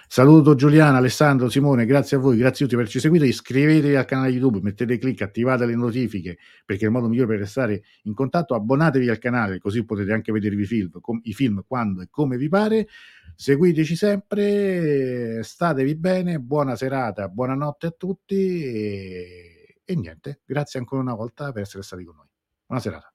Saluto 0.09 0.57
Giuliana, 0.57 0.99
Alessandro, 0.99 1.49
Simone, 1.49 1.87
grazie 1.87 2.16
a 2.16 2.20
voi, 2.20 2.37
grazie 2.37 2.64
a 2.64 2.68
tutti 2.68 2.70
per 2.70 2.80
averci 2.80 2.99
seguito, 3.01 3.24
iscrivetevi 3.24 3.95
al 3.95 4.05
canale 4.05 4.30
YouTube, 4.30 4.61
mettete 4.61 4.99
clic, 4.99 5.22
attivate 5.22 5.64
le 5.66 5.76
notifiche 5.76 6.37
perché 6.64 6.82
è 6.82 6.87
il 6.87 6.93
modo 6.93 7.09
migliore 7.09 7.28
per 7.28 7.39
restare 7.39 7.82
in 8.03 8.14
contatto, 8.14 8.55
abbonatevi 8.55 9.09
al 9.09 9.18
canale 9.18 9.59
così 9.59 9.84
potete 9.84 10.12
anche 10.12 10.32
vedervi 10.32 10.66
film, 10.66 11.01
com- 11.01 11.20
i 11.22 11.32
film 11.32 11.62
quando 11.66 12.03
e 12.03 12.09
come 12.11 12.37
vi 12.37 12.49
pare. 12.49 12.89
seguiteci 13.37 13.95
sempre, 13.95 15.43
statevi 15.43 15.95
bene, 15.97 16.41
buona 16.41 16.74
serata, 16.74 17.28
buonanotte 17.28 17.87
a 17.87 17.95
tutti 17.97 18.64
e, 18.64 19.80
e 19.84 19.95
niente, 19.95 20.41
grazie 20.45 20.80
ancora 20.80 21.03
una 21.03 21.14
volta 21.14 21.53
per 21.53 21.62
essere 21.62 21.84
stati 21.84 22.05
con 22.05 22.16
noi. 22.16 22.26
Buona 22.66 22.82
serata. 22.82 23.12